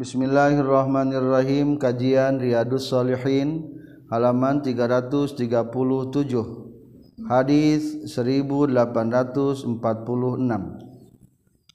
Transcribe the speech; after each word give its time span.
Bismillahirrahmanirrahim. 0.00 1.76
Kajian 1.76 2.40
Riyadus 2.40 2.88
Salihin 2.88 3.68
halaman 4.08 4.64
337 4.64 5.36
Hadis 7.28 8.00
1846 8.08 8.80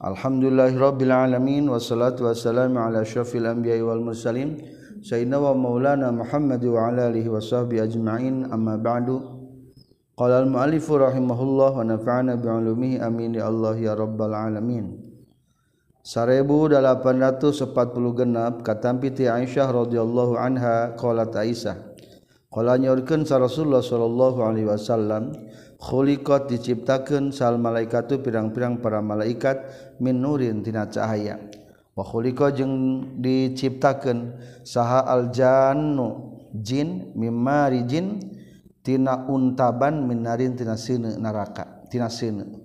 Alhamdulillahirabbil 0.02 1.14
alamin 1.14 1.70
wassalatu 1.70 2.26
wassalamu 2.26 2.82
ala 2.82 3.06
syafil 3.06 3.46
anbiya'i 3.46 3.86
wal 3.86 4.02
mursalin 4.02 4.58
sayyidina 5.06 5.38
wa 5.38 5.54
maulana 5.54 6.10
Muhammad 6.10 6.66
wa 6.66 6.90
ala 6.90 7.14
alihi 7.14 7.30
washabbihi 7.30 7.78
ajma'in. 7.86 8.50
Amma 8.50 8.82
ba'du. 8.82 9.22
Qala 10.18 10.42
al-mu'allif 10.42 10.90
rahimahullah 10.90 11.78
wa 11.78 11.86
nafa'ana 11.86 12.42
bi'ulumihi 12.42 13.06
amin 13.06 13.38
ya 13.38 13.54
Allah 13.54 13.78
ya 13.78 13.94
rabbal 13.94 14.34
alamin 14.34 15.05
1840 16.06 18.14
genap 18.14 18.62
katampiti 18.62 19.26
Aisyah 19.26 19.74
roddhiallahu 19.74 20.38
Anh 20.38 20.62
Aisyahken 20.62 23.26
Rasulullah 23.26 23.82
Shallallahu 23.82 24.46
Alaihi 24.46 24.70
Wasallamkholikot 24.70 26.54
diciptakan 26.54 27.34
sal 27.34 27.58
malaikat 27.58 28.06
tuh 28.06 28.22
pirang-pirang 28.22 28.86
para 28.86 29.02
malaikat 29.02 29.66
min 29.98 30.22
nurintina 30.22 30.86
cahaya. 30.94 31.42
Waliko 31.98 32.54
jeung 32.54 33.18
diciptakan 33.18 34.38
saha 34.62 35.10
aljannu 35.10 36.38
jin 36.54 37.18
mimarijin 37.18 38.22
tina 38.86 39.26
untaban 39.26 40.06
minarintina 40.06 40.78
neraka 41.18 41.82
tina 41.90 42.06
sine 42.12 42.65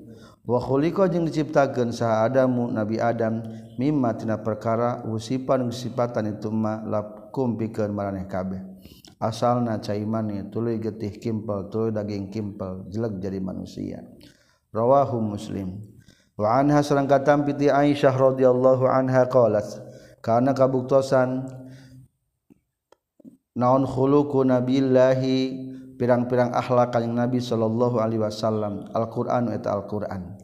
Wahliko 0.50 1.06
jeung 1.06 1.30
diciptakan 1.30 1.94
sah 1.94 2.26
Adamu 2.26 2.66
Nabi 2.66 2.98
Adam 2.98 3.38
mimmatina 3.78 4.42
perkara 4.42 5.06
usipan 5.06 5.70
sipatan 5.70 6.34
itu 6.34 6.50
ma 6.50 6.82
lakum 6.82 7.54
pikeun 7.54 7.94
maraneh 7.94 8.26
kabeh. 8.26 8.58
Asalna 9.22 9.78
caimani 9.78 10.50
tuluy 10.50 10.82
getih 10.82 11.22
kimpel 11.22 11.70
tuluy 11.70 11.94
daging 11.94 12.34
kimpel 12.34 12.82
jelek 12.90 13.22
jadi 13.22 13.38
manusia. 13.38 14.02
Rawahu 14.74 15.22
Muslim. 15.22 15.86
Wa 16.34 16.58
anha 16.58 16.82
sareng 16.82 17.06
katam 17.06 17.46
piti 17.46 17.70
Aisyah 17.70 18.10
radhiyallahu 18.10 18.90
anha 18.90 19.30
qalat 19.30 19.70
kana 20.18 20.50
kabuktosan 20.50 21.46
naon 23.54 23.86
khuluqu 23.86 24.42
nabillahi 24.42 25.70
pirang-pirang 26.00 26.56
akhlak 26.56 26.96
kanjing 26.96 27.12
Nabi 27.12 27.44
sallallahu 27.44 28.00
alaihi 28.00 28.24
wasallam 28.24 28.88
Al-Qur'an 28.96 29.52
eta 29.52 29.76
Al-Qur'an 29.76 30.39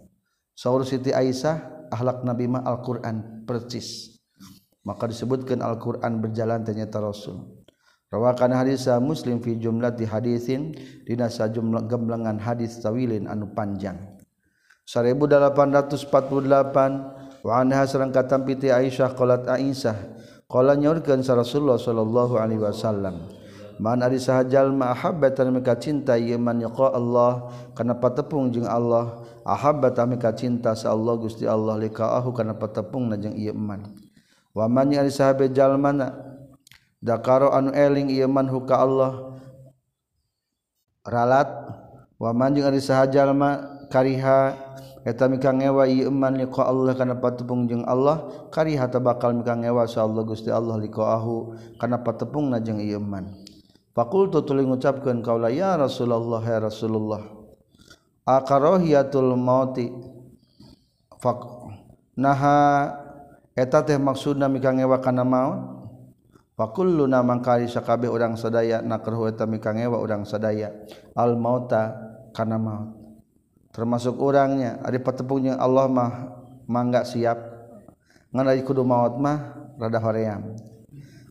Saur 0.57 0.89
Siti 0.89 1.13
Aisyah 1.13 1.93
akhlak 1.93 2.25
Nabi 2.25 2.49
mah 2.49 2.65
Al-Qur'an 2.65 3.45
percis. 3.45 4.17
Maka 4.89 5.13
disebutkan 5.13 5.61
Al-Qur'an 5.61 6.25
berjalan 6.25 6.65
ternyata 6.65 7.05
Rasul. 7.05 7.45
Rawakan 8.09 8.57
hadis 8.57 8.89
Muslim 9.03 9.45
fi 9.45 9.61
jumlah 9.61 9.93
di 9.93 10.09
hadisin 10.09 10.73
dina 11.05 11.29
sajumlah 11.29 11.85
gemblengan 11.85 12.41
hadis 12.41 12.81
tawilin 12.81 13.29
anu 13.29 13.53
panjang. 13.53 14.01
1848 14.89 17.45
wa 17.45 17.53
anha 17.59 17.83
sareng 17.85 18.15
katam 18.15 18.47
piti 18.47 18.71
Aisyah 18.73 19.13
qalat 19.13 19.45
Aisyah 19.51 19.97
qala 20.49 20.73
nyaurkeun 20.79 21.21
Rasulullah 21.21 21.77
sallallahu 21.77 22.39
alaihi 22.39 22.63
wasallam 22.63 23.29
Man 23.77 24.01
ari 24.01 24.17
sahajal 24.17 24.73
ma 24.73 24.97
ahabbatan 24.97 25.53
mika 25.53 25.77
cinta 25.77 26.17
ieu 26.17 26.41
man 26.41 26.57
yaqa 26.65 26.97
Allah 26.97 27.53
kana 27.77 27.93
patepung 27.93 28.49
jeung 28.49 28.65
Allah. 28.65 29.21
Ahabbata 29.47 30.03
mika 30.11 30.35
cinta 30.35 30.75
sa 30.75 30.91
Allah 30.91 31.15
Gusti 31.23 31.47
Allah 31.47 31.79
likaahu 31.79 32.35
kana 32.35 32.57
patepungna 32.59 33.15
jeung 33.15 33.37
ieu 33.39 33.55
man. 33.55 33.95
Wa 34.57 34.67
man 34.67 34.91
ari 34.91 35.13
sahabe 35.13 35.53
jalmana 35.53 36.17
dakaro 36.99 37.55
anu 37.55 37.71
eling 37.71 38.11
ieu 38.11 38.27
man 38.27 38.51
huka 38.51 38.75
Allah. 38.81 39.39
Ralat 41.07 41.47
wa 42.19 42.35
man 42.35 42.59
jeung 42.59 42.67
ari 42.67 42.83
sahajalma 42.83 43.87
kariha 43.87 44.59
eta 45.07 45.31
mika 45.31 45.55
ngewa 45.55 45.87
ieu 45.87 46.11
man 46.11 46.35
liqa 46.35 46.67
Allah 46.67 46.99
kana 46.99 47.15
patepung 47.15 47.71
jeung 47.71 47.87
Allah 47.87 48.27
kariha 48.51 48.91
ta 48.91 48.99
bakal 48.99 49.31
mika 49.31 49.55
ngewa 49.55 49.87
sa 49.87 50.03
Allah 50.03 50.27
Gusti 50.27 50.51
Allah 50.51 50.75
liqaahu 50.83 51.55
kana 51.79 52.03
patepungna 52.03 52.59
jeung 52.59 52.83
ieu 52.83 52.99
man. 52.99 53.46
Fakultu 53.97 54.45
tuli 54.45 54.61
ngucapkeun 54.69 55.25
kaula 55.25 55.49
ya 55.49 55.73
Rasulullah 55.81 56.45
ya 56.45 56.61
Rasulullah. 56.61 57.25
Akarohiyatul 58.29 59.33
mauti. 59.41 59.89
Fak 61.17 61.41
naha 62.13 62.93
eta 63.57 63.81
teh 63.89 63.97
maksudna 63.97 64.53
mika 64.53 64.69
ngewa 64.69 65.01
kana 65.01 65.25
maut. 65.25 65.89
Fakulluna 66.61 67.25
mangkari 67.25 67.73
sakabe 67.73 68.13
urang 68.13 68.37
sadaya 68.37 68.85
nakrahu 68.85 69.33
eta 69.33 69.49
mika 69.49 69.73
ngewa 69.73 69.97
urang 69.97 70.29
sadaya 70.29 70.77
al 71.17 71.41
mauta 71.41 71.97
kana 72.37 72.61
maut. 72.61 72.93
Termasuk 73.73 74.21
orangnya 74.21 74.77
ari 74.85 75.01
patepungnya 75.01 75.57
Allah 75.57 75.89
mah 75.89 76.13
mangga 76.69 77.01
siap 77.01 77.41
ngan 78.29 78.61
kudu 78.61 78.85
maut 78.85 79.17
mah 79.17 79.73
rada 79.81 80.05
hoream. 80.05 80.76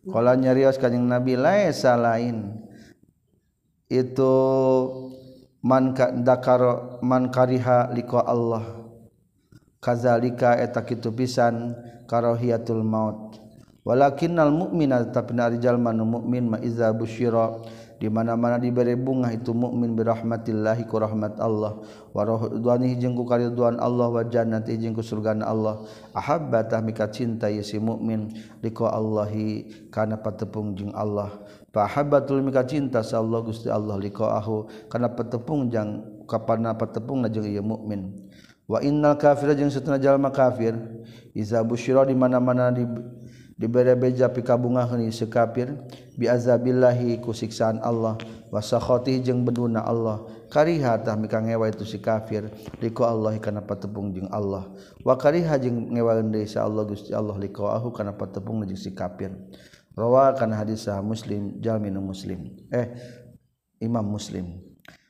kalau 0.06 0.34
nyarios 0.38 0.78
kanjeng 0.78 1.06
nabi 1.10 1.34
laisa 1.34 1.98
lain 1.98 2.54
itu 3.90 4.34
man 5.62 5.94
dakaro 6.22 7.02
man 7.02 7.30
kariha 7.30 7.90
liqa 7.90 8.22
Allah. 8.22 8.86
Kazalika 9.82 10.58
eta 10.58 10.82
kitu 10.82 11.14
pisan 11.14 11.74
karahiyatul 12.10 12.82
maut. 12.82 13.38
Walakinnal 13.86 14.50
mu'mina 14.50 15.14
tapi 15.14 15.38
jalma 15.62 15.94
nu 15.94 16.02
mukmin 16.02 16.50
ma 16.50 16.58
iza 16.58 16.90
busyira 16.90 17.62
di 17.96 18.12
mana-mana 18.12 18.60
diberi 18.60 18.92
bunga 18.92 19.32
itu 19.32 19.56
mukmin 19.56 19.96
birahmatillahi 19.96 20.84
ku 20.84 21.00
rahmat 21.00 21.40
Allah. 21.40 21.80
Wa 22.12 22.24
ridwanihi 22.24 23.00
jeung 23.00 23.16
ku 23.16 23.24
karidwan 23.24 23.80
Allah 23.80 24.12
wa 24.12 24.20
jannati 24.20 24.76
jeung 24.76 24.92
ku 24.92 25.00
surgana 25.00 25.48
Allah. 25.48 25.80
Ahabba 26.12 26.68
tah 26.68 26.84
mika 26.84 27.08
cinta 27.08 27.48
ya 27.48 27.64
si 27.64 27.80
mukmin 27.80 28.32
liko 28.60 28.84
Allahi 28.84 29.88
kana 29.88 30.20
patepung 30.20 30.76
jeung 30.76 30.92
Allah. 30.92 31.32
Fa 31.72 31.88
habbatul 31.88 32.40
mika 32.44 32.64
cinta 32.64 33.00
sa 33.04 33.20
Allah 33.20 33.40
Gusti 33.44 33.68
Allah 33.68 34.00
liko 34.00 34.28
ahu 34.28 34.68
kana 34.92 35.12
patepung 35.12 35.68
jeung 35.72 36.24
kapana 36.28 36.76
patepungna 36.76 37.32
jeung 37.32 37.48
ieu 37.48 37.64
mukmin. 37.64 38.28
Wa 38.66 38.82
innal 38.84 39.16
kafira 39.16 39.56
jeung 39.56 39.72
satuna 39.72 39.96
jalma 39.96 40.28
kafir. 40.28 40.76
Iza 41.36 41.60
busyira 41.60 42.04
di 42.08 42.16
mana-mana 42.16 42.72
di 42.72 42.84
dibere-beja 43.56 44.28
pikabungahan 44.28 45.00
ieu 45.00 45.26
kafir 45.28 45.72
biazabillahi 46.20 47.20
ku 47.24 47.32
siksaan 47.32 47.80
Allah. 47.80 48.20
Wasakhati 48.52 49.20
jeung 49.24 49.42
beduna 49.42 49.82
Allah. 49.82 50.22
Kariha 50.46 51.02
tah 51.02 51.18
mika 51.18 51.42
ngewa 51.42 51.66
itu 51.66 51.82
si 51.82 51.98
kafir 51.98 52.46
liko 52.78 53.02
Allah 53.02 53.34
kana 53.42 53.64
patepung 53.64 54.14
jeung 54.14 54.30
Allah. 54.30 54.70
Wa 55.02 55.18
kariha 55.18 55.58
jeung 55.58 55.90
ngewaeun 55.90 56.30
deui 56.30 56.46
sa 56.46 56.62
Allah 56.62 56.86
Gusti 56.86 57.10
Allah 57.10 57.34
liko 57.34 57.66
ahu 57.66 57.90
kana 57.90 58.14
patepung 58.14 58.62
jeung 58.62 58.78
si 58.78 58.94
kafir. 58.94 59.34
Rawa 59.98 60.36
kana 60.38 60.60
hadis 60.60 60.86
sah 60.86 61.02
Muslim 61.02 61.58
jalmin 61.58 61.98
muslim. 61.98 62.54
Eh 62.70 62.94
Imam 63.82 64.06
Muslim. 64.06 64.62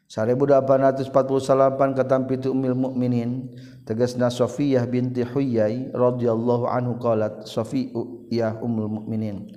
1848 0.07 1.99
katampitu 1.99 2.55
Ummul 2.55 2.79
Mukminin 2.79 3.51
tegasna 3.83 4.31
Safiyah 4.31 4.87
binti 4.87 5.27
Huyai 5.27 5.91
radhiyallahu 5.91 6.71
anhu 6.71 6.95
qalat 7.03 7.43
Safiyah 7.43 8.63
Ummul 8.63 9.03
Mukminin. 9.03 9.51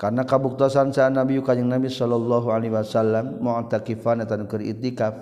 Karena 0.00 0.24
kabuktosan 0.24 0.94
sa 0.96 1.12
Nabi 1.12 1.42
kanjing 1.44 1.68
Nabi 1.68 1.92
sallallahu 1.92 2.48
alaihi 2.48 2.72
wasallam 2.72 3.36
mu'takifan 3.42 4.24
eta 4.24 4.40
keur 4.48 4.64
itikaf 4.64 5.12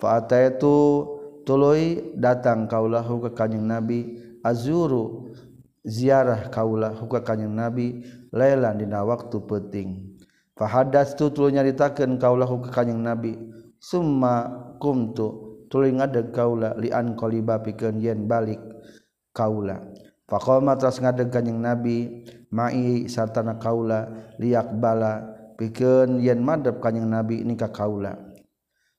fa 0.00 0.22
ataitu 0.22 1.04
tuluy 1.44 2.16
datang 2.16 2.64
kaulahu 2.70 3.28
ka 3.28 3.44
kanjing 3.44 3.68
Nabi 3.68 4.16
azuru 4.40 5.28
ziarah 5.84 6.48
kaulahu 6.48 7.04
ka 7.04 7.20
kanjing 7.20 7.52
Nabi 7.52 8.00
lailan 8.32 8.80
dina 8.80 9.04
waktu 9.04 9.44
penting. 9.44 10.16
Fa 10.56 10.64
hadastu 10.70 11.28
tuluy 11.28 11.52
nyaritakeun 11.52 12.16
kaulahu 12.16 12.64
ka 12.64 12.80
kanjing 12.80 13.04
Nabi 13.04 13.36
summa 13.78 14.74
kumtu 14.78 15.48
tuling 15.70 16.02
ngadeg 16.02 16.34
kaula 16.34 16.74
lian 16.78 17.14
qaliba 17.14 17.62
pikeun 17.62 17.98
yen 18.02 18.26
balik 18.26 18.60
kaula. 19.32 19.80
Faqama 20.28 20.76
tras 20.76 21.00
ngadeg 21.00 21.32
kanjing 21.32 21.56
nabi 21.56 22.26
mai 22.52 23.08
sartana 23.08 23.56
kaula 23.56 24.32
liak 24.36 24.76
bala 24.76 25.24
pikeun 25.56 26.20
yen 26.20 26.44
madep 26.44 26.82
kanjing 26.84 27.08
nabi 27.08 27.40
nikah 27.46 27.72
kaula. 27.72 28.12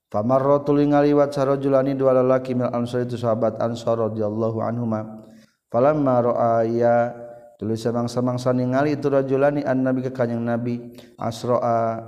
Famarra 0.10 0.66
tuling 0.66 0.90
ngaliwat 0.90 1.38
sarojulani 1.38 1.94
dua 1.94 2.18
lalaki 2.18 2.58
mil 2.58 2.74
ansor 2.74 3.06
itu 3.06 3.14
sahabat 3.14 3.62
ansor 3.62 4.10
radhiyallahu 4.10 4.58
anhuma. 4.58 5.30
Falamma 5.70 6.34
ra'aya 6.34 7.14
tulis 7.62 7.78
samang-samang 7.78 8.42
ningali 8.58 8.98
itu 8.98 9.06
rajulani 9.06 9.62
an 9.62 9.86
nabi 9.86 10.02
ka 10.10 10.26
kanjing 10.26 10.42
nabi 10.42 10.98
asra'a 11.22 12.02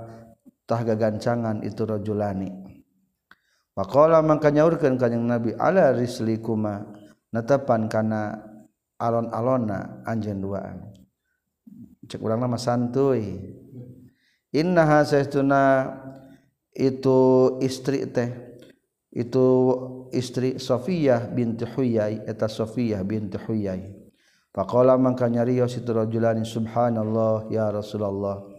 tah 0.66 0.80
gagancangan 0.82 1.62
itu 1.66 1.82
rajulani. 1.84 2.50
Pakola 3.72 4.20
mangka 4.20 4.52
nyaurkeun 4.52 5.00
kanjing 5.00 5.24
Nabi 5.24 5.56
ala 5.56 5.96
rislikuma? 5.96 6.84
Natapan 7.32 7.88
kana 7.88 8.36
alon-alona 9.00 10.04
anjeun 10.04 10.44
duaan. 10.44 10.92
cek 12.04 12.20
urang 12.20 12.44
nama 12.44 12.60
santuy. 12.60 13.40
Innaha 14.52 15.00
saestuna 15.08 15.88
itu 16.76 17.20
istri 17.64 18.04
teh 18.12 18.28
itu 19.08 19.46
istri 20.12 20.60
Sofiyah 20.60 21.32
binti 21.32 21.64
Huyai 21.64 22.20
eta 22.28 22.52
Sofiyah 22.52 23.00
binti 23.00 23.40
Huyai. 23.40 23.96
Faqala 24.52 25.00
mangka 25.00 25.32
nyarios 25.32 25.80
itu 25.80 25.88
rajulani 25.88 26.44
subhanallah 26.44 27.48
ya 27.48 27.72
Rasulullah 27.72 28.51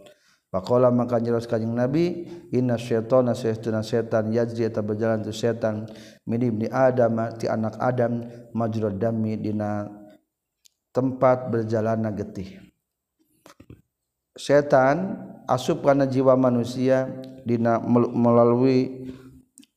Pakola 0.54 0.86
maka 0.94 1.18
jelas 1.18 1.50
kajing 1.50 1.74
Nabi 1.74 2.30
inna 2.54 2.78
syaitana 2.78 3.34
syaituna 3.34 3.82
setan 3.82 4.30
yajri 4.30 4.70
eta 4.70 4.86
berjalan 4.86 5.26
tu 5.26 5.34
setan 5.34 5.90
min 6.30 6.38
ibni 6.46 6.70
Adam 6.70 7.18
ti 7.34 7.50
anak 7.50 7.74
Adam 7.82 8.22
majrud 8.54 8.94
dami 8.94 9.34
dina 9.34 9.90
tempat 10.94 11.50
berjalanna 11.50 12.14
getih. 12.14 12.70
Setan 14.38 15.26
asup 15.50 15.82
kana 15.82 16.06
jiwa 16.06 16.38
manusia 16.38 17.10
dina 17.42 17.82
melalui 18.14 19.10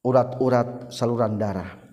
urat-urat 0.06 0.94
saluran 0.94 1.41
darah. 1.41 1.87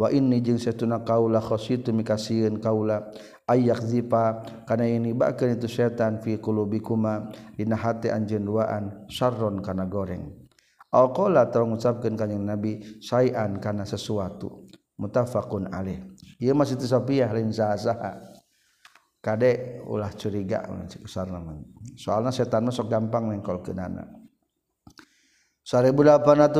Wa 0.00 0.08
ini 0.08 0.40
jeung 0.40 0.56
setuna 0.56 1.04
kaula 1.04 1.44
khositu 1.44 1.92
mikasieun 1.92 2.56
kaula 2.56 3.12
ayak 3.44 3.84
zipa 3.84 4.40
kana 4.64 4.88
ini 4.88 5.12
bakeun 5.12 5.60
itu 5.60 5.68
setan 5.68 6.24
fi 6.24 6.40
qulubikuma 6.40 7.28
dina 7.52 7.76
hati 7.76 8.08
anjeun 8.08 8.48
duaan 8.48 9.04
syarron 9.12 9.60
kana 9.60 9.84
goreng. 9.84 10.48
Au 10.96 11.12
qala 11.12 11.52
tong 11.52 11.76
ngucapkeun 11.76 12.16
kanjing 12.16 12.42
nabi 12.42 12.80
sayan 13.04 13.60
kana 13.60 13.84
sesuatu. 13.84 14.64
Mutafaqun 14.96 15.68
alaih. 15.68 16.02
Ieu 16.40 16.56
masih 16.56 16.76
tisapiyah 16.80 17.32
lain 17.32 17.52
saha-saha. 17.52 18.40
Kade 19.20 19.84
ulah 19.84 20.08
curiga 20.16 20.64
soalnya 22.00 22.32
setan 22.32 22.64
masuk 22.64 22.88
gampang 22.88 23.28
nengkol 23.28 23.60
ke 23.60 23.76
nana 23.76 24.08
1850 25.60 26.56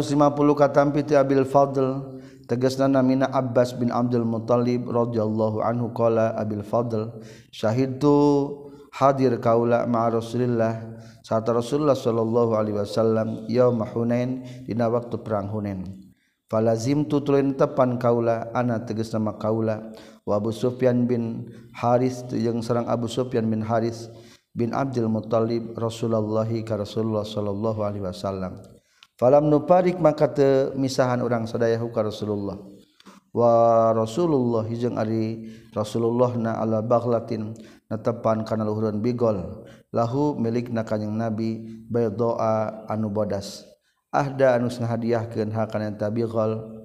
katampi 0.60 1.00
ti 1.08 1.16
Abil 1.16 1.48
Fadl 1.48 2.19
tegasna 2.50 2.90
namina 2.90 3.30
Abbas 3.30 3.78
bin 3.78 3.94
Abdul 3.94 4.26
Muthalib 4.26 4.90
radhiyallahu 4.90 5.62
anhu 5.62 5.94
qala 5.94 6.34
Abil 6.34 6.66
Fadl 6.66 7.22
syahidtu 7.54 8.10
hadir 8.90 9.38
kaula 9.38 9.86
ma 9.86 10.10
Rasulillah 10.10 10.98
saat 11.22 11.46
Rasulullah 11.46 11.94
sallallahu 11.94 12.58
alaihi 12.58 12.74
wasallam 12.82 13.46
yaum 13.46 13.78
Hunain 13.94 14.42
dina 14.66 14.90
waktu 14.90 15.22
perang 15.22 15.46
Hunain. 15.46 16.10
Falazim 16.50 17.06
tu 17.06 17.22
tulin 17.22 17.54
tepan 17.54 17.94
kaula 18.02 18.50
ana 18.50 18.82
tegas 18.82 19.14
nama 19.14 19.38
kaula 19.38 19.94
Abu 20.26 20.50
Sufyan 20.50 21.06
bin 21.06 21.46
Haris 21.70 22.26
yang 22.34 22.58
serang 22.66 22.90
Abu 22.90 23.06
Sufyan 23.06 23.46
bin 23.46 23.62
Haris 23.62 24.10
bin 24.50 24.74
Abdul 24.74 25.06
Muthalib 25.06 25.78
Rasulullah 25.78 26.50
ka 26.66 26.74
Rasulullah 26.74 27.22
sallallahu 27.22 27.86
alaihi 27.86 28.02
wasallam 28.02 28.58
falam 29.20 29.52
nuparik 29.52 30.00
maka 30.00 30.32
te 30.32 30.72
misahan 30.72 31.20
orang 31.20 31.44
sadayahu 31.44 31.92
ka 31.92 32.00
Rasulullah. 32.00 32.56
Wa 33.36 33.92
Rasulullah 33.92 34.64
jeung 34.72 34.96
ari 34.96 35.52
Rasulullah 35.76 36.32
na 36.40 36.56
ala 36.56 36.80
baghlatin 36.80 37.52
natepan 37.92 38.48
kana 38.48 38.64
luhureun 38.64 39.04
bigol. 39.04 39.68
Lahu 39.92 40.40
milik 40.40 40.72
na 40.72 40.88
kanjing 40.88 41.12
Nabi 41.12 41.84
baydoa 41.84 42.88
anu 42.88 43.12
bodas. 43.12 43.68
Ahda 44.08 44.56
anu 44.56 44.72
ngahadiahkeun 44.72 45.52
hakana 45.52 45.92
eta 45.92 46.08
bigol. 46.08 46.80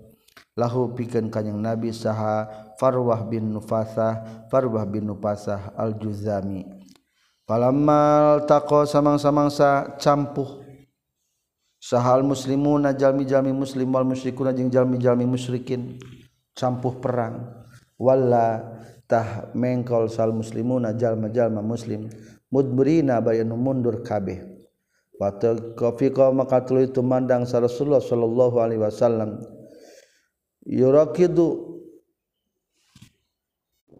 Lahu 0.59 0.91
pikeun 0.91 1.31
kanjing 1.31 1.55
Nabi 1.55 1.95
saha 1.95 2.47
Farwah 2.75 3.23
bin 3.23 3.55
Nufasah 3.55 4.47
Farwah 4.51 4.83
bin 4.83 5.07
Nufasah 5.07 5.71
al-Juzami. 5.79 6.67
Palamal 7.45 8.43
taqo 8.49 8.89
samang-samangsa 8.89 10.01
campuh 10.01 10.64
sahal 11.85 12.25
muslimuna 12.25 12.97
jalmi-jalmi 12.97 13.53
muslim 13.53 13.93
wal 13.93 14.09
musyrikuna 14.09 14.57
jeung 14.57 14.73
jalmi-jalmi 14.73 15.29
musyrikin. 15.29 16.01
Campuh 16.57 16.97
perang. 16.97 17.61
Wala 18.01 18.65
tah 19.05 19.53
mengkol 19.53 20.09
sal 20.09 20.33
muslimuna 20.33 20.97
jalma-jalma 20.97 21.61
muslim. 21.61 22.09
Mudbrina 22.49 23.21
bayanu 23.21 23.53
mundur 23.53 24.01
kabeh. 24.01 24.41
Wa 25.21 25.29
taqafiqa 25.29 26.33
maka 26.33 26.65
tuluy 26.65 26.89
tumandang 26.89 27.45
sa 27.45 27.61
Rasulullah 27.61 28.01
sallallahu 28.01 28.57
alaihi 28.57 28.81
wasallam. 28.81 29.45
Yurakidu 30.65 31.77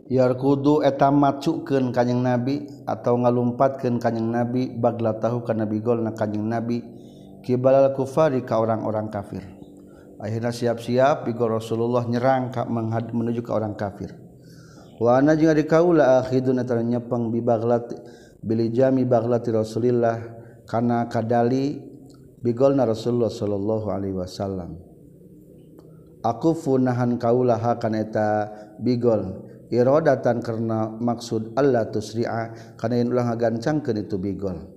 yarkudu 0.10 0.82
eta 0.82 1.14
macukeun 1.14 1.94
kanjing 1.94 2.26
nabi 2.26 2.66
atau 2.90 3.22
ngalumpatkeun 3.22 4.02
kanjing 4.02 4.34
nabi 4.34 4.74
bagla 4.74 5.22
tahu 5.22 5.46
ka 5.46 5.54
nabi 5.54 5.78
golna 5.86 6.18
kanjing 6.18 6.50
nabi. 6.50 6.82
Kibal 7.46 7.94
kufari 7.94 8.42
ka 8.42 8.58
orang-orang 8.58 9.14
kafir. 9.14 9.46
Akhirnya 10.18 10.50
siap-siap 10.50 11.30
Bigol 11.30 11.62
Rasulullah 11.62 12.02
nyerangka 12.10 12.66
menghad 12.66 13.14
menuju 13.14 13.46
ke 13.46 13.52
orang 13.54 13.78
kafir. 13.78 14.18
Wana 14.98 15.38
juga 15.38 15.54
di 15.54 15.68
kaula 15.70 16.24
akhidun 16.24 16.66
nyepeng 16.66 17.30
bibaglat 17.30 17.94
bili 18.42 18.74
jami 18.74 19.06
baglati 19.06 19.52
Rasulillah 19.54 20.18
kana 20.66 21.06
kadali 21.12 21.78
bigol 22.40 22.80
na 22.80 22.88
Rasulullah 22.88 23.30
sallallahu 23.30 23.88
alaihi 23.92 24.16
wasallam. 24.16 24.80
Aku 26.26 26.58
funahan 26.58 27.22
kaula 27.22 27.60
hakan 27.60 27.94
eta 28.02 28.50
bigol 28.82 29.46
irodatan 29.68 30.40
karena 30.42 30.90
maksud 30.96 31.54
Allah 31.60 31.92
tusri'a 31.92 32.74
karena 32.80 32.96
yang 33.04 33.14
ulang 33.14 33.36
gancangkeun 33.36 34.00
itu 34.00 34.16
bigol 34.18 34.75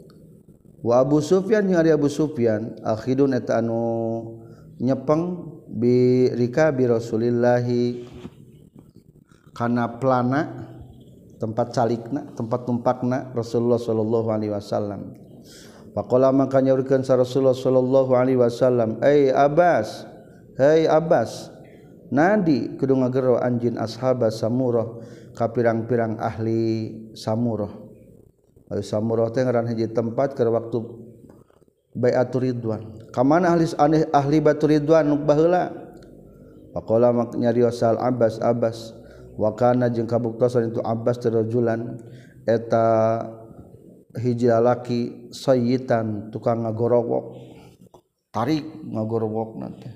wa 0.82 1.02
Abu 1.02 1.18
Sufyan 1.22 1.66
jeung 1.66 1.80
Abu 1.82 2.06
Sufyan 2.06 2.78
akhidun 2.86 3.34
eta 3.34 3.58
anu 3.58 4.38
nyepeng 4.78 5.46
bi 5.66 6.26
rikabi 6.32 6.86
Rasulillahi. 6.86 8.14
Kana 9.58 9.98
plana 9.98 10.70
tempat 11.34 11.74
calikna 11.74 12.30
tempat 12.38 12.62
tumpakna 12.62 13.34
Rasulullah 13.34 13.82
sallallahu 13.82 14.30
alaihi 14.30 14.54
wasallam. 14.54 15.18
Faqala 15.98 16.30
maka 16.30 16.62
nyaurkeun 16.62 17.02
sa 17.02 17.18
Rasulullah 17.18 17.58
sallallahu 17.58 18.14
alaihi 18.14 18.38
wasallam 18.38 19.02
ai 19.02 19.34
Abbas 19.34 20.06
hai 20.62 20.86
Abbas 20.86 21.50
nadi 22.14 22.78
kudu 22.78 23.02
ngagero 23.02 23.34
anjin 23.42 23.82
ashaba 23.82 24.30
samurah 24.30 25.02
ka 25.34 25.50
pirang-pirang 25.50 26.22
ahli 26.22 26.94
samurah. 27.18 27.87
samurah 28.84 29.32
teh 29.32 29.40
ngaran 29.40 29.64
hiji 29.72 29.88
tempat 29.88 30.36
keur 30.36 30.52
waktu 30.52 30.84
baiatur 31.96 32.44
ridwan. 32.44 33.08
Ka 33.08 33.24
mana 33.24 33.56
ahli 33.56 33.66
aneh 33.80 34.04
ahli 34.12 34.38
batur 34.44 34.68
ridwan 34.70 35.08
nu 35.08 35.16
baheula? 35.24 35.72
Faqala 36.76 37.10
maknya 37.16 37.48
riosal 37.50 37.96
abbas 37.96 38.36
abbas 38.44 38.92
wa 39.40 39.56
kana 39.56 39.88
jeung 39.88 40.04
kabuktosan 40.04 40.70
itu 40.70 40.84
abbas 40.84 41.16
terajulan 41.16 41.96
eta 42.44 43.24
hiji 44.20 44.52
lalaki 44.52 45.32
sayyitan 45.32 46.28
tukang 46.28 46.68
ngagorowok. 46.68 47.48
Tarik 48.28 48.68
ngagorowok 48.84 49.50
nanti 49.56 49.88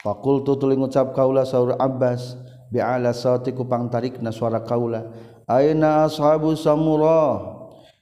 fakultu 0.00 0.56
tuli 0.56 0.78
ngucap 0.78 1.12
kaula 1.12 1.44
saur 1.44 1.76
abbas 1.76 2.38
bi'ala 2.72 3.12
sauti 3.12 3.52
kupang 3.52 3.92
tarik 3.92 4.22
na 4.22 4.32
suara 4.32 4.64
kaula 4.64 5.10
aina 5.44 6.08
ashabu 6.08 6.56
samurah? 6.56 7.59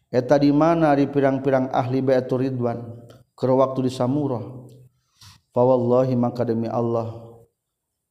Eta 0.08 0.40
di 0.40 0.48
mana 0.52 0.96
di 0.96 1.04
pirang-pirang 1.04 1.68
ahli 1.72 2.00
baitur 2.00 2.40
ridwan. 2.40 2.80
Kero 3.36 3.60
waktu 3.60 3.86
di 3.86 3.92
samurah. 3.92 4.44
Fa 5.52 5.62
wallahi 5.62 6.16
maka 6.16 6.48
demi 6.48 6.66
Allah. 6.66 7.12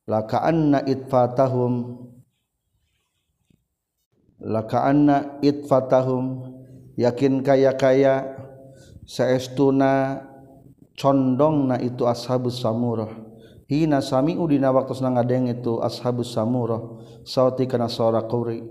Laka 0.05 0.45
anna 0.45 0.85
itfatahum. 0.85 1.73
Laka 4.45 4.85
anna 4.85 5.41
itfatahum. 5.41 6.53
Yakin 6.95 7.41
kaya-kaya. 7.41 8.37
Saestuna 9.07 10.21
condong 10.97 11.69
na 11.69 11.77
itu 11.77 12.03
ashabus 12.09 12.59
samurah 12.59 13.13
hina 13.69 14.01
sami'u 14.01 14.41
dina 14.49 14.73
waktu 14.73 14.97
ngadeng 14.97 15.47
itu 15.53 15.77
ashabus 15.79 16.33
samurah 16.33 16.81
sauti 17.21 17.69
kana 17.69 17.85
suara 17.85 18.25
quri 18.25 18.65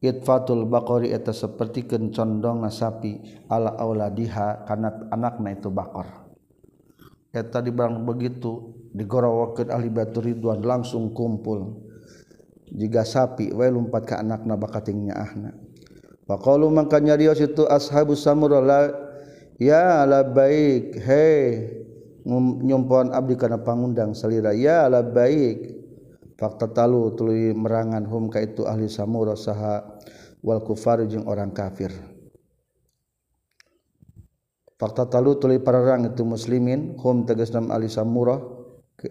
itfatul 0.00 0.64
baqari 0.64 1.12
eta 1.12 1.30
seperti 1.30 1.84
condong 1.86 2.64
sapi 2.72 3.44
ala 3.52 3.76
auladiha 3.76 4.64
kana 4.64 5.08
anakna 5.12 5.52
itu 5.52 5.68
bakar. 5.68 6.32
Eta 7.30 7.62
di 7.62 7.70
barang 7.70 8.02
begitu 8.02 8.74
digorowokeun 8.90 9.70
ahli 9.70 9.88
batu 9.92 10.18
ridwan 10.18 10.64
langsung 10.64 11.14
kumpul. 11.14 11.86
Jika 12.70 13.06
sapi 13.06 13.54
we 13.54 13.70
lompat 13.70 14.02
ke 14.08 14.14
anakna 14.18 14.58
bakatingnya 14.58 15.14
ahna. 15.14 15.50
Faqalu 16.26 16.70
mangka 16.70 16.98
nyarios 16.98 17.38
itu 17.42 17.66
ashabus 17.66 18.22
samurah 18.22 18.90
ya 19.58 20.06
la 20.06 20.22
baik 20.22 20.94
hei 21.02 21.80
nyompoan 22.64 23.10
Abdi 23.10 23.34
karena 23.34 23.58
pangundang 23.58 24.14
selira 24.14 24.54
ya 24.54 24.86
ala 24.86 25.02
baik 25.02 25.79
fakta 26.40 26.72
talu 26.72 27.12
tuluy 27.12 27.52
merangan 27.52 28.00
hum 28.08 28.32
ka 28.32 28.40
itu 28.40 28.64
ahli 28.64 28.88
samura 28.88 29.36
saha 29.36 30.00
wal 30.40 30.64
kufar 30.64 31.04
jeung 31.04 31.28
orang 31.28 31.52
kafir. 31.52 31.92
Fakta 34.80 35.04
talu 35.04 35.36
tuli 35.36 35.60
pararang 35.60 36.08
itu 36.08 36.24
muslimin 36.24 36.96
hum 36.96 37.28
tegas 37.28 37.52
nama 37.52 37.76
alisa 37.76 38.00
murah 38.00 38.40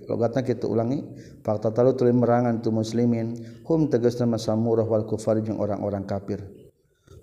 logatna 0.10 0.42
kita 0.42 0.66
ulangi. 0.66 1.06
Fakta 1.46 1.70
talu 1.70 1.94
tuli 1.94 2.10
merangan 2.10 2.58
itu 2.58 2.74
muslimin 2.74 3.38
hum 3.70 3.86
tegas 3.94 4.18
nama 4.18 4.42
samurah 4.42 4.90
wal 4.90 5.06
kufar 5.06 5.38
jeung 5.46 5.62
orang-orang 5.62 6.10
kafir. 6.10 6.42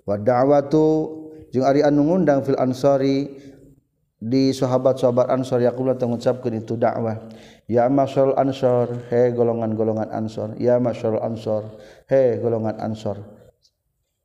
Wa 0.07 0.15
da'watu 0.15 0.87
jeung 1.51 1.67
ari 1.67 1.83
anu 1.83 2.07
ngundang 2.07 2.47
fil 2.47 2.55
ansari 2.55 3.35
di 4.17 4.49
sahabat-sahabat 4.49 5.29
ansor 5.29 5.61
yaqulu 5.61 5.93
mengucapkeun 5.93 6.57
itu 6.57 6.73
dakwah. 6.73 7.29
Ya 7.69 7.85
masyarul 7.85 8.33
ansor 8.33 9.05
he 9.13 9.29
golongan-golongan 9.33 10.09
ansor. 10.09 10.57
Ya 10.57 10.81
masyarul 10.81 11.21
ansor 11.21 11.77
he 12.09 12.41
golongan 12.41 12.81
ansor. 12.81 13.21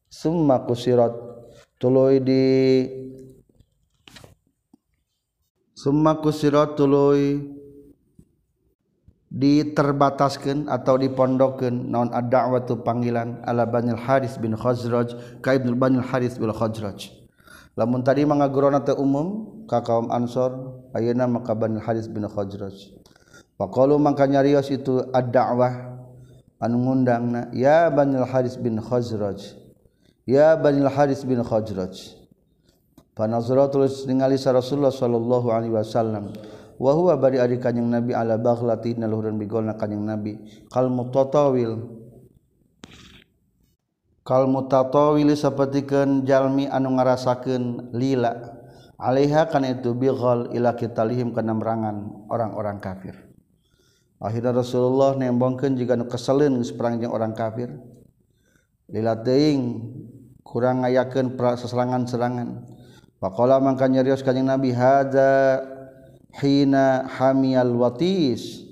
Summa 0.08 0.64
kusirat 0.64 1.12
tuluy 1.76 2.20
di 2.25 2.44
summa 5.76 6.20
kusirat 6.20 6.76
tuluy 6.76 7.52
diterbataskan 9.28 10.68
atau 10.68 10.96
dipondokkan. 10.96 11.72
Naon 11.72 12.12
ad-da'watu 12.12 12.80
panggilan? 12.80 13.44
Ala 13.44 13.68
Banil 13.68 13.96
Haris 13.96 14.40
bin 14.40 14.56
Khazraj 14.56 15.40
ka 15.44 15.56
Ibnu 15.56 15.76
Banil 15.76 16.04
Haris 16.04 16.40
bin 16.40 16.52
Khazraj. 16.52 17.12
Lamun 17.72 18.04
tadi 18.04 18.28
mangagurona 18.28 18.84
teu 18.84 19.00
umum 19.00 19.62
ka 19.73 19.81
kaum 19.81 20.12
Ansor 20.12 20.85
ayeuna 20.93 21.25
maka 21.25 21.57
Bani 21.57 21.81
Haris 21.81 22.12
bin 22.12 22.29
Khazraj. 22.29 22.93
Faqalu 23.57 23.97
mangka 23.97 24.29
nyarios 24.29 24.69
itu 24.69 25.00
ad-da'wah 25.09 25.97
anu 26.61 26.76
ngundangna 26.85 27.49
ya 27.57 27.88
Bani 27.88 28.21
Haris 28.21 28.61
bin 28.61 28.76
Khazraj 28.76 29.57
ya 30.29 30.61
Bani 30.61 30.85
Haris 30.85 31.25
bin 31.25 31.41
Khazraj 31.41 32.21
Panazra 33.12 33.69
tulis 33.69 34.09
ningali 34.09 34.41
Rasulullah 34.41 34.88
sallallahu 34.93 35.52
alaihi 35.52 35.76
wasallam 35.76 36.33
wa 36.81 36.93
huwa 36.97 37.12
bari 37.21 37.37
ari 37.37 37.61
kanjing 37.61 37.93
Nabi 37.93 38.17
ala 38.17 38.41
baghlati 38.41 38.97
naluhureun 38.97 39.37
bigolna 39.37 39.76
kanjing 39.76 40.00
Nabi 40.00 40.41
kal 40.73 40.88
mutatawil. 40.88 42.00
Kal 44.23 44.47
mutatawili 44.47 45.35
sapertikeun 45.35 46.23
jalmi 46.25 46.71
anu 46.71 46.95
ngarasakeun 46.95 47.91
lila. 47.91 48.62
Alaiha 49.02 49.50
kana 49.50 49.75
itu 49.75 49.90
bighal 49.99 50.54
ila 50.54 50.78
kitalihim 50.78 51.35
kana 51.35 51.59
merangan 51.59 52.26
orang-orang 52.30 52.78
kafir. 52.78 53.18
Akhirnya 54.23 54.54
Rasulullah 54.54 55.18
nembongkeun 55.18 55.75
jika 55.75 55.99
nu 55.99 56.06
keseleun 56.06 56.62
perang 56.78 57.02
jeung 57.02 57.11
orang 57.11 57.35
kafir. 57.35 57.75
Lila 58.87 59.18
teuing 59.18 59.82
kurang 60.47 60.87
ngayakeun 60.87 61.35
serangan-serangan 61.35 62.71
Pakola 63.23 63.62
mangka 63.62 63.87
nyarios 63.87 64.18
kanjing 64.18 64.50
Nabi 64.50 64.75
hada 64.75 65.62
hina 66.42 67.06
hamial 67.06 67.71
watis. 67.78 68.66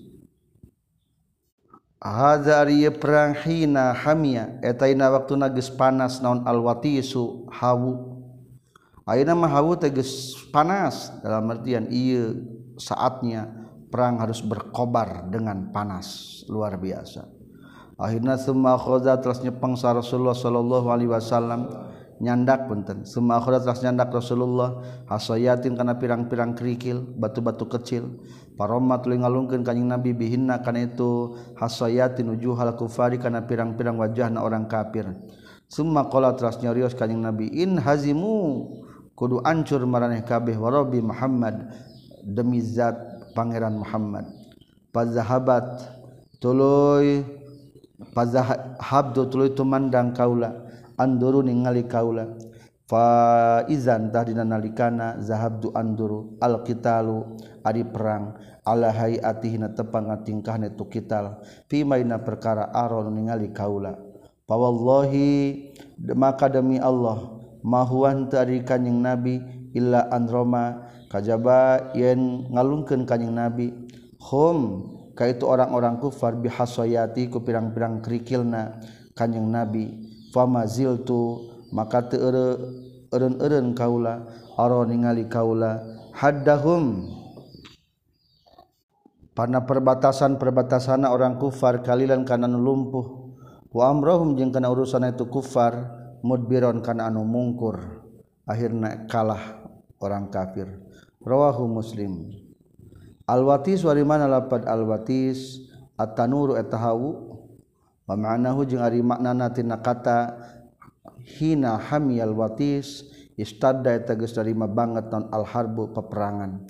Hada 2.03 2.67
ari 2.67 2.83
perang 2.91 3.39
hina 3.47 3.95
hamia 3.95 4.59
eta 4.59 4.91
ina 4.91 5.07
waktu 5.15 5.39
geus 5.55 5.71
panas 5.71 6.19
naon 6.19 6.43
al 6.51 6.59
watisu 6.67 7.47
hawu 7.47 8.10
ayeuna 9.11 9.35
mah 9.35 9.51
geus 9.91 10.39
panas 10.55 11.11
dalam 11.19 11.51
artian 11.51 11.91
ieu 11.91 12.47
saatnya 12.79 13.51
perang 13.91 14.23
harus 14.23 14.39
berkobar 14.39 15.27
dengan 15.27 15.75
panas 15.75 16.41
luar 16.47 16.79
biasa. 16.79 17.27
Akhirnya 18.01 18.41
semua 18.41 18.81
khoza 18.81 19.19
terus 19.21 19.43
nyepeng 19.45 19.77
Rasulullah 19.77 20.33
sallallahu 20.33 20.89
alaihi 20.89 21.11
wasallam 21.11 21.69
nyandak 22.21 22.69
punten. 22.69 23.05
Semua 23.09 23.41
akhirat 23.41 23.65
ras 23.65 23.81
nyandak 23.85 24.13
Rasulullah 24.13 24.81
hasayatin 25.09 25.75
kana 25.75 25.97
pirang-pirang 25.97 26.57
kerikil 26.57 27.03
batu-batu 27.17 27.67
kecil. 27.67 28.21
Paroma 28.55 29.01
tuluy 29.01 29.21
ngalungkeun 29.21 29.65
kanjing 29.65 29.89
Nabi 29.89 30.13
bihinna 30.13 30.61
kana 30.61 30.85
itu 30.89 31.37
hasayatin 31.57 32.29
wujuhal 32.29 32.77
kufari 32.77 33.17
kana 33.17 33.45
pirang-pirang 33.49 33.97
wajahna 33.97 34.45
orang 34.45 34.69
kafir. 34.69 35.09
Summa 35.69 36.09
qala 36.13 36.37
teras 36.37 36.61
nyarios 36.61 36.93
kanjing 36.93 37.25
Nabi 37.25 37.49
in 37.53 37.81
hazimu 37.81 38.69
kudu 39.21 39.45
ancur 39.45 39.85
maraneh 39.85 40.25
kabeh 40.25 40.57
warabi 40.57 41.05
Muhammad 41.05 41.69
demi 42.25 42.65
zat 42.65 42.97
pangeran 43.37 43.77
Muhammad. 43.77 44.25
Pazahabat 44.97 45.85
tuluy 46.41 47.21
pazahabdu 48.17 49.29
tuluy 49.29 49.53
tumandang 49.53 50.17
kaula 50.17 50.65
anduru 50.97 51.45
ningali 51.45 51.85
kaula. 51.85 52.33
Faizan 52.89 54.11
tahdina 54.11 54.43
nalikana 54.43 55.21
zahabdu 55.23 55.71
anduru 55.77 56.35
alqitalu 56.43 57.39
ari 57.63 57.87
perang 57.87 58.35
ala 58.67 58.91
hayatihina 58.91 59.77
tepang 59.77 60.11
tingkahna 60.25 60.73
tu 60.73 60.89
kital. 60.89 61.45
Fi 61.69 61.85
maina 61.85 62.19
perkara 62.25 62.73
aron 62.73 63.13
ningali 63.13 63.53
kaula. 63.53 64.01
Fa 64.49 64.57
wallahi 64.57 65.71
maka 66.17 66.51
demi 66.51 66.83
Allah 66.83 67.40
mahuan 67.63 68.31
tari 68.33 68.63
kanyeng 68.65 69.01
nabi 69.01 69.41
illa 69.77 70.09
androma 70.11 70.91
kajaba 71.11 71.93
yen 71.95 72.49
ngalungkeun 72.51 73.07
kanyeng 73.07 73.35
nabi 73.35 73.73
hum 74.21 74.89
kaitu 75.21 75.45
orang-orang 75.45 76.01
kufar 76.01 76.33
bihasoyati 76.33 77.29
ku 77.29 77.45
pirang-pirang 77.45 78.01
kerikilna 78.01 78.81
kanyeng 79.13 79.53
nabi. 79.53 80.09
Famaziltu 80.31 81.51
maka 81.75 82.09
teu 82.09 82.23
eureun-eureun 82.25 83.77
kaula 83.77 84.25
aro 84.57 84.89
ningali 84.89 85.29
kaula. 85.29 85.83
Haddahum. 86.17 87.05
Pana 89.37 89.61
perbatasan-perbatasan 89.69 91.05
orang 91.05 91.37
kufar 91.37 91.85
kalilan 91.85 92.25
kana 92.25 92.49
lumpuh. 92.49 93.37
Wa 93.71 93.93
amrahum 93.93 94.35
jeung 94.41 94.51
kana 94.55 94.73
urusan 94.73 95.05
itu 95.05 95.29
kufar. 95.29 96.00
mudbiron 96.21 96.81
kana 96.85 97.09
anu 97.09 97.25
mungkur 97.25 98.05
akhirna 98.45 99.07
kalah 99.09 99.65
orang 100.01 100.29
kafir. 100.33 100.69
Rawahu 101.21 101.69
muslim. 101.69 102.33
Alwatis 103.29 103.85
wari 103.85 104.03
mana 104.03 104.27
lapad 104.27 104.65
alwatis 104.67 105.61
at-tanuru 105.95 106.57
etahawu 106.57 107.39
wa 108.09 108.15
ma'nahu 108.17 108.67
jeung 108.67 108.83
ari 108.83 109.05
maknana 109.05 109.53
tina 109.55 109.79
kata 109.79 110.35
hina 111.39 111.79
hamiyal 111.79 112.35
watis 112.35 113.07
istadda 113.39 113.95
eta 113.95 114.19
geus 114.19 114.35
darima 114.35 114.67
banget 114.67 115.13
non 115.13 115.29
al 115.31 115.47
harbu 115.47 115.93
peperangan. 115.95 116.65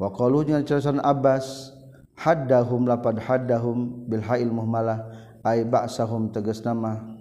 Wa 0.00 0.10
qalu 0.10 0.48
jeung 0.48 0.64
ceritasan 0.64 0.98
Abbas 1.04 1.76
haddahum 2.16 2.88
lapad 2.88 3.20
haddahum 3.20 4.08
bil 4.08 4.24
hail 4.24 4.48
muhmalah 4.48 5.12
ai 5.44 5.62
ba'sahum 5.62 6.32
tegas 6.32 6.64
nama. 6.64 7.19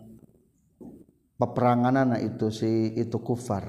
peperanganana 1.39 2.19
itu 2.19 2.51
si 2.51 2.93
itu 2.99 3.17
kufar. 3.23 3.63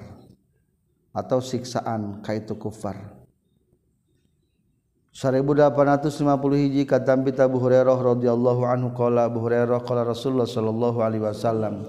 Atau 1.15 1.39
siksaan 1.43 2.23
ka 2.23 2.35
itu 2.35 2.59
kufar. 2.59 3.21
1850 5.11 6.23
hiji 6.55 6.87
kata 6.87 7.19
Abu 7.19 7.59
Hurairah 7.59 7.99
radhiyallahu 7.99 8.63
anhu 8.63 8.95
qala 8.95 9.27
Abu 9.27 9.43
Hurairah 9.43 9.83
qala 9.83 10.07
Rasulullah 10.07 10.47
sallallahu 10.47 11.03
alaihi 11.03 11.27
wasallam 11.27 11.83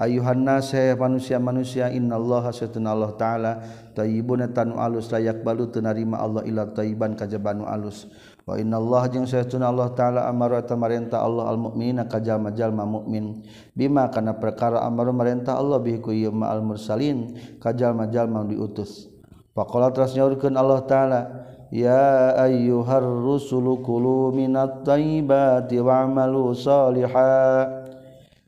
ayuhan 0.00 0.40
nas 0.40 0.72
manusia-manusia 0.72 1.92
innallaha 1.92 2.48
satuna 2.48 2.96
Allah 2.96 3.12
taala 3.20 3.52
tayyibun 3.92 4.48
tanu 4.56 4.80
alus 4.80 5.12
layak 5.12 5.44
balu 5.44 5.68
tunarima 5.68 6.16
Allah 6.16 6.48
ila 6.48 6.64
tayyiban 6.72 7.12
kajabanu 7.12 7.68
alus. 7.68 8.08
wa 8.42 8.58
inna 8.58 8.78
Allah 8.82 9.06
jeung 9.06 9.26
saytuna 9.26 9.70
Allah 9.70 9.94
taala 9.94 10.26
amara 10.26 10.62
tamarenta 10.66 11.22
Allah 11.22 11.46
almukmina 11.50 12.10
kajal-jalma 12.10 12.82
mukmin 12.82 13.46
bima 13.74 14.10
kana 14.10 14.34
perkara 14.34 14.82
amara 14.82 15.14
marenta 15.14 15.54
Allah 15.54 15.78
bihi 15.78 16.02
ku 16.02 16.10
al 16.42 16.62
mursalin 16.62 17.38
kajal-jalma 17.62 18.42
diutus. 18.46 19.06
Faqala 19.52 19.92
teras 19.92 20.16
nyaurkeun 20.16 20.56
Allah 20.56 20.80
taala 20.88 21.20
ya 21.68 22.32
ayyuhar 22.40 23.04
rusulu 23.04 23.84
kulu 23.84 24.32
minat 24.32 24.80
taibati 24.82 25.76
wa'malu 25.76 26.56
salihah 26.56 27.84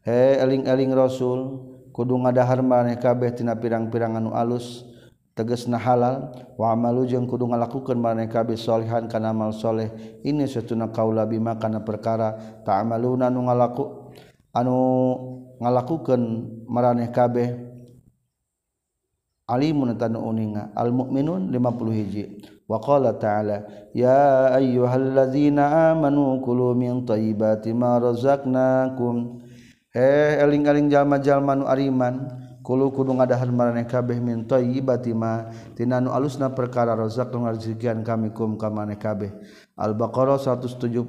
he 0.01 0.41
eling-eling 0.41 0.97
rasul 0.97 1.61
kudu 1.93 2.19
ngadahar 2.19 2.65
maneh 2.65 2.97
kabeh 2.97 3.37
tina 3.37 3.53
pirang-pirang 3.53 4.17
anu 4.17 4.33
alus. 4.33 4.94
teges 5.35 5.67
na 5.67 5.83
halal 5.83 6.31
wamalu 6.55 7.11
jeung 7.11 7.27
kudu 7.27 7.51
ngalakukan 7.51 7.99
maneka 7.99 8.47
bisolihan 8.47 9.11
kana 9.11 9.35
amalsholeh 9.35 9.91
ini 10.23 10.47
setuna 10.47 10.95
kaula 10.95 11.27
bima 11.27 11.59
kana 11.59 11.83
perkara 11.83 12.63
ta'maluna 12.63 13.29
nu 13.29 13.51
ngalaku 13.51 14.15
anu 14.55 14.79
ngalakukeun 15.59 16.23
maraneh 16.71 17.11
kabeh. 17.11 17.75
Alimun 19.45 19.93
tanu 20.01 20.25
uninga 20.25 20.73
al 20.73 20.89
mukminun 20.89 21.53
50 21.53 21.93
hiji. 21.93 22.25
Wa 22.65 22.81
qala 22.81 23.13
ta'ala 23.13 23.91
ya 23.93 24.57
ayyuhalladzina 24.57 25.93
amanu 25.93 26.41
kulu 26.41 26.73
min 26.73 27.05
thayyibati 27.05 27.77
ma 27.77 28.01
razaqnakum. 28.01 29.45
He 29.93 30.41
eling-eling 30.41 30.89
jalma-jalma 30.89 31.61
nu 31.61 31.69
ariman 31.69 32.25
kudu 32.65 33.13
ngadahan 33.13 33.53
marane 33.53 33.85
kabeh 33.85 34.17
min 34.25 34.49
thayyibatima 34.49 35.53
tinanu 35.77 36.09
alusna 36.17 36.49
perkara 36.57 36.97
rozak 36.97 37.29
ngarzikian 37.29 38.01
kami 38.01 38.33
kum 38.33 38.57
ka 38.57 38.73
maneh 38.73 38.97
kabeh. 38.97 39.29
Al-Baqarah 39.77 40.41
172 40.41 41.05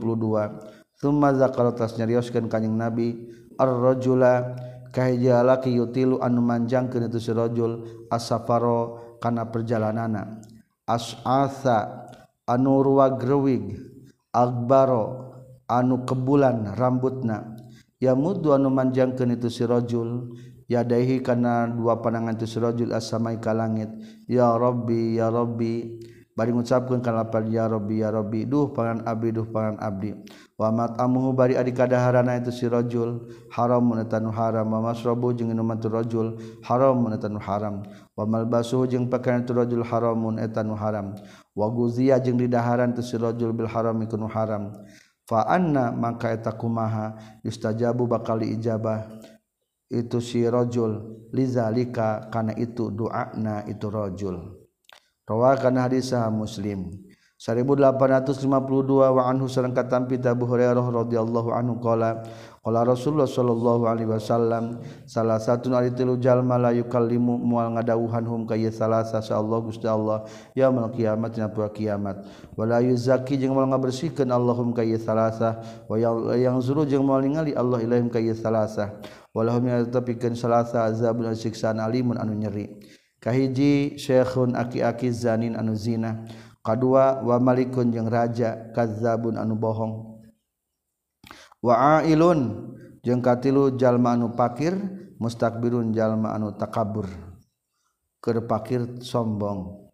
Tsumma 0.95 1.35
zakara 1.35 1.75
tas 1.75 1.95
nyarioskeun 1.99 2.47
kanjing 2.47 2.75
Nabi 2.75 3.27
ar-rajula 3.59 4.55
kahiji 4.95 5.27
lalaki 5.27 5.75
yutilu 5.75 6.23
anu 6.23 6.39
manjangkeun 6.39 7.11
itu 7.11 7.19
si 7.19 7.31
rajul 7.35 7.83
as-safaro 8.07 9.15
kana 9.19 9.47
perjalanana. 9.51 10.39
As'asa 10.87 12.07
anu 12.47 12.79
ruwa 12.79 13.15
grewig. 13.19 13.75
Akbaro 14.31 15.35
anu 15.67 16.07
kebulan 16.07 16.75
rambutna. 16.75 17.59
Ya 17.99 18.15
muddu 18.15 18.55
anu 18.55 18.71
manjangkeun 18.71 19.35
itu 19.35 19.51
si 19.51 19.67
rajul 19.67 20.31
yadaihi 20.69 21.21
kana 21.21 21.69
dua 21.69 22.01
panangan 22.01 22.37
tu 22.37 22.45
sirajul 22.49 22.93
as-samai 22.93 23.37
ka 23.41 23.53
langit. 23.53 23.89
Ya 24.29 24.53
rabbi 24.53 25.17
ya 25.17 25.29
rabbi. 25.29 26.01
Bari 26.35 26.51
ngucapkeun 26.51 26.99
kana 26.99 27.23
lapal 27.23 27.47
ya 27.47 27.63
rabbi 27.63 28.03
ya 28.03 28.11
rabbi. 28.11 28.43
Duh 28.43 28.75
pangan 28.75 29.07
abdi 29.07 29.31
duh 29.31 29.47
pangan 29.47 29.79
abdi. 29.79 30.11
Wa 30.59 30.67
mat'amuhu 30.67 31.31
bari 31.31 31.55
adi 31.55 31.71
kadaharana 31.71 32.35
itu 32.43 32.51
sirajul. 32.51 33.31
Haramun 33.55 34.03
munatanu 34.03 34.35
haram. 34.35 34.67
Wa 34.67 34.83
masrabu 34.83 35.31
jeung 35.31 35.55
minuman 35.55 35.79
tu 35.79 35.87
rajul. 35.87 36.35
Haramun 36.59 37.07
munatanu 37.07 37.39
haram. 37.39 37.87
Wa 38.19 38.27
malbasuhu 38.27 38.83
jeung 38.83 39.07
pakaian 39.07 39.47
tu 39.47 39.55
rajul 39.55 39.79
haramun 39.87 40.35
eta 40.35 40.59
haram. 40.75 41.15
Wa 41.55 41.71
guziya 41.71 42.19
jeung 42.19 42.35
didaharan 42.35 42.91
tu 42.91 42.99
sirajul 42.99 43.55
bil 43.55 43.71
haram 43.71 43.95
ikunu 44.03 44.27
haram. 44.27 44.75
Fa 45.25 45.41
anna 45.47 45.89
maka 45.89 46.35
eta 46.35 46.51
kumaha 46.53 47.17
yustajabu 47.41 48.05
bakal 48.05 48.45
ijabah 48.45 49.07
itu 49.89 50.17
sirojul 50.17 51.25
lizalika 51.33 52.31
karena 52.33 52.53
itu 52.57 52.89
doana 52.89 53.65
itu 53.69 53.85
rojul 53.89 54.65
rawakan 55.25 55.81
hadis 55.81 56.13
sahih 56.13 56.33
muslim. 56.33 56.93
1852 57.35 58.47
wa 59.11 59.27
anhu 59.27 59.51
sareng 59.51 59.75
katampi 59.75 60.15
Abu 60.23 60.47
Hurairah 60.47 60.81
radhiyallahu 60.81 61.51
anhu 61.51 61.75
qala 61.83 62.23
qala 62.63 62.87
Rasulullah 62.87 63.27
sallallahu 63.27 63.91
alaihi 63.91 64.07
wasallam 64.07 64.79
salah 65.03 65.35
satu 65.35 65.67
ari 65.75 65.91
tilu 65.91 66.15
jalma 66.15 66.55
la 66.55 66.71
yukallimu 66.71 67.35
moal 67.35 67.75
ngadawuhan 67.75 68.23
hum 68.23 68.47
ka 68.47 68.55
salasa 68.71 69.19
sa 69.19 69.35
Allah 69.35 69.59
Gusti 69.59 69.83
Allah 69.83 70.23
yaumul 70.55 70.87
kiamat 70.95 71.35
dina 71.35 71.51
poe 71.51 71.67
kiamat. 71.75 72.23
Wala 72.55 72.79
yuzaki 72.79 73.35
jeung 73.35 73.51
moal 73.51 73.67
ngabersihkeun 73.67 74.31
Allahum 74.31 74.71
ka 74.71 74.87
salasa 74.95 75.59
wa 75.91 75.99
yang 76.39 76.63
zuru 76.63 76.87
jeung 76.87 77.03
moal 77.03 77.19
ningali 77.19 77.51
Allah 77.51 77.83
ilaihim 77.83 78.07
ka 78.07 78.23
salasa 78.31 78.95
tapikan 79.91 80.31
salasa 80.31 80.87
azabun 80.87 81.35
siksaan 81.35 81.83
alimun 81.83 82.15
anu 82.15 82.31
nyeri. 82.31 82.71
Kahiji 83.19 83.99
syekhun 83.99 84.55
aki-aki 84.55 85.11
zanin 85.11 85.59
anu 85.59 85.75
zina. 85.75 86.23
Kadua 86.63 87.19
wa 87.19 87.35
malikun 87.43 87.91
jeung 87.91 88.07
raja 88.07 88.71
kazabun 88.71 89.35
anu 89.35 89.59
bohong. 89.59 90.23
Wa 91.59 91.99
ailun 91.99 92.71
jeung 93.03 93.19
katilu 93.19 93.75
jalma 93.75 94.15
anu 94.15 94.31
pakir 94.33 94.73
mustakbirun 95.19 95.91
jalma 95.91 96.31
anu 96.31 96.55
takabur. 96.55 97.11
Keur 98.23 98.39
sombong. 99.03 99.85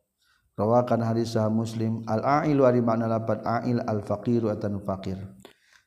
Rawakan 0.61 1.01
hadisah 1.01 1.49
muslim 1.49 2.05
al 2.05 2.21
ailu 2.45 2.69
ari 2.69 2.85
makna 2.85 3.09
lapat 3.09 3.41
ail 3.41 3.81
al 3.81 4.05
faqiru 4.05 4.53
atan 4.53 4.77
faqir 4.85 5.17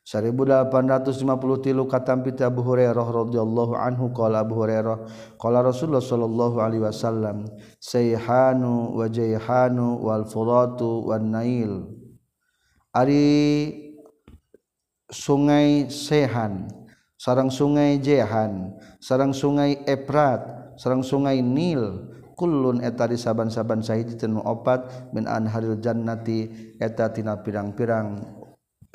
1850 0.05 1.65
tilu 1.65 1.89
katampi 1.89 2.29
Abu 2.45 2.61
Hurairah 2.61 3.09
radhiyallahu 3.09 3.73
anhu 3.73 4.13
qala 4.13 4.45
Abu 4.45 4.61
Hurairah 4.61 5.01
qala 5.41 5.65
Rasulullah 5.65 6.05
sallallahu 6.05 6.61
alaihi 6.61 6.85
wasallam 6.85 7.49
sayhanu 7.81 8.93
wa 8.93 9.09
jayhanu 9.09 10.05
wal 10.05 10.29
furatu 10.29 11.09
wan 11.09 11.33
nail. 11.33 11.89
Ari 12.93 13.73
sungai 15.09 15.89
Sehan 15.89 16.69
sarang 17.17 17.49
sungai 17.49 17.97
Jehan 17.97 18.77
sarang 19.01 19.33
sungai 19.33 19.81
Efrat 19.89 20.75
sarang 20.77 21.01
sungai 21.01 21.41
Nil 21.41 22.13
kullun 22.35 22.83
eta 22.83 23.07
di 23.09 23.17
saban-saban 23.17 23.81
sahiji 23.81 24.19
tenu 24.19 24.43
opat 24.43 25.11
min 25.15 25.25
anharil 25.25 25.79
jannati 25.79 26.51
eta 26.77 27.09
tina 27.09 27.39
pirang-pirang 27.41 28.43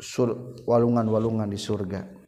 sur 0.01 0.57
walungan-walungan 0.65 1.47
di 1.47 1.61
surga. 1.61 2.21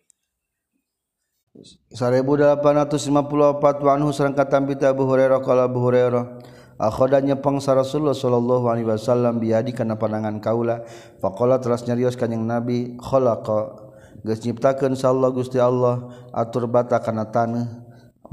1854 1.53 3.85
Wanhu 3.85 4.09
sareng 4.17 4.33
katambita 4.33 4.89
Abu 4.89 5.05
Hurairah 5.05 5.45
qala 5.45 5.69
Abu 5.69 5.85
Hurairah 5.85 6.41
akhoda 6.81 7.21
nyepeng 7.21 7.61
sa 7.61 7.77
Rasulullah 7.77 8.17
sallallahu 8.17 8.73
alaihi 8.73 8.89
wasallam 8.89 9.37
biadi 9.37 9.77
kana 9.77 10.01
pandangan 10.01 10.41
kaula 10.41 10.81
faqala 11.21 11.61
teras 11.61 11.85
nyarios 11.85 12.17
kanjing 12.17 12.49
Nabi 12.49 12.97
khalaqa 12.97 13.93
geus 14.25 14.41
nyiptakeun 14.43 14.97
sallallahu 14.97 15.45
Gusti 15.45 15.61
Allah 15.61 16.09
atur 16.33 16.73
bata 16.73 16.97
kana 17.05 17.29
taneuh 17.29 17.69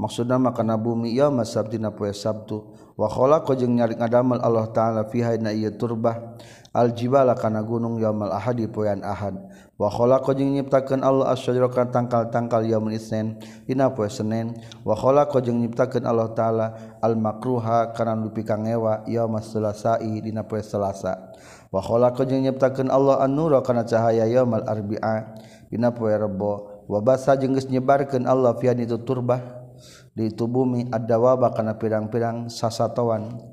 maksudna 0.00 0.40
mah 0.40 0.56
kana 0.56 0.80
bumi 0.80 1.12
ya 1.12 1.28
masabdina 1.28 1.92
poe 1.92 2.08
Sabtu 2.16 2.72
wa 2.96 3.04
khalaqa 3.04 3.52
jeung 3.52 3.76
nyari 3.76 4.00
ngadamel 4.00 4.40
Allah 4.40 4.64
taala 4.72 5.04
fiha 5.04 5.36
na 5.36 5.52
ieu 5.52 5.76
turbah 5.76 6.40
aljibala 6.70 7.34
kana 7.34 7.62
gunung 7.66 7.98
yaumul 7.98 8.30
ahad 8.30 8.58
poean 8.70 9.02
ahad. 9.02 9.34
Wa 9.80 9.88
khalaqa 9.88 10.36
jeung 10.36 10.52
nyiptakeun 10.54 11.00
Allah 11.00 11.32
asyajarakan 11.32 11.88
tangkal-tangkal 11.88 12.68
yaumul 12.68 12.92
isnin 12.92 13.40
dina 13.64 13.88
poe 13.90 14.12
Senin 14.12 14.52
wa 14.84 14.92
khalaqa 14.92 15.40
jeung 15.40 15.56
nyiptakeun 15.64 16.04
Allah 16.04 16.30
taala 16.36 16.66
al 17.00 17.16
makruha 17.16 17.96
kana 17.96 18.12
lupi 18.12 18.44
kangewa 18.44 19.08
yaumas 19.08 19.48
sulasai 19.48 20.20
dina 20.20 20.44
poe 20.44 20.60
Selasa. 20.60 21.32
Wa 21.72 21.80
khalaqa 21.80 22.28
jeung 22.28 22.44
nyiptakeun 22.44 22.92
Allah 22.92 23.24
an-nura 23.24 23.64
kana 23.64 23.88
cahaya 23.88 24.28
yaumal 24.28 24.68
arbi'a 24.68 25.32
dina 25.72 25.90
poe 25.96 26.12
Rebo. 26.12 26.84
Wa 26.84 27.00
basa 27.00 27.34
jeung 27.40 27.56
geus 27.56 27.72
nyebarkeun 27.72 28.28
Allah 28.28 28.52
fian 28.60 28.76
itu 28.78 29.00
turbah 29.00 29.64
di 30.12 30.28
tubuh 30.28 30.66
ad-dawaba 30.92 31.56
kana 31.56 31.80
pirang-pirang 31.80 32.52
sasatoan. 32.52 33.49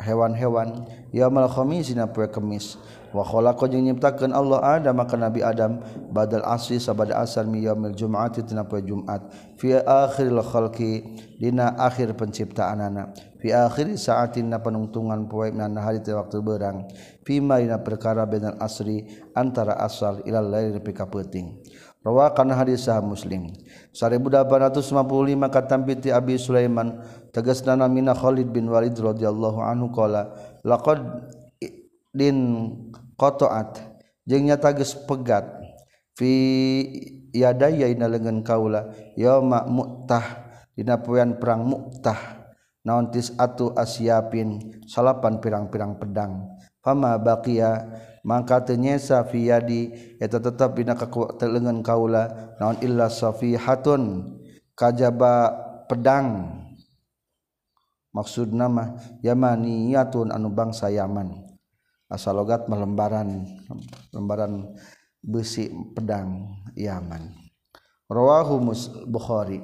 hewan-hewan. 0.00 0.88
Yamalkhomisina 1.12 2.08
pue 2.10 2.26
kemis. 2.32 2.80
Wakhola 3.10 3.58
ko 3.58 3.66
jeung 3.66 3.90
nyiptakeun 3.90 4.30
Allah 4.30 4.78
Adam 4.78 5.02
maka 5.02 5.18
Nabi 5.18 5.42
Adam 5.42 5.82
badal 6.14 6.46
asli 6.46 6.78
sabada 6.78 7.18
asal 7.18 7.42
mi 7.50 7.66
yaumil 7.66 7.90
jum'ati 7.90 8.46
tina 8.46 8.62
poe 8.62 8.78
Jumat 8.86 9.26
fi 9.58 9.74
akhiril 9.74 10.38
khalqi 10.46 11.02
dina 11.42 11.74
akhir 11.74 12.14
penciptaanana. 12.14 13.10
Fi 13.42 13.50
akhir 13.50 13.98
saatin 13.98 14.54
na 14.54 14.62
panungtungan 14.62 15.26
poe 15.26 15.50
nana 15.50 15.82
hari 15.82 15.98
teh 16.06 16.14
waktu 16.14 16.38
berang 16.38 16.86
fi 17.26 17.42
ma 17.42 17.58
dina 17.58 17.82
perkara 17.82 18.22
benal 18.30 18.54
asri 18.62 19.02
antara 19.34 19.74
asal 19.82 20.22
ilal 20.22 20.46
lail 20.46 20.70
nepi 20.70 20.94
ka 20.94 21.10
peuting 21.10 21.58
Rawakan 22.00 22.56
hadis 22.56 22.88
sah 22.88 23.04
Muslim. 23.04 23.52
1855 23.92 24.96
kata 25.52 25.76
piti 25.84 26.08
Abi 26.08 26.40
Sulaiman 26.40 27.04
tegas 27.28 27.60
nana 27.60 27.84
mina 27.92 28.16
Khalid 28.16 28.48
bin 28.48 28.72
Walid 28.72 28.96
radhiyallahu 28.96 29.60
anhu 29.60 29.92
qala 29.92 30.32
laqad 30.64 31.28
din 32.16 32.72
qata'at. 33.20 33.84
Jeung 34.24 34.48
nyata 34.48 34.72
geus 34.72 34.96
pegat 34.96 35.44
fi 36.16 36.32
yadaya 37.36 37.92
ina 37.92 38.08
lengan 38.08 38.40
kaula 38.40 38.88
yauma 39.20 39.68
mu'tah. 39.68 40.48
Dina 40.72 40.96
poean 41.04 41.36
perang 41.36 41.68
mu'tah 41.68 42.40
naon 42.80 43.12
tis 43.12 43.36
atu 43.36 43.76
asyapin 43.76 44.80
salapan 44.88 45.36
pirang-pirang 45.36 46.00
pedang. 46.00 46.48
fama 46.80 47.16
baqiya 47.16 47.88
mangka 48.24 48.60
teu 48.64 48.76
nyesa 48.76 49.24
fi 49.24 49.48
yadi 49.48 50.16
eta 50.20 50.36
tetep 50.40 50.76
dina 50.76 50.96
kakulengan 50.96 51.80
kaula 51.80 52.56
naon 52.60 52.76
illa 52.84 53.08
safihatun 53.08 54.36
kajaba 54.80 55.52
pedang. 55.84 56.56
Maksud 58.10 58.50
nama 58.50 58.98
yamaniyatun 59.22 60.34
anu 60.34 60.50
bangsa 60.50 60.90
Yaman. 60.90 61.46
Asal 62.10 62.42
logat 62.42 62.66
melembaran 62.66 63.46
lembaran 64.10 64.74
besi 65.22 65.70
pedang 65.94 66.58
Yaman. 66.74 67.30
Rawahu 68.10 68.58
Bukhari. 69.06 69.62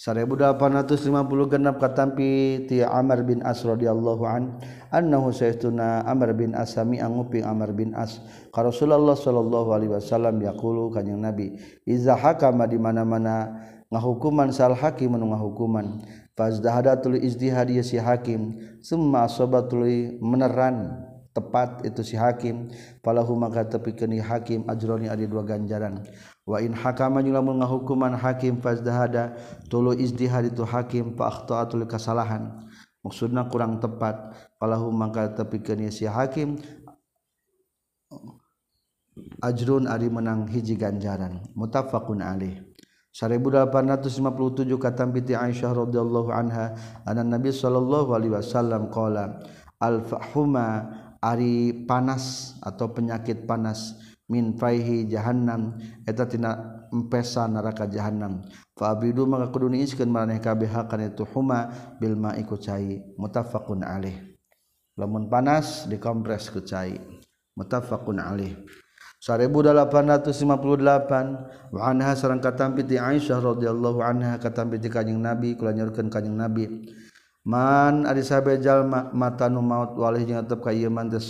1850 0.00 1.52
genapkatampi 1.52 2.64
ti 2.64 2.80
Amar 2.80 3.20
bin 3.20 3.44
As 3.44 3.60
radhiyallahu 3.60 4.24
an 4.24 4.56
annahu 4.88 5.28
sayyiduna 5.28 6.08
Amr 6.08 6.32
bin 6.32 6.56
Asami 6.56 7.04
anguping 7.04 7.44
Amr 7.44 7.76
bin 7.76 7.92
As. 7.92 8.24
Ka 8.48 8.64
Rasulullah 8.64 9.12
sallallahu 9.12 9.76
alaihi 9.76 9.92
wasallam 9.92 10.40
yaqulu 10.40 10.88
kanjing 10.88 11.20
Nabi 11.20 11.52
iza 11.84 12.16
hakama 12.16 12.64
di 12.64 12.80
mana-mana 12.80 13.60
ngahukuman 13.92 14.48
sal 14.56 14.72
hakim 14.72 15.20
anu 15.20 15.36
ngahukuman. 15.36 16.00
Fazdahadatul 16.32 17.20
izdihad 17.20 17.68
si 17.84 18.00
hakim 18.00 18.56
summa 18.80 19.28
asabatul 19.28 20.16
meneran 20.24 20.96
tepat 21.36 21.84
itu 21.84 22.00
si 22.00 22.16
hakim. 22.16 22.72
Falahu 23.04 23.36
maka 23.36 23.68
tepikeun 23.68 24.16
hakim 24.16 24.64
ajroni 24.64 25.12
ada 25.12 25.28
dua 25.28 25.44
ganjaran. 25.44 26.08
Wain 26.50 26.74
hakama 26.74 27.22
lamun 27.22 27.62
ngahukuman 27.62 28.18
hakim 28.18 28.58
fazdahada 28.58 29.38
tulu 29.70 29.94
izdihad 29.94 30.50
itu 30.50 30.66
hakim 30.66 31.14
fa 31.14 31.30
akhtaatul 31.30 31.86
kasalahan. 31.86 32.66
Maksudna 33.00 33.48
kurang 33.48 33.80
tepat. 33.80 34.34
Falahu 34.60 34.92
mangka 34.92 35.30
tepikeun 35.32 35.88
si 35.88 36.04
hakim 36.04 36.60
ajrun 39.40 39.86
ari 39.86 40.10
menang 40.12 40.50
hiji 40.50 40.76
ganjaran. 40.76 41.40
Muttafaqun 41.56 42.20
alaih. 42.20 42.60
1857 43.10 44.70
kata 44.78 45.02
binti 45.10 45.34
Aisyah 45.34 45.74
radhiyallahu 45.74 46.30
anha 46.30 46.78
anna 47.02 47.26
Nabi 47.26 47.50
sallallahu 47.50 48.14
alaihi 48.14 48.38
wasallam 48.38 48.86
qala 48.86 49.42
al 49.82 50.06
fahuma 50.06 50.86
ari 51.18 51.84
panas 51.90 52.54
atau 52.62 52.86
penyakit 52.94 53.50
panas 53.50 53.98
min 54.30 54.54
faihi 54.54 55.10
jahannam 55.10 55.74
eta 56.06 56.22
tina 56.30 56.78
empesa 56.94 57.50
neraka 57.50 57.90
jahannam. 57.90 58.46
Fa 58.78 58.94
abidu 58.94 59.26
maka 59.26 59.50
kudu 59.50 59.74
niiskeun 59.74 60.06
maraneh 60.06 60.38
kabeh 60.38 60.70
kana 60.86 61.10
itu 61.10 61.26
huma 61.34 61.74
bil 61.98 62.14
ma'i 62.14 62.46
ku 62.46 62.54
cai. 62.54 63.02
Muttafaqun 63.18 63.82
alaih. 63.82 64.14
Lamun 64.94 65.26
panas 65.26 65.90
dikompres 65.90 66.46
ku 66.54 66.62
cai. 66.62 66.94
Muttafaqun 67.58 68.22
alaih. 68.22 68.54
1858 69.20 71.76
wa 71.76 71.80
anha 71.84 72.16
sareng 72.16 72.40
katampi 72.40 72.88
ti 72.88 72.96
Aisyah 72.96 73.36
radhiyallahu 73.36 74.00
anha 74.00 74.40
katampi 74.40 74.80
ti 74.80 74.88
kanjing 74.88 75.20
Nabi 75.20 75.60
kula 75.60 75.76
nyurkeun 75.76 76.08
kanjing 76.08 76.38
Nabi. 76.38 76.88
Man 77.44 78.08
ari 78.08 78.24
sabe 78.24 78.56
jalma 78.60 79.12
matanu 79.12 79.60
maut 79.60 79.92
walih 79.96 80.24
jeung 80.24 80.40
tetep 80.44 80.64
ka 80.64 80.72
ieu 80.72 80.88
man 80.88 81.12
teh 81.12 81.20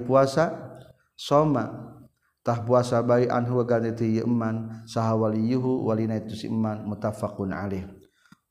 puasa 0.00 0.71
somatah 1.16 2.58
puasa 2.66 3.00
bayi 3.02 3.28
anhu 3.28 3.60
gantiman 3.64 4.84
sahwalihu 4.88 5.86
walina 5.86 6.18
itu 6.18 6.34
siman 6.34 6.84
mutafaqun 6.84 7.54
alih 7.54 7.86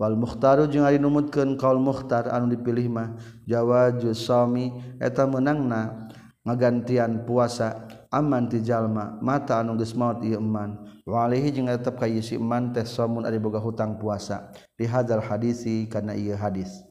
wal 0.01 0.17
mukhtaru 0.17 0.65
jeung 0.65 0.87
ari 0.87 0.97
numutkeun 0.97 1.57
kaul 1.61 1.77
mukhtar 1.77 2.29
anu 2.33 2.53
dipilih 2.53 2.89
mah 2.89 3.13
jawaju 3.45 4.11
sami 4.17 4.73
eta 4.97 5.29
meunangna 5.29 6.09
ngagantian 6.41 7.21
puasa 7.27 7.85
aman 8.09 8.49
ti 8.49 8.65
jalma 8.65 9.21
mata 9.21 9.61
anu 9.61 9.77
geus 9.77 9.93
maot 9.93 10.19
ieu 10.25 10.41
iman 10.41 10.91
walihi 11.05 11.53
jeung 11.53 11.69
tetep 11.69 12.01
ka 12.01 12.09
ieu 12.09 12.21
si 12.21 12.37
iman 12.37 12.73
teh 12.73 12.85
samun 12.85 13.25
ari 13.25 13.37
boga 13.37 13.59
hutang 13.61 13.97
puasa. 13.97 14.49
Di 14.77 14.85
hadzal 14.87 15.21
hadisi 15.21 15.85
kana 15.89 16.15
ieu 16.15 16.37
hadis. 16.37 16.81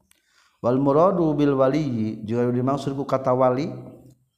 Wal 0.61 0.77
muradu 0.77 1.33
bil 1.33 1.57
waliyi 1.57 2.21
jeung 2.23 2.53
dimaksud 2.53 2.93
ku 2.95 3.09
kata 3.09 3.33
wali 3.33 3.73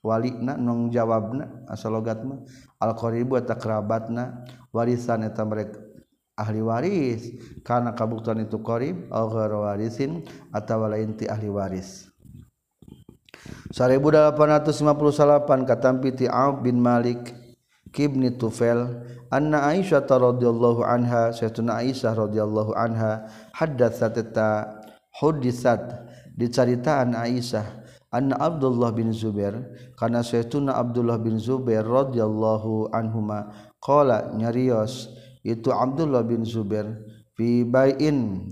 wali 0.03 0.35
nong 0.43 0.91
jawabna 0.91 1.65
asal 1.71 1.95
logatma 1.95 2.43
alqaribu 2.83 3.39
eta 3.39 3.55
kerabatna 3.55 4.43
warisan 4.75 5.23
eta 5.23 5.47
mereka 5.47 5.93
ahli 6.37 6.61
waris. 6.65 7.23
Karena 7.63 7.95
kabuktuan 7.95 8.43
itu 8.43 8.59
qarib 8.61 9.09
au 9.13 9.31
ghairu 9.31 9.63
warisin 9.63 10.27
atawa 10.51 10.91
lain 10.91 11.15
ti 11.15 11.29
ahli 11.29 11.49
waris. 11.49 12.09
1858 13.73 15.65
katampi 15.67 16.13
ti 16.15 16.27
Auf 16.29 16.61
bin 16.63 16.79
Malik 16.79 17.33
kibni 17.91 18.37
Tufel 18.37 18.85
anna 19.33 19.73
Aisyah 19.73 20.05
radhiyallahu 20.07 20.85
anha 20.85 21.33
sayyiduna 21.33 21.81
Aisyah 21.81 22.13
radhiyallahu 22.15 22.77
anha 22.77 23.27
haddatsat 23.57 24.15
ta 24.31 24.79
hudisat 25.19 26.07
dicaritaan 26.37 27.17
Aisyah 27.17 27.82
anna 28.13 28.37
Abdullah 28.37 28.93
bin 28.93 29.11
Zubair 29.11 29.57
karena 29.97 30.21
saytuna 30.21 30.77
Abdullah 30.77 31.17
bin 31.17 31.41
Zubair 31.41 31.83
radhiyallahu 31.83 32.93
anhuma 32.93 33.73
qala 33.81 34.37
nyarios 34.37 35.09
itu 35.43 35.73
Abdullah 35.73 36.23
bin 36.23 36.45
Zubair 36.45 36.93
fi 37.33 37.65
bai'in 37.65 38.47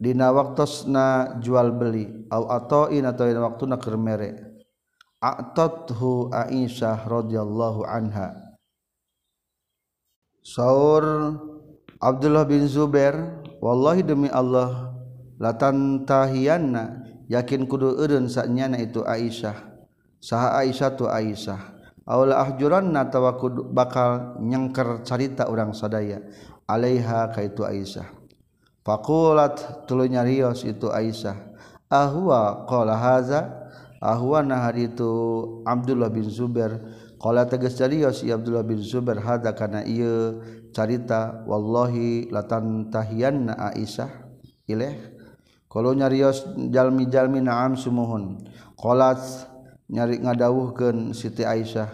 dina 0.00 0.30
waktosna 0.30 1.36
jual 1.42 1.74
beli 1.74 2.08
au 2.30 2.46
ata'in 2.48 3.04
atau 3.04 3.26
dina 3.26 3.42
waktuna 3.44 3.76
keur 3.76 3.98
mere 3.98 4.50
atathu 5.20 6.32
Aisyah 6.32 7.04
radhiyallahu 7.04 7.84
anha. 7.84 8.32
Saur 10.40 11.36
Abdullah 12.00 12.48
bin 12.48 12.64
Zubair 12.64 13.44
wallahi 13.60 14.00
demi 14.00 14.32
Allah 14.32 14.96
latantahiyanna 15.36 17.09
yakin 17.30 17.70
kudu 17.70 17.94
urun 17.94 18.26
saknyana 18.26 18.82
itu 18.82 19.06
Aisyah. 19.06 19.54
Saha 20.18 20.60
Aisyah 20.66 20.90
tu 20.98 21.06
Aisyah. 21.06 21.78
Aula 22.10 22.42
ahjuranna 22.42 23.06
tawa 23.06 23.38
bakal 23.70 24.42
nyengker 24.42 25.06
carita 25.06 25.46
urang 25.46 25.70
sadaya. 25.70 26.18
Alaiha 26.66 27.30
ka 27.30 27.40
itu 27.46 27.62
Aisyah. 27.62 28.10
Faqulat 28.82 29.86
tulunya 29.86 30.26
rios 30.26 30.66
itu 30.66 30.90
Aisyah. 30.90 31.38
Ahwa 31.86 32.66
qala 32.66 32.98
haza? 32.98 33.70
Ahwa 34.02 34.42
nahar 34.42 34.74
itu 34.74 35.10
Abdullah 35.62 36.10
bin 36.10 36.26
Zubair. 36.26 36.82
Kala 37.20 37.44
tegas 37.44 37.76
carios 37.76 38.24
si 38.24 38.32
Abdullah 38.32 38.64
bin 38.64 38.80
Zubair 38.80 39.20
hada 39.20 39.52
kana 39.54 39.84
ieu 39.84 40.40
carita? 40.72 41.44
Wallahi 41.46 42.32
latan 42.32 42.88
tahiyanna 42.88 43.54
Aisyah. 43.54 44.08
Ilaih 44.66 45.19
kalau 45.70 45.94
nyarios 45.94 46.42
jalmi-jalmi 46.58 47.38
naam 47.38 47.78
sumuhun. 47.78 48.42
Qalat 48.74 49.22
nyari 49.86 50.18
ngadawuhkeun 50.18 51.14
Siti 51.14 51.46
Aisyah 51.46 51.86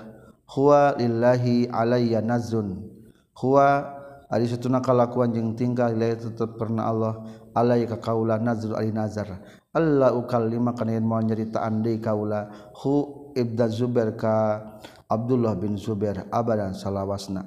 huwa 0.48 0.96
lillahi 0.96 1.68
alayya 1.68 2.24
nazun 2.24 2.88
huwa 3.36 3.92
ari 4.32 4.48
satuna 4.48 4.80
kalakuan 4.80 5.36
jeung 5.36 5.52
tingkah 5.52 5.92
lillahi 5.92 6.16
tetep 6.24 6.56
pernah 6.56 6.88
Allah 6.88 7.14
alai 7.52 7.84
ka 7.84 8.00
kaula 8.00 8.40
nazru 8.40 8.72
ali 8.72 8.96
nazar. 8.96 9.44
Allah 9.76 10.16
ukallima 10.16 10.72
kana 10.72 10.96
yen 10.96 11.04
mau 11.04 11.20
nyaritaan 11.20 11.84
deui 11.84 12.00
kaula 12.00 12.72
hu 12.80 13.28
ibda 13.36 13.68
Zubair 13.68 14.16
ka 14.16 14.64
Abdullah 15.04 15.52
bin 15.52 15.76
Zubair 15.76 16.24
abadan 16.32 16.72
salawasna. 16.72 17.44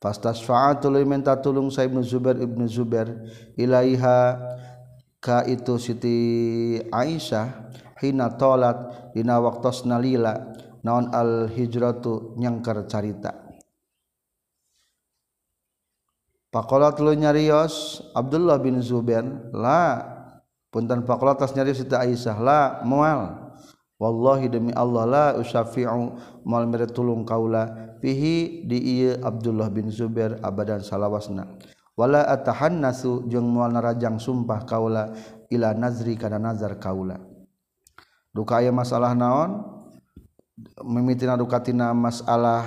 Fastasfa'atu 0.00 0.88
minta 1.04 1.36
tulung 1.36 1.68
sa 1.68 1.84
Ibnu 1.84 2.00
Zubair 2.00 2.40
Ibnu 2.40 2.64
Zubair 2.64 3.20
ilaiha 3.52 4.40
itu 5.20 5.76
Siti 5.76 6.18
Aisyah 6.88 7.68
hina 8.00 8.32
tolat 8.40 9.12
dina 9.12 9.36
waktu 9.36 9.84
nalila 9.84 10.32
naon 10.80 11.12
al 11.12 11.52
hijratu 11.52 12.40
nyangkar 12.40 12.88
carita. 12.88 13.36
Pakolat 16.50 16.98
lu 16.98 17.14
nyarios 17.14 18.02
Abdullah 18.16 18.58
bin 18.58 18.80
Zubair 18.82 19.22
la 19.52 20.02
punten 20.72 21.04
pakolat 21.04 21.38
tas 21.38 21.52
nyarios 21.52 21.84
Siti 21.84 21.92
Aisyah 21.92 22.36
la 22.40 22.60
mual. 22.88 23.52
Wallahi 24.00 24.48
demi 24.48 24.72
Allah 24.72 25.04
la 25.04 25.26
usyafi'u 25.36 26.16
mal 26.48 26.64
mere 26.64 26.88
tulung 26.88 27.28
kaula 27.28 27.92
fihi 28.00 28.64
di 28.64 29.04
ieu 29.04 29.20
Abdullah 29.20 29.68
bin 29.68 29.92
Zubair 29.92 30.40
abadan 30.40 30.80
salawasna 30.80 31.44
wala 32.00 32.24
atahannasu 32.24 33.28
jeung 33.28 33.44
moal 33.44 33.76
narajang 33.76 34.16
sumpah 34.16 34.64
kaula 34.64 35.12
ila 35.52 35.76
nazri 35.76 36.16
kana 36.16 36.40
nazar 36.40 36.80
kaula. 36.80 37.20
Duka 38.32 38.64
aya 38.64 38.72
masalah 38.72 39.12
naon? 39.12 39.60
Mimitina 40.80 41.36
dukatina 41.36 41.92
masalah 41.92 42.64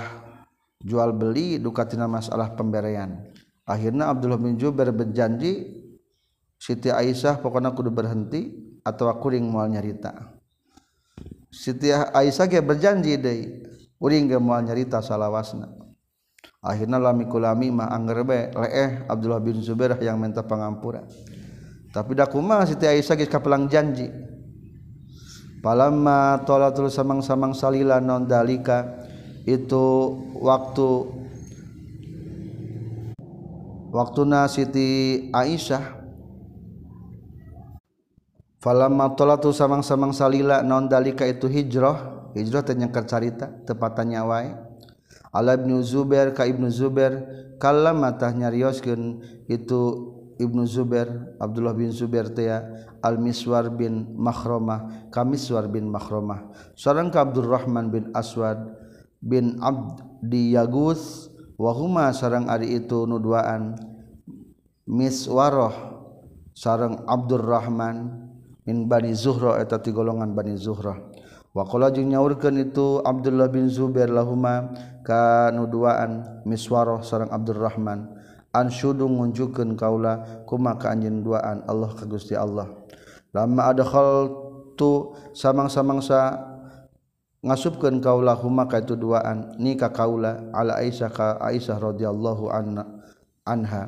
jual 0.82 1.14
beli 1.14 1.62
dukatina 1.62 2.10
masalah 2.10 2.52
pemberian 2.58 3.30
akhirnya 3.64 4.10
Abdullah 4.10 4.36
bin 4.36 4.58
Jubair 4.58 4.90
berjanji 4.90 5.80
Siti 6.58 6.90
Aisyah 6.90 7.38
pokoknya 7.38 7.70
kudu 7.70 7.94
berhenti 7.94 8.50
atau 8.82 9.08
kuring 9.20 9.46
moal 9.46 9.70
nyarita. 9.72 10.10
Siti 11.54 11.92
Aisyah 11.92 12.50
ge 12.50 12.60
berjanji 12.60 13.14
deui 13.14 13.62
uring 14.02 14.26
ge 14.26 14.42
moal 14.42 14.66
nyarita 14.66 14.98
salawasna 14.98 15.83
akhirnya 16.64 16.96
lamikulami 16.96 17.68
mah 17.68 17.92
angger 17.92 18.24
be 18.24 18.48
leeh 18.56 19.04
Abdullah 19.04 19.44
bin 19.44 19.60
Zubair 19.60 20.00
yang 20.00 20.16
minta 20.16 20.40
pengampura 20.40 21.04
tapi 21.94 22.18
dak 22.18 22.34
kumaha 22.34 22.66
Siti 22.66 22.90
Aisyah 22.90 23.14
geus 23.14 23.30
kapelang 23.30 23.70
janji. 23.70 24.10
Palamma 25.62 26.42
tolatul 26.42 26.90
samang-samang 26.90 27.54
salila 27.54 28.02
non 28.02 28.26
dalika 28.26 29.06
itu 29.46 30.18
waktu 30.34 30.90
waktuna 33.94 34.50
Siti 34.50 35.30
Aisyah 35.30 36.02
falamma 38.58 39.14
tolatul 39.14 39.54
samang-samang 39.54 40.10
salila 40.10 40.66
non 40.66 40.90
dalika 40.90 41.22
itu 41.30 41.46
hijrah. 41.46 42.26
Hijrah 42.34 42.66
nyangkar 42.74 43.06
carita 43.06 43.46
tepatnya 43.62 44.26
wae 44.26 44.50
ala 45.34 45.58
Ibnu 45.58 45.82
Zubair 45.82 46.30
ka 46.30 46.46
Ibnu 46.46 46.70
Zubair 46.70 47.26
kallam 47.58 48.06
matah 48.06 48.30
nyarioskeun 48.30 49.18
itu 49.50 49.80
Ibnu 50.38 50.62
Zubair 50.66 51.10
Abdullah 51.42 51.74
bin 51.74 51.90
Zubair 51.90 52.30
teh 52.30 52.50
Al 53.02 53.18
Miswar 53.18 53.68
bin 53.74 54.14
Makhromah 54.14 55.10
ka 55.10 55.26
Miswar 55.26 55.66
bin 55.66 55.90
Makhromah 55.90 56.54
sareng 56.78 57.10
ka 57.10 57.26
Abdurrahman 57.26 57.90
bin 57.90 58.04
Aswad 58.14 58.62
bin 59.18 59.58
Abdi 59.58 60.54
Yagus 60.54 61.28
wa 61.58 61.70
huma 61.74 62.10
sareng 62.14 62.50
ari 62.50 62.82
itu 62.82 63.06
nu 63.06 63.18
duaan 63.22 63.78
Miswaroh 64.86 65.74
sareng 66.54 67.06
Abdurrahman 67.06 68.26
min 68.64 68.90
Bani 68.90 69.12
Zuhra 69.14 69.60
eta 69.62 69.78
ti 69.78 69.94
golongan 69.94 70.34
Bani 70.34 70.56
Zuhrah 70.58 71.13
Wakola 71.54 71.94
jeung 71.94 72.10
nyaurkeun 72.10 72.66
itu 72.66 72.98
Abdullah 73.06 73.46
bin 73.46 73.70
Zubair 73.70 74.10
lahuma 74.10 74.74
ka 75.06 75.54
nuduaan 75.54 76.42
miswaroh 76.42 77.06
sarang 77.06 77.30
Abdurrahman. 77.30 78.10
Ansyudu 78.50 79.06
ngunjukeun 79.06 79.78
kaula 79.78 80.42
kumaka 80.50 80.90
anjeun 80.90 81.22
duaan 81.22 81.62
Allah 81.70 81.94
ka 81.94 82.10
Gusti 82.10 82.34
Allah. 82.34 82.74
Lama 83.30 83.70
adkhal 83.70 84.34
tu 84.74 85.14
samang-samangsa 85.30 86.42
ngasupkeun 87.46 88.02
kaula 88.02 88.34
huma 88.34 88.66
ka 88.66 88.82
itu 88.82 88.98
duaan? 88.98 89.54
Ni 89.62 89.78
ka 89.78 89.94
kaula 89.94 90.50
ala 90.50 90.82
Aisyah 90.82 91.10
ka 91.14 91.38
Aisyah 91.38 91.78
radhiyallahu 91.78 92.50
anha 93.46 93.78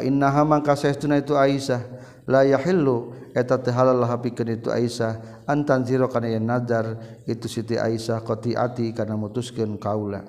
innaha 0.00 0.40
mangka 0.40 0.72
saestuna 0.72 1.20
itu 1.20 1.36
Aisyah 1.36 1.84
la 2.24 2.48
yahillu 2.48 3.12
eta 3.36 3.60
teh 3.60 3.68
halal 3.68 4.00
hapikeun 4.08 4.56
itu 4.56 4.72
Aisyah 4.72 5.44
antan 5.44 5.84
zira 5.84 6.08
kana 6.08 6.32
yen 6.32 6.48
nazar 6.48 6.96
itu 7.28 7.44
Siti 7.44 7.76
Aisyah 7.76 8.24
qati'ati 8.24 8.96
kana 8.96 9.20
mutuskeun 9.20 9.76
kaula. 9.76 10.24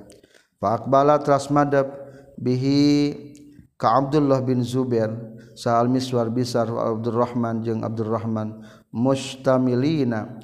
Fa 0.60 0.76
aqbala 0.76 1.16
tras 1.24 1.48
madab 1.48 1.88
bihi 2.36 3.16
ka 3.80 4.04
Abdullah 4.04 4.44
bin 4.44 4.68
Zubair 4.68 5.16
sahal 5.56 5.88
miswar 5.88 6.28
bisar 6.28 6.68
Abdurrahman 6.68 7.64
jeung 7.64 7.88
Abdurrahman 7.88 8.68
mustamilina 8.92 10.44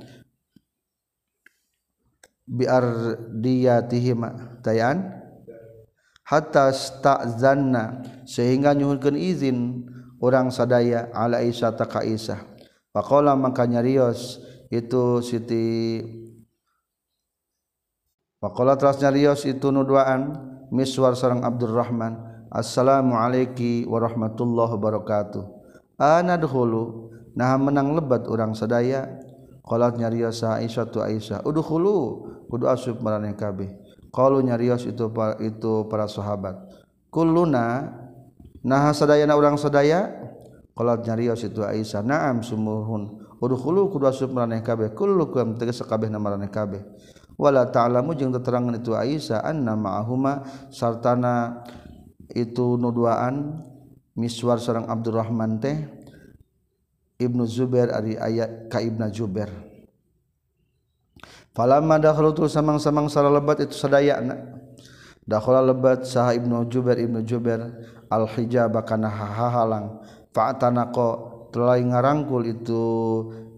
biar 2.48 3.16
diyatihima 3.36 4.64
tayan 4.64 5.19
hatta 6.30 6.70
sta'zanna 6.70 8.06
sehingga 8.30 8.78
nyuhulkeun 8.78 9.18
izin 9.18 9.90
orang 10.22 10.54
sadaya 10.54 11.10
ala 11.10 11.42
Aisyah 11.42 11.74
ta 11.74 11.90
ka 11.90 12.06
Aisyah 12.06 12.38
faqala 12.94 13.34
nyarios 13.66 14.38
itu 14.70 15.26
Siti 15.26 16.06
faqala 18.38 18.78
teras 18.78 19.02
nyarios 19.02 19.42
itu 19.50 19.74
nuduaan 19.74 20.38
miswar 20.70 21.18
sareng 21.18 21.42
Abdurrahman. 21.42 22.30
Assalamu 22.50 23.14
alayki 23.14 23.86
warahmatullahi 23.86 24.74
wabarakatuh. 24.74 25.44
Ana 26.02 26.34
dahulu 26.34 27.14
nah 27.38 27.54
menang 27.62 27.94
lebat 27.94 28.26
orang 28.26 28.58
sadaya. 28.58 29.06
Qalat 29.66 30.02
nyarios 30.02 30.42
Aisyah 30.42 30.86
tu 30.90 30.98
Aisyah 30.98 31.46
udkhulu 31.46 32.26
kudu 32.50 32.66
asup 32.66 33.06
maraneh 33.06 33.38
kabeh 33.38 33.70
kalau 34.10 34.42
nyarios 34.42 34.86
itu 34.90 35.06
itu 35.42 35.74
para 35.90 36.10
sahabat. 36.10 36.58
Kuluna 37.10 37.94
nah 38.66 38.90
sadayana 38.94 39.38
urang 39.38 39.58
sadaya? 39.58 40.10
Kalau 40.74 40.96
nyarios 40.96 41.44
itu 41.44 41.60
Aisyah 41.60 42.02
naam 42.02 42.40
sumuhun. 42.40 43.20
Udkhulu 43.40 43.92
kudu 43.92 44.08
asup 44.08 44.32
maraneh 44.32 44.64
kabeh. 44.64 44.96
Kullukum 44.96 45.60
tegas 45.60 45.84
kabeh 45.84 46.08
na 46.08 46.20
maraneh 46.20 46.48
kabeh. 46.48 46.80
Wala 47.40 47.68
ta'lamu 47.68 48.16
jeung 48.16 48.32
teterangan 48.36 48.76
itu 48.76 48.96
Aisyah 48.96 49.44
anna 49.44 49.76
ma'ahuma 49.76 50.44
sartana 50.72 51.64
itu 52.32 52.76
nuduaan 52.76 53.64
miswar 54.16 54.60
sareng 54.60 54.88
Abdurrahman 54.88 55.60
teh 55.60 55.78
Ibnu 57.20 57.44
Zubair 57.44 57.92
ari 57.92 58.16
ayat 58.16 58.72
ka 58.72 58.80
Ibnu 58.80 59.08
Zubair. 59.12 59.69
Falamma 61.54 61.98
dakhalutu 61.98 62.46
samang-samang 62.46 63.10
sara 63.10 63.28
lebat 63.28 63.62
itu 63.64 63.74
sadayana. 63.74 64.60
Dakhala 65.30 65.62
lebat 65.62 66.10
saha 66.10 66.34
Ibnu 66.34 66.66
Jubair 66.74 66.98
Ibnu 67.06 67.22
Jubair 67.22 67.62
al-hijaba 68.10 68.82
kana 68.82 69.14
hahalang 69.14 70.02
fa'tanaqa 70.34 71.10
telah 71.54 71.78
ngarangkul 71.78 72.50
itu 72.50 72.82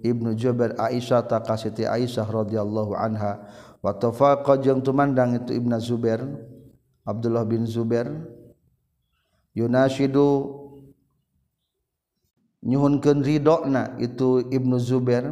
Ibnu 0.03 0.35
Jubair 0.35 0.75
Aisyah 0.75 1.23
ta 1.23 1.39
ka 1.39 1.55
Siti 1.55 1.87
Aisyah 1.87 2.27
radhiyallahu 2.27 2.91
anha 2.91 3.39
wa 3.79 3.95
tafaqa 3.95 4.59
jeung 4.59 4.83
tumandang 4.83 5.39
itu 5.39 5.55
Ibnu 5.55 5.79
Zubair 5.79 6.19
Abdullah 7.07 7.47
bin 7.47 7.63
Zubair 7.63 8.11
Yunashidu 9.55 10.59
nyuhunkeun 12.67 13.23
ridona 13.23 13.95
itu 13.95 14.43
Ibnu 14.43 14.75
Zubair 14.75 15.23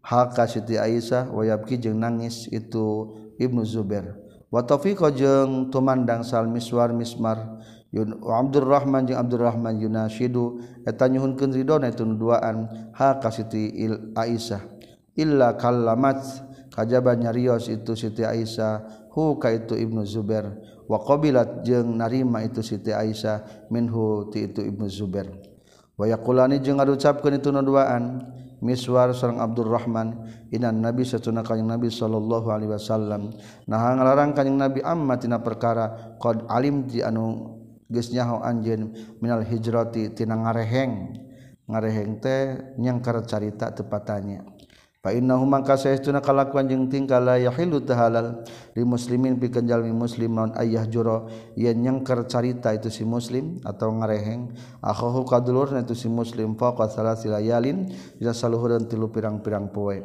haka 0.00 0.48
Siti 0.48 0.76
Aisyah 0.80 1.28
wayabki 1.32 1.76
jeung 1.80 2.00
nangis 2.00 2.48
itu 2.52 3.16
Ibnu 3.40 3.64
Zubair. 3.64 4.16
Wa 4.50 4.66
tafiqa 4.66 5.14
jeung 5.14 5.70
tumandang 5.70 6.26
sal 6.26 6.50
miswar 6.50 6.90
mismar. 6.90 7.62
Yun 7.90 8.22
Abdurrahman 8.22 9.06
jeung 9.06 9.18
Abdurrahman 9.18 9.82
Yunasyidu 9.82 10.62
eta 10.86 11.10
nyuhunkeun 11.10 11.50
ridona 11.50 11.90
itu 11.90 12.06
duaan 12.06 12.70
haka 12.94 13.34
Siti 13.34 13.66
Il 13.82 14.14
Aisyah. 14.14 14.62
Illa 15.18 15.58
kallamat 15.58 16.22
kajaba 16.70 17.18
nyarios 17.18 17.66
itu 17.66 17.98
Siti 17.98 18.22
Aisyah 18.22 19.06
hu 19.10 19.42
ka 19.42 19.50
itu 19.50 19.74
Ibnu 19.74 20.06
Zubair. 20.06 20.54
Wa 20.86 21.02
qabilat 21.02 21.66
jeung 21.66 21.98
narima 21.98 22.42
itu 22.46 22.62
Siti 22.62 22.94
Aisyah 22.94 23.66
minhu 23.74 24.30
ti 24.30 24.46
itu 24.46 24.62
Ibnu 24.62 24.86
Zubair. 24.86 25.30
Wa 25.98 26.06
yaqulani 26.06 26.62
jeung 26.62 26.78
ngaducapkeun 26.78 27.42
itu 27.42 27.50
duaan 27.50 28.22
miswar 28.60 29.12
sareng 29.16 29.40
Abdurrahman 29.40 30.28
inan 30.52 30.80
nabi 30.80 31.04
satuna 31.04 31.44
kanjing 31.44 31.68
nabi 31.68 31.88
sallallahu 31.88 32.48
alaihi 32.48 32.72
wasallam. 32.72 33.32
Nah 33.66 33.96
ngalarang 33.96 34.36
kanjing 34.36 34.56
nabi 34.56 34.80
amma 34.84 35.16
tina 35.16 35.40
perkara 35.40 36.16
qad 36.20 36.46
alim 36.48 36.86
di 36.88 37.00
anu 37.02 37.56
geus 37.90 38.12
nyaho 38.14 38.40
anjeun 38.44 38.92
minal 39.18 39.42
hijrati 39.42 40.12
tina 40.14 40.36
ngareheng. 40.38 41.16
Ngareheng 41.70 42.18
teh 42.18 42.74
nyangkar 42.82 43.22
carita 43.26 43.70
tepatanya 43.70 44.59
Fainnahu 45.00 45.48
mangka 45.48 45.80
saestuna 45.80 46.20
kalakuan 46.20 46.68
jeung 46.68 46.92
tingkah 46.92 47.24
la 47.24 47.40
yahilu 47.40 47.80
tahalal 47.80 48.44
li 48.76 48.84
muslimin 48.84 49.40
pikeun 49.40 49.64
jalmi 49.64 49.96
muslim 49.96 50.36
non 50.36 50.52
ayah 50.60 50.84
juro. 50.84 51.24
Yen 51.56 51.80
nyengker 51.80 52.28
carita 52.28 52.76
itu 52.76 52.92
si 52.92 53.08
muslim 53.08 53.64
atau 53.64 53.88
ngareheng 53.96 54.52
akhahu 54.84 55.24
kadulurna 55.24 55.88
itu 55.88 55.96
si 55.96 56.12
muslim 56.12 56.52
faqa 56.52 56.92
salasi 56.92 57.32
layalin 57.32 57.88
Bisa 58.20 58.36
saluhureun 58.36 58.84
tilu 58.92 59.08
pirang-pirang 59.08 59.72
poe. 59.72 60.04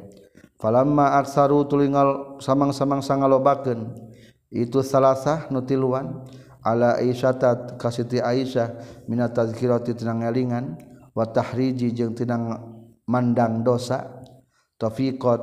Falamma 0.63 1.19
aksaru 1.19 1.67
tulingal 1.67 2.39
samang-samang 2.39 3.03
sangalobakeun 3.03 3.91
itu 4.47 4.79
salasah 4.79 5.51
nutiluan 5.51 6.23
ala 6.63 6.95
aisyata 7.03 7.75
kasiti 7.75 8.23
aisyah 8.23 8.79
minat 9.12 9.36
tazkirati 9.36 9.91
tina 9.91 10.15
ngelingan 10.15 10.79
wa 11.12 11.27
tahriji 11.27 11.91
jeung 11.91 12.15
tina 12.15 12.63
mandang 13.12 13.60
dosa. 13.60 14.23
tafiqot 14.79 15.41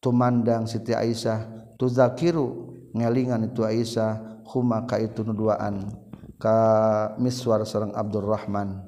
tumandang 0.00 0.64
Siti 0.64 0.96
Aisyah 0.96 1.72
tuzakiru 1.76 2.76
ngelingan 2.96 3.48
itu 3.48 3.64
Aisyah 3.64 4.42
huma 4.50 4.84
ka 4.88 4.98
itu 4.98 5.24
nuduaan 5.24 5.92
ka 6.40 6.58
miswar 7.20 7.62
sareng 7.68 7.92
Abdurrahman 7.92 8.80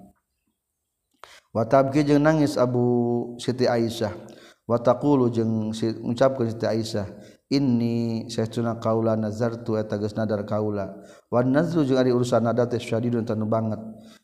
wa 1.52 1.62
tabki 1.68 2.04
jeung 2.04 2.24
nangis 2.24 2.56
Abu 2.56 3.36
Siti 3.36 3.68
Aisyah. 3.68 4.32
Wa 4.62 4.78
taqulu 4.78 5.26
jeung 5.26 5.74
si, 5.74 5.90
ngucapkeun 5.90 6.54
Siti 6.54 6.66
Aisyah 6.70 7.10
inni 7.50 8.30
saytuna 8.30 8.78
kaula 8.78 9.18
nazartu 9.18 9.74
eta 9.74 9.98
geus 9.98 10.14
nadar 10.14 10.46
kaula. 10.46 11.02
Wan 11.34 11.50
nazru 11.50 11.82
jeung 11.82 11.98
ari 11.98 12.14
urusan 12.14 12.46
nadar 12.46 12.70
teh 12.70 12.78
syadidun 12.78 13.26
tanu 13.26 13.50
banget. 13.50 13.82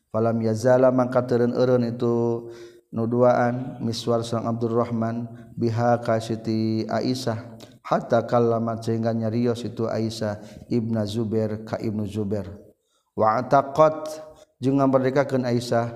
Falam 0.09 0.39
yazala 0.39 0.95
mangka 0.95 1.27
teureun 1.27 1.53
eureun 1.53 1.83
itu 1.85 2.47
nuduaan 2.89 3.77
miswar 3.81 4.25
sang 4.25 4.49
Abdurrahman 4.49 5.29
biha 5.53 6.01
ka 6.01 6.17
Siti 6.17 6.85
Aisyah 6.89 7.57
hatta 7.85 8.25
kallamat 8.25 8.85
sehingga 8.85 9.13
nyarios 9.13 9.65
itu 9.65 9.89
Aisyah 9.89 10.67
Ibnu 10.69 11.01
Zubair 11.09 11.65
ka 11.65 11.77
Ibnu 11.81 12.05
Zubair. 12.05 12.49
Wa 13.17 13.41
ataqat 13.41 14.21
jeung 14.61 14.77
ngamerdekakeun 14.77 15.45
Aisyah. 15.45 15.87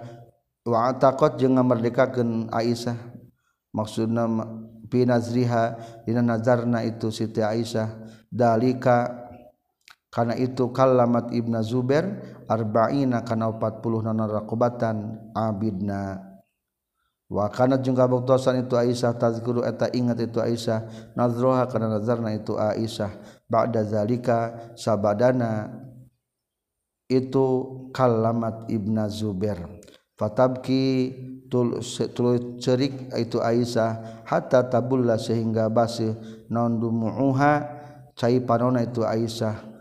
Wa 0.65 0.89
ataqat 0.89 1.37
jeung 1.37 1.57
ngamerdekakeun 1.61 2.49
Aisyah. 2.49 2.97
Maksudna 3.73 4.25
fi 4.89 5.05
nazriha 5.05 5.77
dina 6.05 6.21
nazarna 6.21 6.81
itu 6.81 7.13
Siti 7.13 7.41
Aisyah. 7.41 8.05
Dalika 8.33 9.21
karena 10.09 10.33
itu 10.37 10.69
kallamat 10.73 11.33
Ibnu 11.33 11.57
Zubair 11.61 12.05
arba'ina 12.49 13.21
kana 13.25 13.49
40 13.53 13.81
nana 14.05 14.25
raqabatan 14.29 15.29
abidna 15.33 16.32
Wakana 17.33 17.81
jeung 17.81 17.97
kabuktosan 17.97 18.61
itu 18.61 18.77
Aisyah 18.77 19.17
tazkuru 19.17 19.65
eta 19.65 19.89
ingat 19.89 20.21
itu 20.21 20.37
Aisyah 20.37 21.09
nazroha 21.17 21.65
kana 21.65 21.97
nazarna 21.97 22.29
itu 22.29 22.53
Aisyah. 22.53 23.09
Ba'da 23.49 23.81
zalika 23.81 24.69
sabadana 24.77 25.73
itu 27.09 27.45
kalamat 27.89 28.69
Ibnu 28.69 29.09
Zubair. 29.09 29.65
Fatabki 30.13 31.09
tul 31.49 31.81
tul 32.13 32.61
cerik 32.61 33.09
itu 33.17 33.41
Aisyah 33.41 34.21
hatta 34.29 34.69
tabulla 34.69 35.17
sehingga 35.17 35.73
basi 35.73 36.13
naon 36.53 36.77
dumuha 36.77 37.65
cai 38.13 38.45
panona 38.45 38.85
itu 38.85 39.01
Aisyah. 39.01 39.73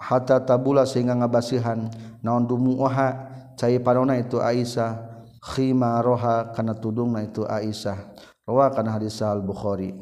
Hatta 0.00 0.40
tabula 0.40 0.88
sehingga 0.88 1.12
ngabasihan 1.12 1.92
naon 2.24 2.48
dumuha 2.48 3.28
cai 3.60 3.76
parona 3.76 4.16
itu 4.16 4.40
Aisyah 4.40 5.09
khimaroha 5.40 6.52
kana 6.52 6.76
tudung 6.76 7.16
na 7.16 7.24
itu 7.24 7.42
Aisyah. 7.44 7.96
Rawa 8.44 8.72
kana 8.72 8.96
hadis 8.96 9.20
al 9.24 9.40
Bukhari 9.44 9.92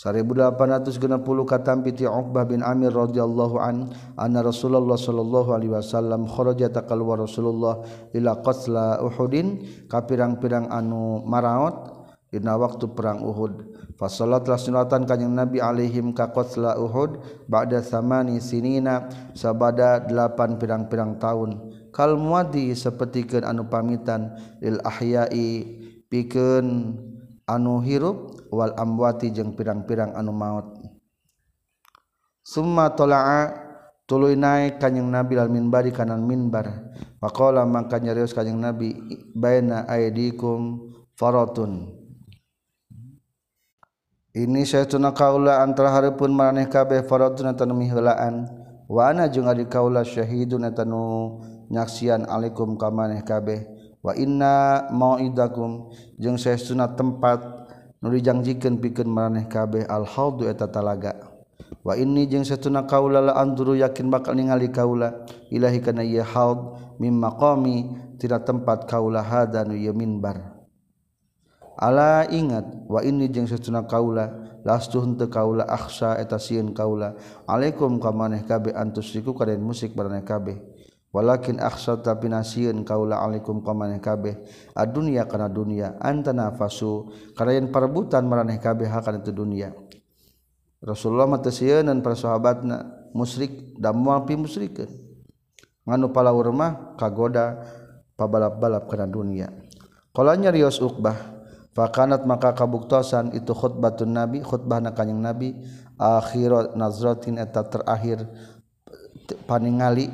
1860 0.00 1.20
katampi 1.44 1.92
piti 1.92 2.08
Uqbah 2.08 2.48
bin 2.48 2.64
Amir 2.64 2.88
radhiyallahu 2.88 3.60
an 3.60 3.92
anna 4.16 4.40
Rasulullah 4.40 4.96
sallallahu 4.96 5.52
alaihi 5.52 5.76
wasallam 5.76 6.24
kharaja 6.24 6.72
taqalwa 6.72 7.20
Rasulullah 7.20 7.84
ila 8.16 8.40
qatla 8.40 9.04
Uhudin 9.04 9.60
kapirang-pirang 9.92 10.72
anu 10.72 11.20
maraot 11.28 12.00
dina 12.32 12.56
waktu 12.56 12.88
perang 12.96 13.20
Uhud. 13.20 13.76
Fa 14.00 14.08
fasallatlah 14.08 14.56
sunatan 14.56 15.04
kanjing 15.04 15.36
Nabi 15.36 15.60
alaihim 15.60 16.16
ka 16.16 16.32
qatla 16.32 16.80
Uhud 16.80 17.44
ba'da 17.44 17.84
samani 17.84 18.40
sinina 18.40 19.04
sabada 19.36 20.00
8 20.08 20.56
pirang-pirang 20.56 21.20
tahun. 21.20 21.76
kalmuadi 21.90 22.74
sepertikan 22.74 23.46
anu 23.46 23.66
pamitan 23.66 24.34
lil 24.62 24.78
ahyai 24.82 25.66
pikeun 26.10 26.98
anu 27.46 27.82
hirup 27.82 28.46
wal 28.50 28.74
amwati 28.78 29.30
jeung 29.30 29.54
pirang-pirang 29.54 30.14
anu 30.14 30.30
maut. 30.34 30.78
Summa 32.40 32.90
tala'a 32.90 33.54
tuluy 34.10 34.34
naik 34.34 34.82
kanjing 34.82 35.06
nabi 35.06 35.38
al 35.38 35.50
minbari 35.50 35.94
kanan 35.94 36.26
minbar. 36.26 36.90
Faqala 37.22 37.62
maka 37.68 38.00
nyarios 38.00 38.34
kanjing 38.34 38.58
nabi 38.58 38.96
baina 39.36 39.86
aidikum 39.86 40.90
faratun. 41.14 42.00
Ini 44.30 44.62
saytuna 44.62 45.10
kaula 45.10 45.58
antara 45.58 45.90
hareupeun 45.90 46.30
maraneh 46.30 46.70
kabeh 46.70 47.02
faratun 47.02 47.50
eta 47.50 47.66
nu 47.66 47.74
mihelaan 47.74 48.46
wa 48.86 49.10
ana 49.10 49.26
jeung 49.26 49.50
ari 49.50 49.66
kaula 49.66 50.06
syahidun 50.06 50.70
eta 50.70 50.86
nu 50.86 51.42
nyaksian 51.70 52.26
alaikum 52.26 52.74
ka 52.74 52.90
maneh 52.90 53.22
kabeh. 53.22 53.64
Wa 54.02 54.12
inna 54.18 54.88
mau'idakum 54.90 55.94
jeung 56.18 56.36
saestuna 56.36 56.92
tempat 56.92 57.40
nu 58.02 58.10
dijangjikeun 58.10 58.80
pikeun 58.80 59.08
maneh 59.08 59.46
kabeh 59.46 59.86
al 59.86 60.04
haudu 60.04 60.50
eta 60.50 60.66
talaga. 60.66 61.16
Wa 61.86 61.94
inni 61.96 62.26
jeung 62.26 62.44
saestuna 62.44 62.84
kaula 62.84 63.22
la 63.22 63.32
anduru 63.38 63.78
yakin 63.78 64.10
bakal 64.10 64.34
ningali 64.34 64.68
kaula. 64.68 65.24
Ilahi 65.48 65.78
kana 65.80 66.02
ieu 66.02 66.26
haud 66.26 66.76
mim 67.00 67.16
maqami 67.16 67.88
tira 68.20 68.42
tempat 68.42 68.84
kaula 68.84 69.24
hada 69.24 69.64
nu 69.64 69.78
ieu 69.78 69.96
minbar. 69.96 70.60
Allah 71.80 72.28
ingat 72.28 72.92
wa 72.92 73.00
ini 73.00 73.32
jeung 73.32 73.48
secuna 73.48 73.88
kaula 73.88 74.52
lastu 74.68 75.00
henteu 75.00 75.32
kaula 75.32 75.64
aksa 75.64 76.20
eta 76.20 76.36
sieun 76.36 76.76
kaula. 76.76 77.16
Alaikum 77.48 77.96
ka 77.96 78.12
maneh 78.12 78.44
kabeh 78.44 78.76
antusiku 78.76 79.32
ka 79.32 79.48
musik 79.56 79.96
baraneh 79.96 80.20
kabeh. 80.20 80.60
Walakin 81.10 81.58
aksa 81.58 81.98
tapi 81.98 82.30
naun 82.30 82.86
kaula 82.86 83.22
aikum 83.26 83.62
komkabeh 83.62 84.38
adunia 84.74 85.26
karena 85.26 85.50
dunia 85.50 85.88
anta 85.98 86.30
nafasu. 86.30 87.10
Karena 87.34 87.66
perebutan 87.66 88.26
meraneh 88.26 88.58
kabeh 88.62 88.86
itu 88.88 89.30
dunia. 89.34 89.74
Rasulullah 90.80 91.28
dan 91.36 92.00
persahabat 92.00 92.64
musyrik 93.12 93.76
dan 93.76 94.00
muapi 94.00 94.32
musyrik 94.32 94.80
nganu 95.84 96.08
pala 96.14 96.32
rumah 96.32 96.96
kagoda 96.96 97.60
pabalap-balap 98.16 98.88
karena 98.88 99.08
dunia. 99.08 99.48
Kalaunya 100.14 100.50
Rios 100.54 100.80
Uqbah 100.80 101.40
fakanat 101.74 102.26
maka 102.26 102.56
kabuktosan 102.56 103.32
itu 103.36 103.54
khutbatun 103.54 104.10
nabi 104.10 104.42
khutbah 104.42 104.82
nakanyang 104.82 105.20
nabi 105.22 105.48
akhirat 106.00 106.74
nazratin 106.74 107.38
eta 107.38 107.62
terakhir 107.62 108.26
paningali 109.46 110.10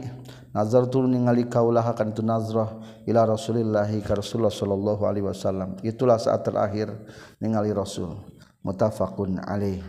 nazar 0.56 0.88
turun 0.88 1.12
ningali 1.12 1.44
kaulah 1.52 1.84
akan 1.84 2.16
itu 2.16 2.24
nazrah 2.24 2.80
ila 3.04 3.28
rasulillahi 3.28 4.00
ka 4.00 4.16
rasulullah 4.16 4.48
sallallahu 4.48 5.04
alaihi 5.04 5.28
wasallam. 5.28 5.76
Itulah 5.84 6.16
saat 6.16 6.48
terakhir 6.48 6.88
ningali 7.36 7.76
rasul. 7.76 8.16
Mutafaqun 8.64 9.44
alaih. 9.44 9.84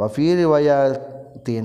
Wa 0.00 0.08
fi 0.08 0.40
riwayatin 0.40 1.64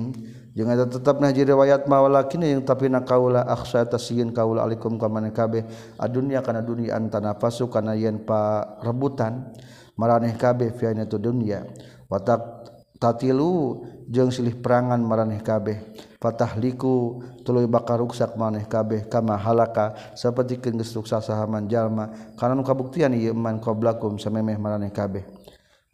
jeung 0.52 0.67
eta 0.67 0.84
tetep 0.84 1.24
na 1.24 1.32
riwayat 1.32 1.88
mawalakin 1.88 2.43
yang 2.43 2.63
tapi 2.67 2.91
na 2.91 3.08
kaula 3.08 3.48
akhsa 3.48 3.88
tasyin 3.88 4.36
kaula 4.36 4.67
alaikum 4.67 5.00
ka 5.00 5.08
man 5.08 5.32
kabeh. 5.32 5.63
Adunya 5.95 6.43
kana 6.43 6.60
dunya 6.60 6.91
antana 7.00 7.39
pasu 7.39 7.71
kana 7.71 7.95
yen 7.95 8.19
pa 8.28 8.76
rebutan 8.84 9.56
maraneh 9.95 10.36
kabeh 10.36 10.76
fi 10.76 10.91
dunya. 11.08 11.63
Watak 12.12 12.67
tatilu 13.05 13.85
jeung 14.09 14.33
silih 14.33 14.57
perangan 14.57 14.97
maraneh 14.97 15.45
kabeh. 15.45 15.77
Fatahliku 16.17 17.21
tuluy 17.45 17.69
bakar 17.69 18.01
ruksak 18.01 18.33
maneh 18.33 18.65
kabeh 18.65 19.05
kama 19.05 19.37
halaka 19.37 19.93
saperti 20.17 20.57
geus 20.57 20.89
ruksak 20.97 21.21
sahaman 21.21 21.69
jalma. 21.69 22.09
Kana 22.33 22.57
nu 22.57 22.65
kabuktian 22.65 23.13
ieu 23.13 23.37
man 23.37 23.61
qablakum 23.61 24.17
samemeh 24.17 24.57
maraneh 24.57 24.89
kabeh. 24.89 25.21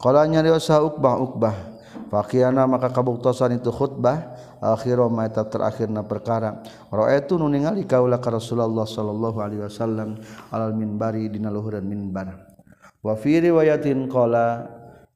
Qala 0.00 0.24
nya 0.24 0.40
riosa 0.40 0.80
ukbah 0.80 1.20
ukbah 1.20 1.56
Fakiana 2.08 2.68
maka 2.68 2.92
kabuktosan 2.92 3.56
itu 3.56 3.72
khutbah 3.72 4.36
akhiro 4.60 5.08
maeta 5.12 5.44
terakhirna 5.48 6.04
perkara. 6.04 6.60
Ra'aitu 6.92 7.36
nu 7.36 7.48
ningali 7.48 7.84
kaula 7.88 8.20
ka 8.20 8.32
Rasulullah 8.32 8.84
sallallahu 8.88 9.38
alaihi 9.40 9.64
wasallam 9.64 10.20
alal 10.52 10.76
minbari 10.76 11.28
dina 11.28 11.52
luhureun 11.52 11.84
minbar. 11.84 12.52
Wa 13.00 13.16
fi 13.16 13.40
riwayatin 13.40 14.08
qala 14.12 14.64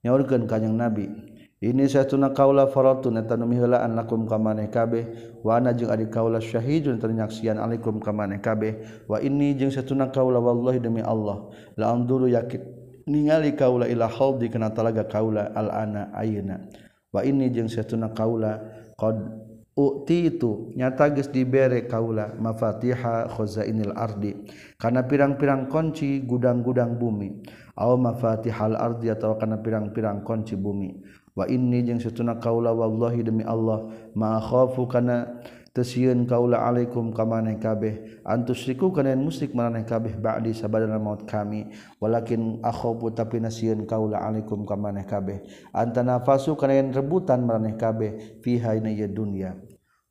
nyaurkeun 0.04 0.48
kanjing 0.48 0.76
Nabi 0.76 1.25
ini 1.64 1.88
sayatuna 1.88 2.36
kaula 2.36 2.68
faratun 2.68 3.16
eta 3.16 3.36
nu 3.36 3.48
miheulaan 3.48 3.96
lakum 3.96 4.28
kamaneh 4.28 4.68
kabeh. 4.68 5.08
Ana 5.46 5.72
jeung 5.72 5.88
adi 5.88 6.10
kaula 6.12 6.36
syahidun 6.42 7.00
ternyaksian 7.00 7.56
alaikum 7.56 7.96
kamaneh 8.02 8.42
kabeh. 8.44 9.04
Wa 9.08 9.22
ini 9.24 9.56
jeung 9.56 9.72
sayatuna 9.72 10.12
kaula 10.12 10.36
wallahi 10.36 10.82
demi 10.82 11.00
Allah 11.00 11.48
la 11.80 11.96
amduru 11.96 12.28
yakin 12.28 12.60
ningali 13.08 13.56
kaula 13.56 13.88
ila 13.88 14.04
haldi 14.04 14.52
kana 14.52 14.68
talaga 14.74 15.08
kaula 15.08 15.48
al 15.56 15.72
ana 15.72 16.12
ayeuna. 16.12 16.60
Wa 17.08 17.24
ini 17.24 17.48
jeung 17.48 17.72
sayatuna 17.72 18.12
kaula 18.12 18.60
qad 19.00 19.46
Ukti 19.76 20.32
itu 20.32 20.72
nyata 20.72 21.12
geus 21.12 21.28
dibere 21.28 21.84
kaula 21.84 22.32
mafatiha 22.40 23.28
khazainil 23.28 23.92
ardi 23.92 24.32
kana 24.80 25.04
pirang-pirang 25.04 25.68
kunci 25.68 26.24
gudang-gudang 26.24 26.96
bumi. 26.96 27.44
Aw 27.76 27.92
mafatihal 28.00 28.72
ardi 28.72 29.12
atawa 29.12 29.36
kana 29.36 29.60
pirang-pirang 29.60 30.24
kunci 30.24 30.56
bumi. 30.56 30.96
wa 31.36 31.44
ini 31.44 31.84
jeung 31.84 32.00
setuna 32.00 32.40
kaula 32.40 32.72
wallahi 32.72 33.20
demi 33.20 33.44
Allah 33.44 33.86
makhofu 34.16 34.88
kana 34.88 35.44
tesiun 35.76 36.24
kaula 36.24 36.64
alaikum 36.64 37.12
kamaneh 37.12 37.60
kabeh 37.60 38.24
antusriku 38.24 38.88
kana 38.96 39.12
musik 39.12 39.52
maneh 39.52 39.84
kabeh 39.84 40.16
ba'di 40.16 40.56
sabadana 40.56 40.96
maut 40.96 41.28
kami. 41.28 41.68
Walakin 42.00 42.64
akhofu 42.64 43.12
tapi 43.12 43.44
nasieun 43.44 43.84
kaula 43.84 44.24
alaikum 44.24 44.64
kamaneh 44.64 45.04
kabeh 45.04 45.44
antanafasu 45.76 46.56
kana 46.56 46.80
rebutan 46.88 47.44
maneh 47.44 47.76
kabeh 47.76 48.40
fiha 48.40 48.80
ina 48.80 48.90
dunya 49.12 49.52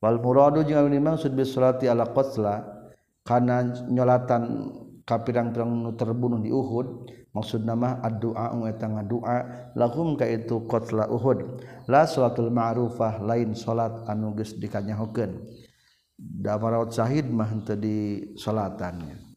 wal 0.05 0.21
muradu 0.21 0.61
jeung 0.61 0.93
maksud 1.01 1.33
bisurati 1.33 1.89
ala 1.89 2.05
qatla 2.13 2.61
kana 3.25 3.73
nyolatan 3.89 4.69
kapirang-pirang 5.01 5.97
terbunuh 5.97 6.37
di 6.41 6.53
Uhud 6.53 7.09
maksud 7.35 7.67
nama 7.67 7.99
ad-du'a 7.99 8.55
eta 8.71 8.87
ngadua. 8.87 9.37
Lahum 9.75 10.15
ka 10.15 10.23
itu 10.23 10.63
qatla 10.63 11.11
uhud. 11.11 11.59
La 11.91 12.07
salatul 12.07 12.49
ma'rufah 12.49 13.19
lain 13.19 13.51
salat 13.51 14.07
anu 14.07 14.31
geus 14.39 14.55
dikanyahokeun. 14.55 15.43
Da 16.15 16.55
paraot 16.55 16.95
syahid 16.95 17.27
mah 17.27 17.51
henteu 17.51 17.75
di 17.75 18.31
salatannya 18.39 19.35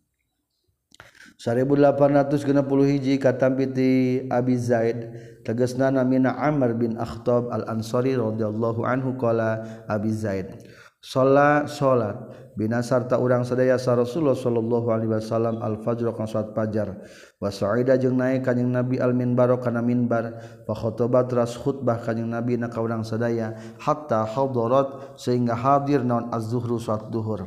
1860 1.39 2.91
hiji 2.91 3.15
katampi 3.23 3.71
ti 3.71 3.91
Abi 4.27 4.59
Zaid 4.59 5.07
tegasna 5.47 5.95
namina 5.95 6.35
Amr 6.35 6.75
bin 6.75 6.99
Akhtab 6.99 7.55
al-Ansari 7.55 8.19
radhiyallahu 8.19 8.83
anhu 8.83 9.15
qala 9.15 9.63
Abi 9.87 10.11
Zaid 10.11 10.51
Salat 10.99 11.71
salat 11.71 12.19
binasarta 12.59 13.23
urang 13.23 13.47
sedayasa 13.47 13.95
Rasulullah 13.95 14.35
sallallahu 14.35 14.91
Alaihi 14.91 15.15
Wasallam 15.15 15.63
al-fajr 15.63 16.11
kan 16.11 16.27
salat 16.27 16.51
fajar. 16.51 16.99
Wa 17.39 17.55
sa'ida 17.55 17.95
jeung 17.95 18.19
naik 18.19 18.43
kanjing 18.43 18.67
Nabi 18.67 18.99
al-minbar 18.99 19.55
kana 19.63 19.79
minbar. 19.79 20.43
Fa 20.67 20.75
khotobat 20.75 21.31
ras 21.31 21.55
khutbah 21.55 22.03
kanjing 22.03 22.27
Nabi 22.27 22.59
na 22.59 22.67
ka 22.67 22.83
urang 22.83 23.07
sadaya 23.07 23.55
hatta 23.79 24.27
hadarat 24.27 25.15
sehingga 25.15 25.55
hadir 25.55 26.03
naon 26.03 26.35
az-zuhru 26.35 26.83
suat 26.83 27.15
duhur. 27.15 27.47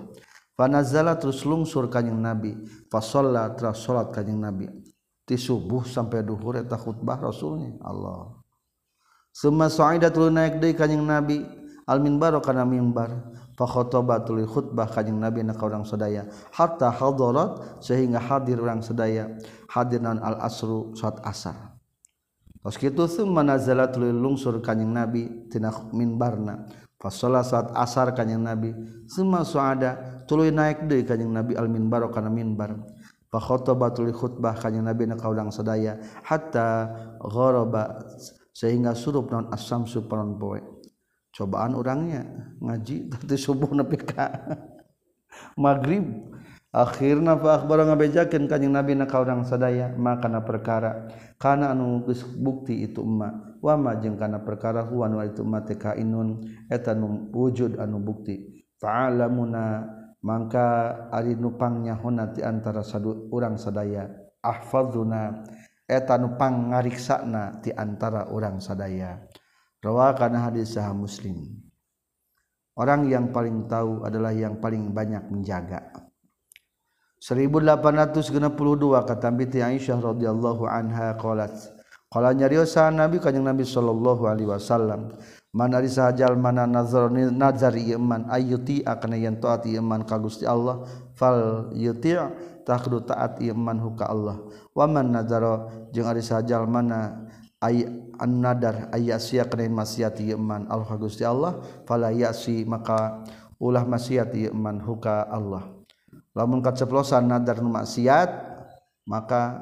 Panazala 0.56 1.20
terus 1.20 1.44
lungsur 1.44 1.92
kanjing 1.92 2.16
Nabi. 2.16 2.56
Fasolla 2.88 3.52
teras 3.52 3.84
salat 3.84 4.16
kanjing 4.16 4.40
Nabi. 4.40 4.72
Ti 5.28 5.36
subuh 5.36 5.84
sampai 5.84 6.24
duhur 6.24 6.56
eta 6.56 6.80
khutbah 6.80 7.20
Rasulnya. 7.20 7.76
Allah. 7.84 8.40
Suma 9.36 9.68
sa'idatul 9.68 10.32
naik 10.32 10.64
deui 10.64 10.72
kanjing 10.72 11.04
Nabi 11.04 11.44
al 11.88 12.00
minbar 12.00 12.40
kana 12.40 12.64
mimbar 12.64 13.12
fakhotobatul 13.58 14.44
khutbah 14.48 14.88
kanjing 14.88 15.20
nabi 15.20 15.44
na 15.44 15.54
ka 15.54 15.68
urang 15.68 15.84
sadaya. 15.84 16.28
Hatta 16.54 16.92
hadarat 16.92 17.82
sehingga 17.84 18.20
hadir 18.20 18.62
urang 18.62 18.80
sadaya. 18.84 19.28
Hadir 19.72 20.00
naon 20.00 20.20
al 20.24 20.40
asru 20.44 20.96
saat 20.96 21.20
asar. 21.26 21.76
Tos 22.62 22.78
kitu 22.78 23.10
summa 23.10 23.42
nazalatul 23.42 24.14
lungsur 24.14 24.62
kanjing 24.62 24.94
nabi 24.94 25.50
tina 25.50 25.74
minbarna. 25.92 26.70
Fasolah 27.02 27.42
saat 27.42 27.74
asar 27.74 28.14
kanjing 28.14 28.46
nabi 28.46 28.70
summa 29.10 29.42
suada 29.42 30.24
tuluy 30.30 30.54
naik 30.54 30.86
deui 30.86 31.02
kanjing 31.02 31.34
nabi 31.34 31.58
al 31.58 31.66
minbar 31.66 32.06
kana 32.14 32.30
minbar. 32.30 32.78
Fakhotobatul 33.32 34.14
khutbah 34.14 34.56
kanjing 34.60 34.86
nabi 34.86 35.10
na 35.10 35.18
ka 35.18 35.26
urang 35.28 35.50
sadaya. 35.50 35.98
Hatta 36.22 36.94
ghoroba 37.18 38.06
sehingga 38.54 38.94
surup 38.94 39.32
naon 39.34 39.50
asamsu 39.50 40.06
panon 40.06 40.38
poe. 40.38 40.71
cobaan 41.42 41.74
orangnya. 41.74 42.22
Ngaji 42.62 43.10
tadi 43.10 43.34
subuh 43.42 43.74
nepi 43.74 43.98
ka. 43.98 44.30
Magrib 45.58 46.06
akhirna 46.70 47.36
fa 47.42 47.58
akhbara 47.58 47.84
ngabejakeun 47.90 48.46
kanjing 48.46 48.72
nabi 48.72 48.94
na 48.94 49.10
ka 49.10 49.18
urang 49.18 49.42
sadaya 49.42 49.90
maka 49.98 50.30
na 50.30 50.46
perkara? 50.46 51.10
Kana 51.42 51.74
anu 51.74 52.06
geus 52.06 52.22
bukti 52.22 52.86
itu 52.86 53.02
emma 53.02 53.58
wa 53.58 53.74
ma 53.74 53.98
jeung 53.98 54.22
kana 54.22 54.46
perkara 54.46 54.86
huwa 54.86 55.10
nu 55.10 55.18
itu 55.26 55.42
mate 55.42 55.74
teh 55.74 55.78
kainun 55.82 56.46
eta 56.70 56.94
nu 56.94 57.34
wujud 57.34 57.82
anu 57.82 57.98
bukti. 57.98 58.62
Ta'lamuna 58.78 59.86
mangka 60.22 61.10
ari 61.10 61.34
nupangnya 61.34 61.98
hona 61.98 62.30
ti 62.30 62.46
antara 62.46 62.86
sadu 62.86 63.28
urang 63.34 63.58
sadaya. 63.58 64.06
Ahfazuna 64.46 65.42
eta 65.90 66.22
nupang 66.22 66.70
ngariksana 66.70 67.60
ti 67.66 67.74
antara 67.74 68.30
urang 68.30 68.62
sadaya. 68.62 69.26
Rawa 69.82 70.14
kana 70.14 70.48
hadis 70.48 70.78
sah 70.78 70.94
muslim. 70.94 71.62
Orang 72.78 73.12
yang 73.12 73.36
paling 73.36 73.68
tahu 73.68 74.08
adalah 74.08 74.32
yang 74.32 74.58
paling 74.64 74.96
banyak 74.96 75.28
menjaga. 75.28 75.92
1862 77.22 78.58
kata 79.06 79.28
binti 79.30 79.62
Aisyah 79.62 80.02
radhiyallahu 80.02 80.66
anha 80.66 81.14
qalat. 81.20 81.54
Nyariosa 82.12 82.90
nabi 82.92 83.22
kanyang 83.22 83.54
nabi 83.54 83.64
Shallallahu 83.64 84.26
Alaihi 84.26 84.50
Wasallam. 84.50 85.16
Mana 85.52 85.84
sahjal 85.84 86.40
mana 86.40 86.64
nazarman 86.64 88.24
ayuti 88.32 88.88
akan 88.88 89.12
yang 89.20 89.36
taatiman 89.36 90.08
ka 90.08 90.16
Gusti 90.16 90.48
Allah 90.48 90.88
fal 91.12 91.68
tak 92.64 92.88
taatman 92.88 93.78
huka 93.84 94.08
Allah. 94.08 94.40
Waman 94.72 95.12
nazaro 95.12 95.68
sajal 96.24 96.72
mana 96.72 97.28
ay 97.62 97.86
an 98.18 98.42
nadar 98.42 98.90
ayasya 98.90 99.46
kana 99.46 99.70
maksiat 99.70 100.18
iman 100.34 100.66
Allah 100.66 100.92
Gusti 100.98 101.22
Allah 101.22 101.62
fala 101.86 102.10
yasi 102.10 102.66
maka 102.66 103.22
ulah 103.62 103.86
maksiat 103.86 104.34
iman 104.50 104.82
huka 104.82 105.30
Allah. 105.30 105.70
Lamun 106.34 106.66
kaceplosan 106.66 107.30
nadar 107.30 107.62
nu 107.62 107.70
maksiat 107.70 108.30
maka 109.06 109.62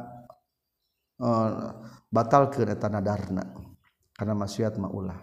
uh, 1.19 1.75
batalkeun 2.07 2.71
eta 2.71 2.87
nadarna 2.87 3.43
kana 4.15 4.31
maksiat 4.31 4.79
ma 4.79 4.87
ulah. 4.87 5.19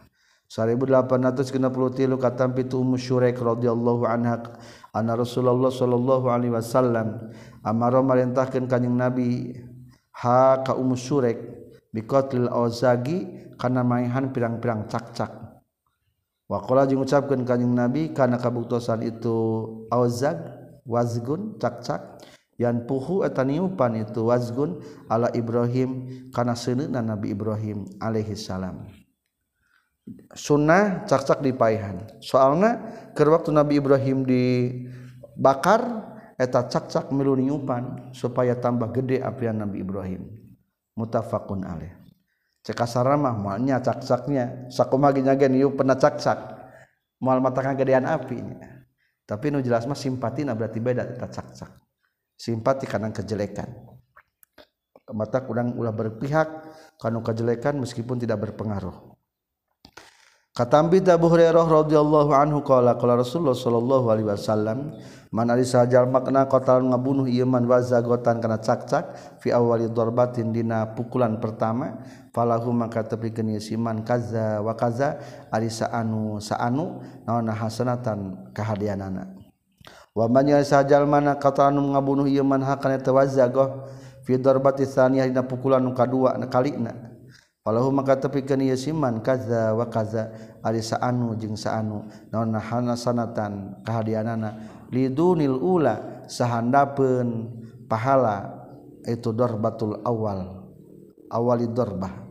1863 0.46 2.22
kata 2.22 2.46
pitu 2.54 2.78
Ummu 2.78 2.94
Syuraik 2.94 3.42
radhiyallahu 3.42 4.06
anha 4.06 4.46
anna 4.94 5.18
Rasulullah 5.18 5.74
sallallahu 5.74 6.30
alaihi 6.30 6.54
wasallam 6.54 7.34
amara 7.66 7.98
marintahkeun 7.98 8.70
kanjing 8.70 8.94
Nabi 8.94 9.58
ha 10.22 10.62
ka 10.62 10.78
Ummu 10.78 10.94
Syuraik 10.94 11.65
biqatlil 11.96 12.52
auzagi 12.52 13.48
kana 13.56 13.80
maihan 13.80 14.28
pirang-pirang 14.36 14.84
cak-cak. 14.92 15.32
Wa 16.46 16.60
qala 16.60 16.84
jeung 16.84 17.02
ucapkeun 17.02 17.48
kanjing 17.48 17.72
Nabi 17.72 18.12
kana 18.12 18.36
kabuktosan 18.36 19.00
itu 19.00 19.64
auzag 19.88 20.36
wazgun 20.84 21.56
cak-cak? 21.56 22.20
Yang 22.60 22.88
puhu 22.88 23.24
etaniupan 23.24 24.00
itu 24.00 24.28
wazgun 24.28 24.80
ala 25.08 25.32
Ibrahim 25.32 26.08
karena 26.32 26.52
senena 26.56 27.00
Nabi 27.04 27.32
Ibrahim 27.32 27.84
alaihissalam 28.00 29.06
sunnah 30.34 31.02
cak-cak 31.04 31.42
dipaihan 31.42 32.06
soalnya 32.22 32.78
ke 33.10 33.26
waktu 33.26 33.50
Nabi 33.50 33.82
Ibrahim 33.82 34.22
dibakar 34.22 35.82
eta 36.38 36.62
cak-cak 36.70 37.10
milu 37.10 37.34
niupan 37.34 38.14
supaya 38.14 38.54
tambah 38.54 38.94
gede 38.94 39.18
apian 39.18 39.58
Nabi 39.58 39.82
Ibrahim 39.82 40.45
mutafaqun 40.96 41.62
alaih. 41.62 41.94
Cekasaramah 42.66 43.36
malnya 43.38 43.78
cak-caknya. 43.78 44.66
Sakumaginya 44.72 45.38
gen 45.38 45.54
ieu 45.54 45.70
pernah 45.70 45.94
cak-cak. 45.94 46.58
Moal 47.22 47.38
mata 47.38 47.62
kagedean 47.62 48.04
apinya 48.04 48.76
tapi 49.26 49.50
nu 49.50 49.58
jelas 49.58 49.90
mah 49.90 49.98
simpatina 49.98 50.54
berarti 50.54 50.78
beda 50.78 51.02
eta 51.02 51.26
cak-cak. 51.26 51.82
Simpati 52.38 52.86
kana 52.86 53.10
kejelekan. 53.10 53.66
Mata 55.10 55.42
kurang 55.42 55.74
ulah 55.74 55.90
berpihak 55.90 56.48
kanu 57.02 57.26
kejelekan 57.26 57.74
meskipun 57.82 58.22
tidak 58.22 58.46
berpengaruh. 58.46 59.15
Katambi 60.56 61.04
Abu 61.04 61.28
Hurairah 61.28 61.68
radhiyallahu 61.68 62.32
anhu 62.32 62.64
qala 62.64 62.96
qala 62.96 63.20
Rasulullah 63.20 63.52
sallallahu 63.52 64.08
alaihi 64.08 64.24
wasallam 64.24 64.96
man 65.28 65.52
ari 65.52 65.68
sajal 65.68 66.08
makna 66.08 66.48
qatalan 66.48 66.96
ngabunuh 66.96 67.28
ieu 67.28 67.44
man 67.44 67.68
wazagotan 67.68 68.40
kana 68.40 68.56
cak-cak 68.56 69.36
fi 69.36 69.52
awali 69.52 69.84
darbatin 69.92 70.56
dina 70.56 70.96
pukulan 70.96 71.36
pertama 71.44 72.00
falahu 72.32 72.72
maka 72.72 73.04
tepikeun 73.04 73.52
si 73.60 73.76
man 73.76 74.00
kaza 74.00 74.64
wa 74.64 74.72
kaza 74.72 75.20
ari 75.52 75.68
saanu 75.68 76.40
saanu 76.40 77.04
naon 77.28 77.52
hasanatan 77.52 78.48
kahadianana. 78.56 79.36
Wa 80.16 80.24
man 80.24 80.48
ari 80.48 80.64
sajal 80.64 81.04
mana 81.04 81.36
qatalan 81.36 81.84
ngabunuh 81.84 82.24
ieu 82.32 82.40
man 82.48 82.64
hakana 82.64 82.96
tawazagoh 82.96 83.84
fi 84.24 84.40
darbati 84.40 84.88
tsaniyah 84.88 85.28
dina 85.28 85.44
pukulan 85.44 85.84
nu 85.84 85.92
kadua 85.92 86.32
kalina 86.48 87.15
na 87.66 87.74
Walahu 87.74 87.90
maka 87.90 88.14
tepikeun 88.14 88.62
ieu 88.62 88.78
siman 88.78 89.18
kaza 89.18 89.74
wa 89.74 89.90
kaza. 89.90 90.30
Ari 90.62 90.78
saanu 90.86 91.34
jeung 91.34 91.58
saanu. 91.58 92.06
Naon 92.30 92.54
hana 92.54 92.94
sanatan 92.94 93.82
kahadianana. 93.82 94.54
Lidunil 94.94 95.58
ula 95.58 96.22
sahandapeun 96.30 97.50
pahala 97.90 98.54
itu 99.02 99.34
darbatul 99.34 99.98
awal. 100.06 100.62
Awali 101.26 101.66
darbah 101.66 102.22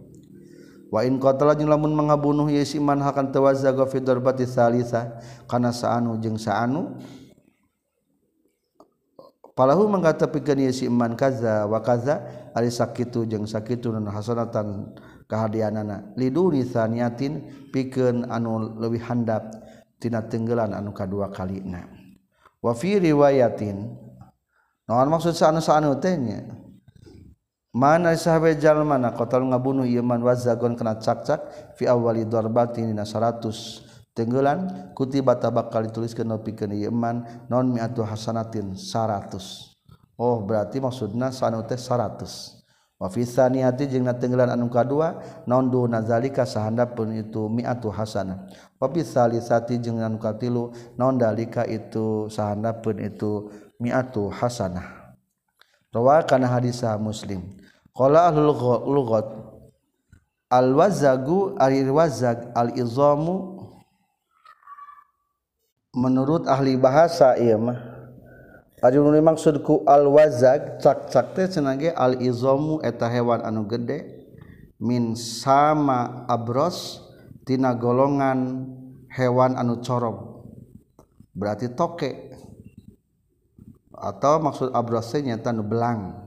wa 0.88 1.04
in 1.04 1.20
qatala 1.20 1.52
jeung 1.60 1.68
lamun 1.68 1.92
mangabunuh 1.92 2.48
ieu 2.48 2.64
siman 2.64 3.04
hakan 3.04 3.28
tawazagoh 3.28 3.92
fi 3.92 4.00
darbati 4.00 4.48
tsalitsah 4.48 5.20
kana 5.52 5.76
saanu 5.76 6.16
jeung 6.24 6.40
saanu. 6.40 6.96
Palahu 9.52 9.92
mengkata 9.92 10.32
pikeun 10.32 10.64
ieu 10.64 10.72
si 10.72 10.88
iman 10.88 11.12
kaza 11.20 11.68
wa 11.68 11.84
kaza. 11.84 12.24
Ari 12.56 12.72
sakitu 12.72 13.28
jeung 13.28 13.44
sakitu 13.44 13.92
nu 13.92 14.00
hasanatan 14.08 14.96
kehadianana. 15.26 16.14
Liduni 16.18 16.66
saniatin 16.66 17.70
pikeun 17.74 18.30
anu 18.30 18.78
leuwih 18.80 19.02
handap 19.06 19.54
tina 20.02 20.26
tenggelan 20.26 20.74
anu 20.74 20.94
kadua 20.94 21.30
kalina. 21.34 21.86
Wa 22.62 22.74
fi 22.74 22.98
riwayatin 22.98 23.94
naon 24.90 25.08
maksud 25.10 25.38
sanu 25.38 25.62
sanu 25.62 25.98
teh 26.02 26.18
nya? 26.18 26.42
Mana 27.76 28.16
sahabe 28.16 28.56
jalma 28.56 28.96
na 28.96 29.12
qatal 29.12 29.44
ngabunuh 29.52 29.84
ieu 29.84 30.00
man 30.00 30.24
wazagon 30.24 30.80
kana 30.80 30.96
cak-cak 30.96 31.76
fi 31.76 31.84
awali 31.92 32.24
darbatin 32.24 32.88
dina 32.88 33.04
100 33.04 34.16
tenggelan 34.16 34.96
kutiba 34.96 35.36
bakal 35.36 35.84
dituliskeun 35.84 36.40
pikeun 36.40 36.72
ieu 36.72 36.88
man 36.88 37.28
non 37.52 37.68
mi'atu 37.68 38.08
hasanatin 38.08 38.80
100 38.80 39.76
oh 40.16 40.40
berarti 40.48 40.80
maksudna 40.80 41.36
sanu 41.36 41.68
teh 41.68 41.76
100 41.76 42.55
Wafisa 42.96 43.52
niati 43.52 43.92
jeung 43.92 44.08
natenggelan 44.08 44.56
anu 44.56 44.72
kadua 44.72 45.20
naon 45.44 45.68
duhuna 45.68 46.00
zalika 46.00 46.48
sahandap 46.48 46.96
pun 46.96 47.12
itu 47.12 47.52
mi'atu 47.52 47.92
hasanah. 47.92 48.48
Wafisa 48.80 49.28
lisati 49.28 49.76
jeung 49.84 50.00
anu 50.00 50.16
katilu 50.16 50.72
naon 50.96 51.20
dalika 51.20 51.68
itu 51.68 52.32
sahandap 52.32 52.80
pun 52.80 52.96
itu 53.04 53.52
mi'atu 53.84 54.32
hasanah. 54.32 55.16
Rawa 55.92 56.24
kana 56.24 56.48
hadisah 56.48 56.96
Muslim. 56.96 57.44
Qala 57.96 58.32
ahlul 58.32 58.56
lughat 58.92 59.28
al-wazagu 60.52 61.56
al-wazag 61.60 62.52
al-izamu 62.52 63.56
menurut 65.96 66.44
ahli 66.48 66.76
bahasa 66.76 67.40
ieu 67.40 67.56
mah 67.56 67.95
ari 68.86 69.02
nu 69.02 69.10
maksudku 69.10 69.82
al 69.90 70.06
wazag 70.14 70.78
cak 70.78 71.10
cak 71.10 71.34
teh 71.34 71.50
cenah 71.50 71.74
ge 71.74 71.90
al 71.90 72.22
izamu 72.22 72.78
eta 72.86 73.10
hewan 73.10 73.42
anu 73.42 73.66
gede 73.66 74.30
min 74.78 75.18
sama 75.18 76.30
abrostina 76.30 77.74
golongan 77.74 78.70
hewan 79.10 79.58
anu 79.58 79.82
corob. 79.82 80.46
Berarti 81.34 81.72
toke. 81.74 82.32
Atau 83.96 84.44
maksud 84.44 84.76
abrosnya 84.76 85.40
tanu 85.40 85.64
belang. 85.64 86.22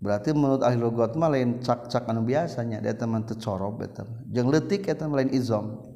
Berarti 0.00 0.32
menurut 0.32 0.64
ahli 0.64 0.80
logot 0.80 1.14
mah 1.14 1.30
lain 1.30 1.60
cak-cak 1.62 2.08
anu 2.10 2.24
biasanya 2.24 2.80
dia 2.80 2.96
teman 2.96 3.22
tercorob 3.22 3.80
eta 3.84 4.02
jeung 4.28 4.50
leutik 4.50 4.88
eta 4.88 5.06
lain 5.06 5.30
izom. 5.30 5.88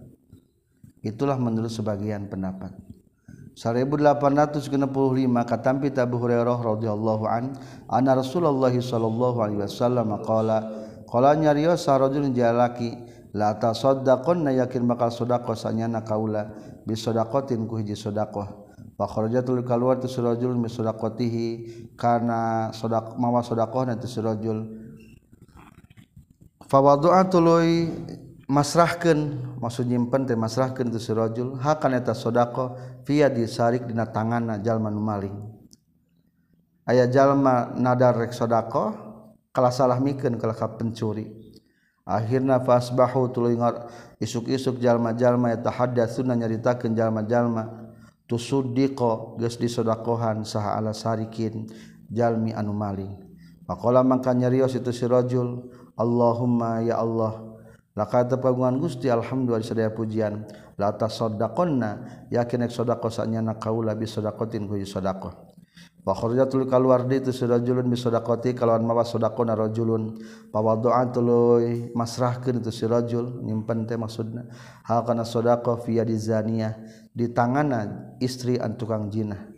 Itulah 1.05 1.37
menurut 1.37 1.69
sebagian 1.69 2.31
pendapat. 2.33 2.73
1865 3.55 5.47
katampi 5.47 5.95
Abu 5.95 6.19
Hurairah 6.19 6.59
radhiyallahu 6.59 7.25
an 7.31 7.55
anna 7.87 8.19
Rasulullah 8.19 8.75
sallallahu 8.75 9.39
alaihi 9.39 9.63
wasallam 9.63 10.11
qala 10.27 10.59
qala 11.07 11.39
nyariosa 11.39 11.95
rajulun 11.95 12.35
jalaki 12.35 12.99
la 13.31 13.55
tasaddaqonna 13.55 14.51
yakin 14.59 14.91
bakal 14.91 15.15
sedekah 15.15 15.55
sanyana 15.55 16.03
kaula 16.03 16.51
bi 16.83 16.99
sedaqatin 16.99 17.67
ku 17.71 17.79
hiji 17.79 17.95
sedekah. 17.95 18.63
Fa 18.95 19.11
kharajatul 19.11 19.67
kaluar 19.67 19.99
tu 19.99 20.07
sirajul 20.07 20.55
bi 20.55 20.71
sedaqatihi 20.71 21.47
kana 21.99 22.71
sedak 22.71 23.19
mawa 23.19 23.43
sedekahna 23.43 23.99
tu 23.99 24.07
sirajul 24.07 24.67
fa 26.63 26.79
tuluy 27.27 27.91
masrahkan 28.55 29.19
maksud 29.59 29.91
nyimpen 29.91 30.31
teh 30.31 30.39
masrahkan 30.39 30.87
tu 30.87 31.03
sirajul 31.03 31.59
hakan 31.59 31.99
eta 31.99 32.15
sodako 32.15 32.79
via 33.03 33.27
disarik 33.27 33.83
dina 33.83 34.07
tangan 34.07 34.63
jalma 34.63 34.95
nu 34.95 35.03
maling 35.03 35.35
aya 36.87 37.11
jalma 37.11 37.75
nadar 37.75 38.15
rek 38.15 38.31
sodako 38.31 38.95
kala 39.55 39.71
salah 39.71 40.03
mikeun 40.03 40.35
kala 40.35 40.53
ka 40.53 40.67
pencuri. 40.75 41.31
Akhirna 42.05 42.61
fasbahu 42.61 43.33
tuluy 43.33 43.57
isuk-isuk 44.21 44.77
jalma-jalma 44.77 45.57
eta 45.57 45.73
nyaritakeun 45.73 46.93
jalma-jalma 46.93 47.89
tusuddiqo 48.29 49.41
geus 49.41 49.57
disodakohan 49.57 50.45
saha 50.45 50.77
ala 50.77 50.93
sarikin 50.93 51.65
jalmi 52.13 52.53
anu 52.53 52.77
maling 52.77 53.13
maqala 53.65 54.05
mangka 54.05 54.37
nyarios 54.37 54.77
itu 54.77 54.93
sirajul 54.93 55.73
Allahumma 55.97 56.85
ya 56.85 57.01
Allah 57.01 57.54
laka 57.95 58.27
tepagungan 58.27 58.79
Gusti 58.83 59.09
alhamdulillah 59.09 59.63
sadaya 59.63 59.91
pujian. 59.95 60.47
La 60.75 60.91
tasaddaqonna 60.91 62.27
yakin 62.35 62.67
ek 62.67 62.75
sedekah 62.75 63.11
sanya 63.11 63.41
na 63.41 63.55
kaula 63.55 63.95
bi 63.95 64.05
sedaqatin 64.11 64.67
ku 64.67 64.75
sedekah 64.83 65.55
wa 66.05 66.13
kharajatul 66.13 66.69
kaluar 66.69 67.09
di 67.09 67.17
itu 67.17 67.33
sirajulun 67.33 67.89
bi 67.89 67.97
sedaqati 67.97 68.53
kalawan 68.53 68.85
mawa 68.85 69.09
sadaqona 69.09 69.57
rajulun. 69.57 70.21
Pawadaan 70.53 71.17
tuluy 71.17 71.89
masrahkeun 71.97 72.61
itu 72.61 72.69
sirajul 72.69 73.41
nyimpen 73.41 73.89
teh 73.89 73.97
maksudna. 73.97 74.45
Hal 74.85 75.09
kana 75.09 75.25
sedaqah 75.25 75.81
fi 75.81 75.97
yadi 75.99 76.15
zaniyah 76.19 76.77
di 77.15 77.33
tanganna 77.33 78.13
istri 78.21 78.61
an 78.61 78.77
tukang 78.77 79.09
jinah. 79.09 79.54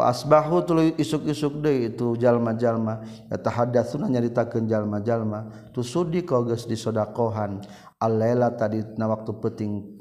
wa 0.00 0.08
asbahu 0.08 0.64
tuluy 0.64 0.96
isuk-isuk 0.96 1.60
deui 1.60 1.92
itu 1.92 2.16
jalma-jalma. 2.16 3.04
Yatahaddatsuna 3.28 4.08
nyaritakeun 4.08 4.64
jalma-jalma. 4.64 5.70
Tu 5.76 5.84
sudika 5.84 6.40
geus 6.48 6.64
disodakohan. 6.64 7.60
Alaila 8.00 8.56
tadi 8.56 8.80
na 8.96 9.12
waktu 9.12 9.36
penting 9.36 10.00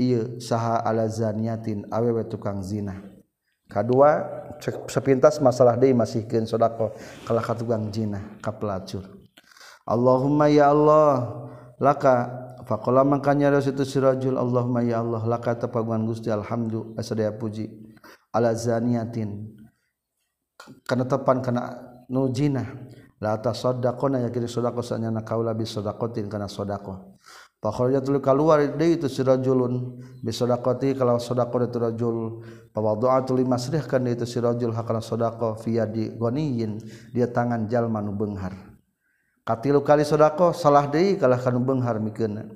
ieu 0.00 0.40
saha 0.42 0.82
ala 0.82 1.06
zaniatin 1.06 1.84
awewe 1.92 2.24
tukang 2.24 2.64
zina 2.64 3.04
kadua 3.68 4.26
sepintas 4.88 5.38
masalah 5.38 5.76
deui 5.76 5.92
masihkeun 5.92 6.48
sedekah 6.48 6.90
kalah 7.28 7.44
ka 7.44 7.54
tukang 7.54 7.92
zina 7.92 8.18
ka 8.42 8.50
pelacur. 8.50 9.06
Allahumma 9.86 10.50
ya 10.50 10.74
Allah 10.74 11.46
laka 11.80 12.28
faqala 12.66 13.06
mangkanya 13.06 13.54
itu 13.62 13.86
sirajul 13.86 14.36
Allahumma 14.36 14.84
ya 14.84 15.00
Allah 15.00 15.22
laka 15.24 15.56
tapaguan 15.56 16.04
Gusti 16.04 16.28
alhamdu 16.28 16.92
asadaya 16.98 17.32
puji. 17.32 17.70
ala 18.34 18.54
zaniatin 18.54 19.54
kana 20.86 21.04
tepan 21.04 21.42
kana 21.42 21.62
nujina 22.08 22.64
la 23.20 23.36
tasaddaqona 23.36 24.24
yakin 24.28 24.46
sedekah 24.48 24.84
sanyana 24.84 25.22
kaula 25.22 25.54
bi 25.54 25.64
sedaqatin 25.66 26.26
kana 26.30 26.48
sedekah 26.48 27.10
Pakhornya 27.60 28.00
tulu 28.00 28.24
keluar 28.24 28.64
dari 28.72 28.96
itu 28.96 29.04
si 29.04 29.20
rajulun 29.20 30.00
bisodakoti 30.24 30.96
kalau 30.96 31.20
sodako 31.20 31.60
itu 31.60 31.76
rajul. 31.76 32.16
Pawadu'a 32.72 33.20
tuli 33.28 33.44
masrihkan 33.44 34.00
dari 34.00 34.16
itu 34.16 34.24
si 34.24 34.40
rajul 34.40 34.72
hakana 34.72 35.04
sodako 35.04 35.60
via 35.60 35.84
di 35.84 36.08
goniyin 36.16 36.80
dia 37.12 37.28
tangan 37.28 37.68
jalma 37.68 38.00
nu 38.00 38.16
benghar. 38.16 38.69
katilu 39.44 39.80
kali 39.80 40.04
sodako 40.04 40.52
salah 40.52 40.86
deui 40.86 41.16
kalah 41.16 41.40
kanu 41.40 41.64
beunghar 41.64 41.96
mikeuna 41.98 42.46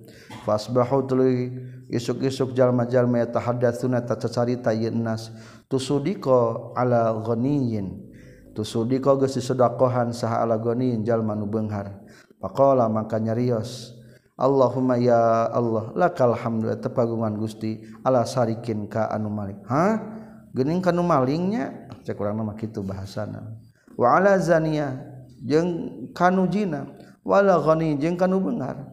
fasbahu 0.45 1.09
tuluy 1.09 1.51
isuk-isuk 1.89 2.53
jalma-jalma 2.53 3.24
yatahaddatsuna 3.24 4.05
tacacarita 4.05 4.70
yeun 4.76 5.03
nas 5.05 5.32
tusudiko 5.66 6.70
ala 6.76 7.12
ghaniyin 7.24 8.05
tusudiko 8.53 9.16
geus 9.18 9.41
sedekahan 9.41 10.12
saha 10.12 10.45
ala 10.45 10.61
ghaniyin 10.61 11.03
jalma 11.03 11.32
nu 11.32 11.49
beunghar 11.49 12.05
faqala 12.41 12.89
maka 12.89 13.18
nyarios 13.20 13.95
Allahumma 14.35 14.99
ya 14.99 15.47
Allah 15.47 15.95
lakal 15.95 16.35
hamdu 16.35 16.66
tepagungan 16.82 17.39
Gusti 17.39 17.87
ala 18.03 18.26
sarikin 18.26 18.91
ka 18.91 19.07
anu 19.07 19.30
maling 19.30 19.62
ha 19.70 20.03
geuning 20.51 20.82
kanu 20.82 21.07
malingnya? 21.07 21.87
Cek 22.03 22.18
urang 22.18 22.43
mah 22.43 22.59
kitu 22.59 22.82
bahasana. 22.82 23.55
Wa 23.95 24.18
ala 24.18 24.35
zaniyah 24.35 25.14
jeung 25.45 25.68
kanujina 26.16 26.88
wala 27.20 27.61
ghani 27.61 28.01
jeung 28.01 28.16
kanu 28.16 28.40
beungar 28.40 28.88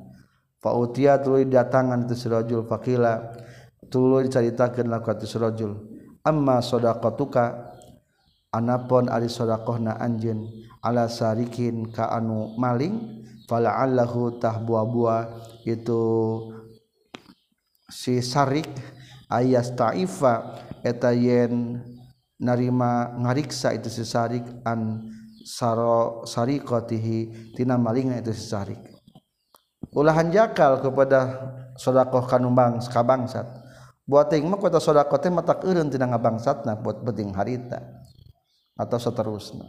fa 0.59 0.75
utiya 0.75 1.23
tuluy 1.23 1.47
datangan 1.47 2.05
tu 2.05 2.13
sirajul 2.13 2.67
faqila 2.67 3.31
tuluy 3.87 4.27
caritakeun 4.27 4.91
laku 4.91 5.15
tu 5.15 5.25
sirajul 5.25 5.79
amma 6.27 6.61
sadaqatuka? 6.61 7.71
Anapon 8.51 9.07
ari 9.07 9.31
sadaqahna 9.31 9.95
anjeun 9.95 10.43
ala 10.83 11.07
sarikin 11.07 11.87
ka 11.87 12.11
anu 12.11 12.51
maling 12.59 13.23
fala'allahu 13.47 14.43
tahbuwa 14.43 15.23
itu 15.63 16.03
si 17.87 18.19
sarik 18.19 18.67
ayas 19.31 19.71
ta'ifa 19.71 20.59
eta 20.83 21.15
yen 21.15 21.79
narima 22.43 23.15
ngariksa 23.23 23.71
itu 23.71 23.87
si 23.87 24.03
sarik 24.03 24.43
an 24.67 24.99
saro 25.45 26.25
sariqatihi 26.27 27.53
tina 27.55 27.77
malingna 27.77 28.19
itu 28.19 28.33
sarik 28.33 28.79
ulahan 29.91 30.31
jakal 30.31 30.79
kepada 30.79 31.51
sodakoh 31.75 32.23
kanumbang 32.25 32.79
sakabangsat 32.79 33.61
buat 34.11 34.27
ting 34.27 34.43
mah 34.49 34.59
kota 34.59 34.81
sodakoh 34.81 35.21
teh 35.21 35.31
matak 35.31 35.63
eureun 35.63 35.87
tina 35.87 36.09
ngabangsatna 36.09 36.75
buat 36.83 36.99
penting 37.05 37.31
harita 37.31 37.79
atau 38.75 38.97
seterusnya. 38.97 39.67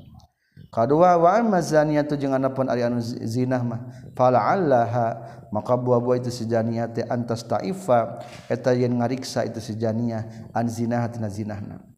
Kedua 0.73 1.21
wa 1.21 1.37
mazania 1.45 2.01
tu 2.01 2.17
jeung 2.17 2.33
anapun 2.33 2.65
ari 2.65 2.81
anu 2.81 2.97
zina 3.05 3.61
mah 3.61 3.93
fala'allaha 4.17 5.21
maka 5.53 5.77
buah-buah 5.77 6.25
itu 6.25 6.33
sejania 6.33 6.89
teh 6.89 7.05
antas 7.13 7.45
taifa 7.45 8.25
eta 8.49 8.73
yen 8.73 8.97
ngariksa 8.97 9.45
itu 9.45 9.61
sejania 9.61 10.25
an 10.57 10.73
zina 10.73 11.05
tina 11.13 11.29
zinahna. 11.29 11.92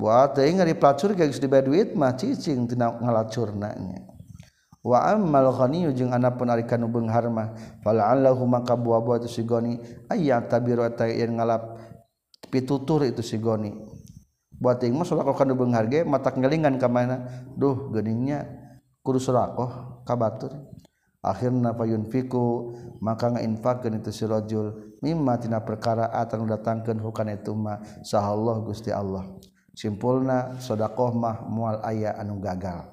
buat 0.00 0.32
teuing 0.32 0.64
ngari 0.64 0.80
pelacur 0.80 1.12
geus 1.12 1.36
dibayar 1.36 1.68
duit 1.68 1.92
mah 1.92 2.16
cicing 2.16 2.64
tina 2.64 2.96
ngalacurna 2.96 3.76
nya 3.76 4.00
wa 4.80 5.04
ammal 5.12 5.52
ghaniyu 5.52 5.92
jeung 5.92 6.16
anapun 6.16 6.48
ari 6.48 6.64
kanu 6.64 6.88
beunghar 6.88 7.28
mah 7.28 7.52
fala'allahu 7.84 8.48
maka 8.48 8.72
buah-buah 8.72 9.20
itu 9.20 9.28
si 9.28 9.42
goni 9.44 9.76
ayya 10.08 10.40
tabiru 10.48 10.88
ta 10.96 11.04
yen 11.04 11.36
ngalap 11.36 11.76
pitutur 12.48 13.04
itu 13.04 13.20
si 13.20 13.36
goni. 13.36 13.76
Buat 14.60 14.84
teuing 14.84 14.96
mah 14.96 15.04
surakoh 15.08 15.36
kanu 15.36 15.56
beunghar 15.56 15.88
ge 15.88 16.04
mata 16.04 16.32
ngelingan 16.32 16.76
ka 16.76 16.88
mana? 16.88 17.24
Duh 17.56 17.92
geningnya 17.92 18.44
kudu 19.04 19.20
surakoh 19.20 20.04
ka 20.04 20.16
batur 20.16 20.52
akhirna 21.20 21.76
fayunfiku 21.76 22.72
maka 23.04 23.36
ngainfakkeun 23.36 24.00
itu 24.00 24.12
si 24.12 24.24
rajul 24.24 24.96
mimma 25.04 25.36
tina 25.40 25.60
perkara 25.60 26.08
atan 26.12 26.48
datangkeun 26.48 27.00
hukana 27.00 27.36
itu 27.36 27.52
mah 27.52 27.80
sahallahu 28.04 28.68
Gusti 28.68 28.88
Allah. 28.92 29.28
simpulna 29.74 30.58
shodaqoh 30.58 31.14
mah 31.14 31.46
mual 31.46 31.80
ayah 31.86 32.18
anu 32.18 32.38
gagal. 32.42 32.90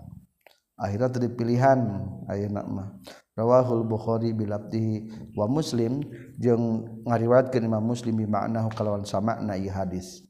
Akhirnya 0.77 1.09
tadi 1.09 1.27
pilihan 1.33 2.05
ayeuna 2.29 2.61
mah. 2.61 2.87
Rawahul 3.33 3.81
bukhari 3.81 4.33
bilabdihi. 4.33 5.33
Wa 5.33 5.49
muslim 5.49 6.05
jeung 6.37 7.01
ngariwayatkeun 7.01 7.65
imam 7.65 7.81
muslim 7.81 8.13
bi 8.13 8.29
ma'nahu 8.29 8.69
kalawan 8.77 9.01
samakna 9.01 9.57
ieu 9.57 9.73
hadis. 9.73 10.21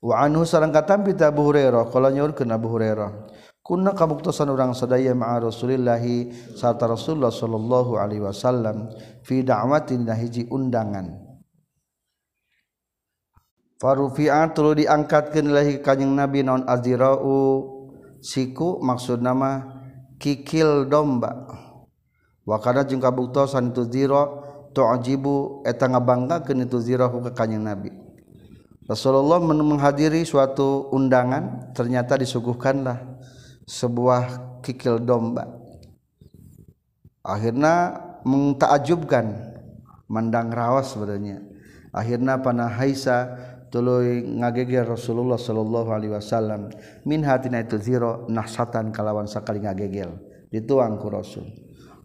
Wa 0.00 0.24
anhu 0.24 0.44
sareng 0.44 0.72
katampi 0.72 1.16
Abu 1.20 1.48
Hurairah 1.48 1.88
qala 1.88 2.12
nyaurkeun 2.12 2.52
Abu 2.52 2.72
Hurairah. 2.72 3.28
Kunna 3.60 3.92
kabuktosan 3.92 4.48
urang 4.48 4.72
sadaya 4.72 5.12
ma'a 5.12 5.48
Rasulillah 5.48 6.00
sarta 6.56 6.88
Rasulullah 6.88 7.32
sallallahu 7.32 8.00
alaihi 8.00 8.24
wasallam 8.24 8.88
fi 9.24 9.44
da'watin 9.44 10.08
hiji 10.08 10.48
undangan. 10.48 11.29
Farufi'a 13.80 14.52
tulu 14.52 14.76
diangkatkeun 14.76 15.48
ilahi 15.48 15.80
kanjing 15.80 16.12
Nabi 16.12 16.44
naon 16.44 16.68
azirau 16.68 17.64
siku 18.20 18.76
maksud 18.84 19.24
nama 19.24 19.80
kikil 20.20 20.84
domba. 20.84 21.48
Wa 22.44 22.60
kana 22.60 22.84
jeung 22.84 23.00
kabuktosan 23.00 23.72
itu 23.72 23.88
zira 23.88 24.28
tu'jibu 24.76 25.64
eta 25.64 25.88
ngabanggakeun 25.88 26.68
itu 26.68 26.76
zira 26.84 27.08
ka 27.08 27.32
kanjing 27.32 27.64
Nabi. 27.64 27.88
Rasulullah 28.84 29.40
menghadiri 29.40 30.28
suatu 30.28 30.92
undangan 30.92 31.72
ternyata 31.72 32.20
disuguhkanlah 32.20 33.00
sebuah 33.64 34.60
kikil 34.60 35.00
domba. 35.00 35.48
Akhirnya 37.24 37.96
mengtaajubkan 38.28 39.56
mandang 40.04 40.52
rawas 40.52 40.92
sebenarnya. 40.92 41.40
Akhirnya 41.96 42.42
panah 42.44 42.68
Haisa 42.68 43.18
tuluy 43.70 44.26
ngageger 44.26 44.84
Rasulullah 44.84 45.38
sallallahu 45.38 45.94
alaihi 45.94 46.12
wasallam 46.12 46.74
min 47.06 47.22
hatina 47.22 47.62
itu 47.62 47.78
zero 47.78 48.26
nahsatan 48.26 48.90
kalawan 48.90 49.30
sakali 49.30 49.62
ngagegel 49.62 50.18
dituang 50.50 50.98
ku 50.98 51.08
Rasul. 51.08 51.46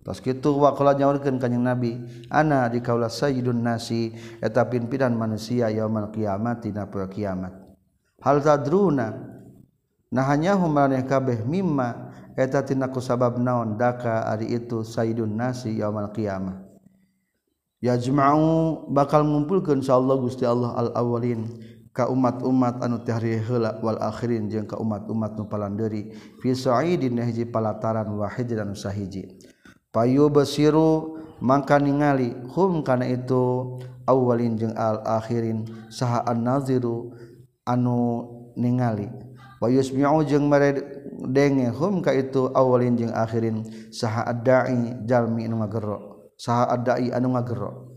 Tos 0.06 0.22
kitu 0.22 0.54
waqala 0.62 0.94
nyaurkeun 0.94 1.42
kanjing 1.42 1.66
Nabi 1.66 1.98
ana 2.30 2.70
di 2.70 2.78
kaula 2.78 3.10
sayyidun 3.10 3.66
nasi 3.66 4.14
eta 4.38 4.70
pimpinan 4.70 5.18
manusia 5.18 5.74
yaumul 5.74 6.14
kiamat 6.14 6.62
dina 6.62 6.86
poe 6.86 7.10
kiamat. 7.10 7.52
Hal 8.22 8.46
tadruna? 8.46 9.34
Nahanya 10.14 10.54
humaneh 10.62 11.02
kabeh 11.10 11.42
mimma 11.42 12.14
eta 12.38 12.62
tina 12.62 12.94
ku 12.94 13.02
sabab 13.02 13.42
naon 13.42 13.82
daka 13.82 14.30
ari 14.30 14.54
itu 14.54 14.86
sayyidun 14.86 15.34
nasi 15.34 15.82
yaumul 15.82 16.14
kiamat 16.14 16.65
yajma'u 17.84 18.88
bakal 18.92 19.24
ngumpulkeun 19.28 19.84
insyaallah 19.84 20.16
Gusti 20.20 20.48
Allah 20.48 20.76
al-awwalin 20.76 21.48
ka 21.96 22.12
umat-umat 22.12 22.84
anu 22.84 23.00
teh 23.08 23.16
heula 23.16 23.80
wal 23.80 23.96
akhirin 24.04 24.52
jeung 24.52 24.68
ka 24.68 24.76
umat-umat 24.76 25.40
nu 25.40 25.48
palandeuri 25.48 26.12
fi 26.44 26.52
sa'idin 26.52 27.24
hiji 27.24 27.48
palataran 27.48 28.12
wahid 28.20 28.52
dan 28.52 28.76
sahiji. 28.76 29.40
Payu 29.96 30.28
basiru 30.28 31.16
mangka 31.40 31.80
ningali 31.80 32.36
hum 32.52 32.84
kana 32.84 33.08
itu 33.08 33.80
awalin 34.04 34.60
jeung 34.60 34.76
al 34.76 35.00
akhirin 35.08 35.64
saha 35.88 36.20
an-naziru 36.28 37.16
anu 37.64 38.28
ningali. 38.60 39.08
Wa 39.64 39.72
yusmi'u 39.72 40.20
jeung 40.28 40.52
mere 40.52 40.76
denge 41.32 41.72
hum 41.72 42.04
ka 42.04 42.12
itu 42.12 42.52
awalin 42.52 43.00
jeung 43.00 43.16
akhirin 43.16 43.64
saha 43.88 44.28
ad-da'i 44.28 45.00
jalmi 45.08 45.48
nu 45.48 45.64
ngagero 45.64 46.15
saha 46.36 46.72
adai 46.76 47.12
anu 47.16 47.36
ngagero 47.36 47.96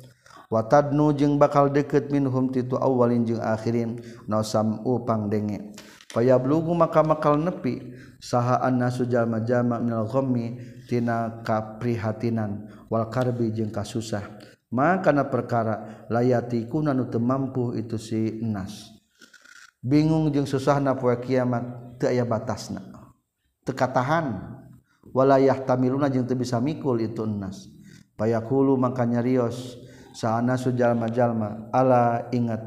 watadnu 0.48 1.12
jeung 1.12 1.36
bakal 1.36 1.68
deket 1.68 2.08
minhum 2.08 2.48
titu 2.48 2.80
awalin 2.80 3.24
jeung 3.28 3.40
akhirin. 3.40 4.00
Nausam 4.24 4.80
upang 4.84 5.28
denge. 5.28 5.76
Payablugu 6.08 6.72
maka 6.72 7.04
makal 7.04 7.36
nepi. 7.36 7.92
Saha 8.18 8.58
annasu 8.64 9.06
jalma 9.06 9.44
jama 9.44 9.78
minal 9.78 10.08
ghammi 10.08 10.56
tina 10.88 11.44
kaprihatinan. 11.44 12.66
Wal 12.88 13.12
karbi 13.12 13.52
jeung 13.52 13.68
kasusah. 13.68 14.24
Maka 14.72 15.12
perkara 15.28 16.08
layati 16.12 16.64
kunanu 16.68 17.08
teu 17.12 17.20
mampu 17.20 17.76
itu 17.76 18.00
si 18.00 18.40
nas. 18.40 18.88
Bingung 19.84 20.32
jeung 20.32 20.48
susahna 20.48 20.96
poe 20.96 21.12
kiamat 21.20 21.96
teu 22.00 22.08
aya 22.08 22.24
batasna. 22.24 22.80
Teu 23.68 23.76
katahan. 23.76 24.56
Walayah 25.12 25.60
tamiluna 25.64 26.08
jeung 26.08 26.24
teu 26.24 26.36
bisa 26.36 26.56
mikul 26.56 27.04
itu 27.04 27.24
nas. 27.28 27.77
payakulu 28.18 28.74
makanya 28.74 29.22
Rios 29.22 29.78
sana 30.10 30.58
sujalma-jalma 30.58 31.70
Allah 31.70 32.26
ingat. 32.34 32.58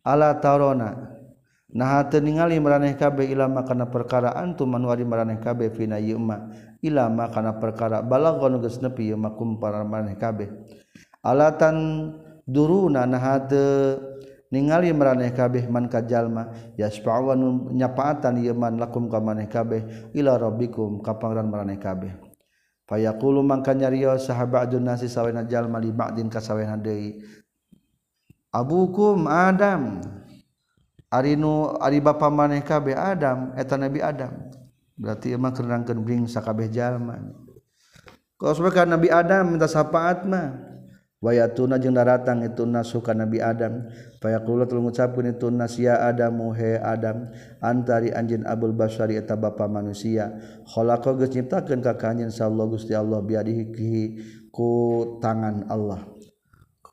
Allah 0.00 0.40
tarona 0.40 1.12
nah 1.76 2.08
ningali 2.08 2.56
meraneh 2.56 2.96
kabe 2.96 3.28
ilama 3.28 3.60
kana 3.60 3.92
perkara 3.92 4.32
antum 4.32 4.72
manwari 4.72 5.04
meraneh 5.04 5.36
kabe 5.36 5.68
fina 5.76 6.00
yuma 6.00 6.48
ilama 6.80 7.28
kana 7.28 7.60
perkara 7.60 8.00
balagon 8.00 8.56
geus 8.64 8.80
nepi 8.80 9.12
yuma 9.12 9.36
kumpar 9.36 9.76
meraneh 9.84 10.16
kabe. 10.16 10.48
Alatan 11.20 11.76
duruna 12.48 13.04
nah 13.04 13.42
ningali 14.46 14.94
meraneh 14.94 15.34
kabeh 15.34 15.66
man 15.66 15.90
kajalma 15.90 16.74
yasfa'u 16.78 17.34
nyapaatan 17.74 18.38
yeman 18.42 18.78
lakum 18.78 19.10
ka 19.10 19.18
maneh 19.18 19.50
kabeh 19.50 20.14
ila 20.14 20.38
rabbikum 20.38 21.02
ka 21.02 21.18
pangeran 21.18 21.50
meraneh 21.50 21.78
kabeh 21.82 22.25
Fayaqulu 22.86 23.42
mangka 23.42 23.74
nyarios 23.74 24.30
sahabatun 24.30 24.86
nasi 24.86 25.10
sawena 25.10 25.42
jalma 25.42 25.82
li 25.82 25.90
ba'din 25.90 26.30
ka 26.30 26.38
sawena 26.38 26.78
deui. 26.78 27.18
Abukum 28.54 29.26
Adam. 29.26 30.00
Ari 31.10 31.38
nu 31.38 31.74
ari 31.78 32.02
bapa 32.02 32.30
maneh 32.30 32.62
kabeh 32.62 32.94
Adam 32.94 33.54
eta 33.58 33.74
Nabi 33.74 33.98
Adam. 34.02 34.30
Berarti 34.96 35.34
emang 35.34 35.54
kerenangkeun 35.54 36.00
bring 36.02 36.22
sakabeh 36.30 36.70
jalma. 36.70 37.18
Kalau 38.36 38.52
sebab 38.54 38.86
Nabi 38.86 39.08
Adam 39.10 39.54
minta 39.54 39.66
syafaat 39.66 40.22
mah 40.28 40.75
wayatuna 41.20 41.80
jeung 41.80 41.96
daratang 41.96 42.44
itu 42.44 42.68
nasuka 42.68 43.16
Nabi 43.16 43.40
Adam. 43.40 43.88
Payakula 44.20 44.66
tul 44.66 44.82
ngucapkeun 44.82 45.36
itu 45.36 45.52
nas 45.52 45.76
ya 45.78 46.02
Adam 46.02 46.50
he 46.56 46.76
Adam 46.80 47.30
antari 47.62 48.10
anjin 48.10 48.42
Abul 48.48 48.72
Basari 48.72 49.16
eta 49.16 49.36
bapa 49.38 49.68
manusia. 49.70 50.34
Khalaqa 50.66 51.14
geus 51.16 51.32
nyiptakeun 51.36 51.80
ka 51.84 51.94
kanjin 51.94 52.32
sallallahu 52.32 52.74
Gusti 52.80 52.96
Allah 52.96 53.22
biadihi 53.22 53.72
ku 54.50 54.68
tangan 55.22 55.68
Allah 55.68 56.04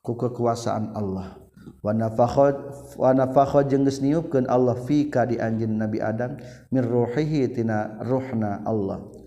ku 0.03 0.13
kekuasaan 0.19 0.93
Allah. 0.93 1.39
Wa 1.80 1.95
nafakhad 1.95 2.55
wa 2.99 3.11
nafakhad 3.15 3.71
jeung 3.71 3.88
geus 3.88 4.03
niupkeun 4.03 4.51
Allah 4.51 4.76
fika 4.84 5.24
di 5.24 5.39
anjin 5.39 5.80
Nabi 5.80 6.03
Adam 6.03 6.36
min 6.71 6.84
ruhihi 6.84 7.55
tina 7.55 7.99
ruhna 8.03 8.67
Allah. 8.67 9.22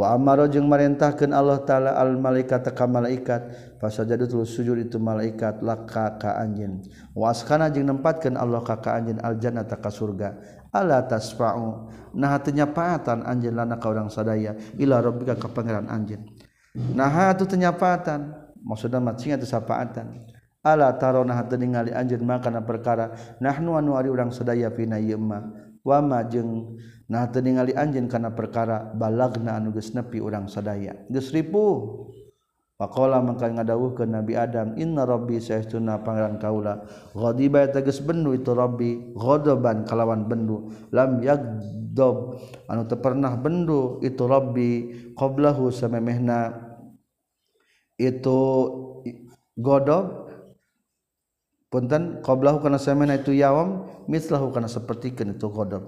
wa 0.00 0.16
amaro 0.16 0.48
jeung 0.48 0.64
marentahkeun 0.64 1.28
Allah 1.36 1.60
taala 1.60 1.92
al 1.92 2.16
malaikat 2.16 2.64
ka 2.72 2.88
malaikat 2.88 3.52
fasajadu 3.76 4.24
tuluy 4.24 4.48
sujud 4.48 4.80
itu 4.80 4.96
malaikat 4.96 5.60
laka 5.60 6.16
ka 6.16 6.40
anjeun. 6.40 6.80
Wa 7.12 7.36
askana 7.36 7.68
jeung 7.68 7.84
nempatkeun 7.84 8.40
Allah 8.40 8.64
ka 8.64 8.80
ka 8.80 8.96
anjeun 8.96 9.20
al 9.20 9.36
jannata 9.36 9.76
ka 9.76 9.92
surga. 9.92 10.40
Ala 10.72 11.04
tasfa'u 11.04 11.92
nah 12.16 12.32
teu 12.40 12.56
nyapaatan 12.56 13.28
anjeun 13.28 13.52
lana 13.52 13.76
ka 13.76 13.92
urang 13.92 14.08
sadaya 14.08 14.56
ila 14.80 15.04
rabbika 15.04 15.36
ka 15.36 15.52
pangeran 15.52 15.84
anjeun. 15.92 16.24
Nah 16.96 17.12
atuh 17.28 17.44
teu 17.44 17.60
nyapaatan 17.60 18.32
maksudna 18.64 19.04
mah 19.04 19.20
cinga 19.20 19.36
teu 19.36 19.52
sapaatan 19.52 20.32
ala 20.64 20.96
tarona 20.96 21.36
hatu 21.36 21.60
ningali 21.60 21.92
anjeun 21.92 22.24
mah 22.24 22.40
kana 22.40 22.64
perkara 22.64 23.36
nahnu 23.36 23.76
anu 23.76 24.00
ari 24.00 24.08
urang 24.08 24.32
sadaya 24.32 24.72
pina 24.72 24.96
ieu 24.96 25.20
wama 25.86 26.24
jeung 26.28 26.76
nah 27.10 27.26
ningali 27.26 27.74
anjin 27.74 28.06
karena 28.06 28.30
perkara 28.30 28.92
balagna 28.94 29.58
anuges 29.58 29.92
nepi 29.96 30.22
urang 30.22 30.46
sadaya. 30.46 30.94
Geus 31.10 31.32
ripuh. 31.34 32.06
Pakola 32.80 33.20
maka 33.20 33.44
ngadawuh 33.44 33.92
ke 33.92 34.08
Nabi 34.08 34.40
Adam 34.40 34.72
Inna 34.80 35.04
Robbi 35.04 35.36
saestuna 35.36 36.00
pangeran 36.00 36.40
kaula 36.40 36.80
Ghadiba 37.12 37.68
tegas 37.68 38.00
bendu 38.00 38.32
itu 38.32 38.56
Robbi 38.56 39.12
Ghodoban 39.12 39.84
kalawan 39.84 40.24
bendu 40.24 40.72
Lam 40.88 41.20
yagdob 41.20 42.40
Anu 42.72 42.88
teu 42.88 42.96
pernah 42.96 43.36
bendu 43.36 44.00
itu 44.00 44.24
Robbi 44.24 44.96
qablahu 45.12 45.68
samemehna. 45.68 46.56
Itu 48.00 48.40
godob 49.60 50.29
punten 51.70 52.20
qoblahu 52.20 52.60
kana 52.60 52.76
samena 52.76 53.16
itu 53.16 53.32
yawam 53.32 53.88
mislahu 54.10 54.50
kana 54.50 54.68
sapertikeun 54.68 55.38
itu 55.38 55.48
qadar. 55.48 55.86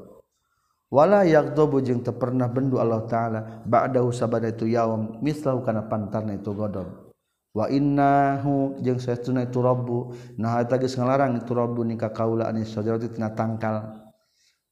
Wala 0.93 1.24
yaqdabu 1.24 1.80
jeung 1.80 2.05
teu 2.05 2.12
pernah 2.12 2.53
bendu 2.53 2.76
Allah 2.76 3.05
taala 3.09 3.64
ba'dahu 3.64 4.12
sabada 4.12 4.53
itu 4.53 4.68
yaum 4.68 5.24
mislahu 5.24 5.64
kana 5.64 5.89
pantarna 5.89 6.37
itu 6.37 6.53
godom 6.53 7.12
wa 7.57 7.64
innahu 7.68 8.76
jeung 8.80 9.01
saestuna 9.01 9.49
itu 9.49 9.61
rabbu 9.61 10.12
nah 10.37 10.61
eta 10.61 10.76
geus 10.76 10.97
ngalarang 10.97 11.41
itu 11.41 11.53
rabbu 11.53 11.80
nika 11.85 12.12
kaula 12.12 12.49
anis 12.49 12.72
sajarati 12.72 13.09
tina 13.12 13.33
tangkal. 13.33 14.05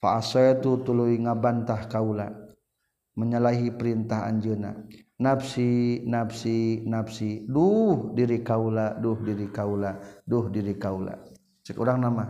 Fa 0.00 0.16
asaitu 0.16 0.80
tuluy 0.80 1.20
ngabantah 1.20 1.84
kaula 1.84 2.32
menyalahi 3.16 3.68
perintah 3.76 4.24
anjeunna 4.24 4.76
nafsi 5.20 6.02
nafsi 6.08 6.82
nafsi. 6.88 7.44
Duh 7.44 8.16
diri 8.16 8.40
kaula 8.40 8.96
duh 8.96 9.20
diri 9.20 9.52
kaula 9.52 10.00
duh 10.24 10.48
diri 10.48 10.74
kaula. 10.80 11.14
Cek 11.62 11.76
orang 11.76 12.00
nama. 12.00 12.24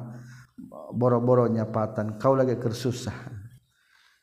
Boro-boro 0.92 1.48
nyapatan 1.48 2.18
kaula 2.20 2.44
ge 2.44 2.60
kersusah 2.60 3.40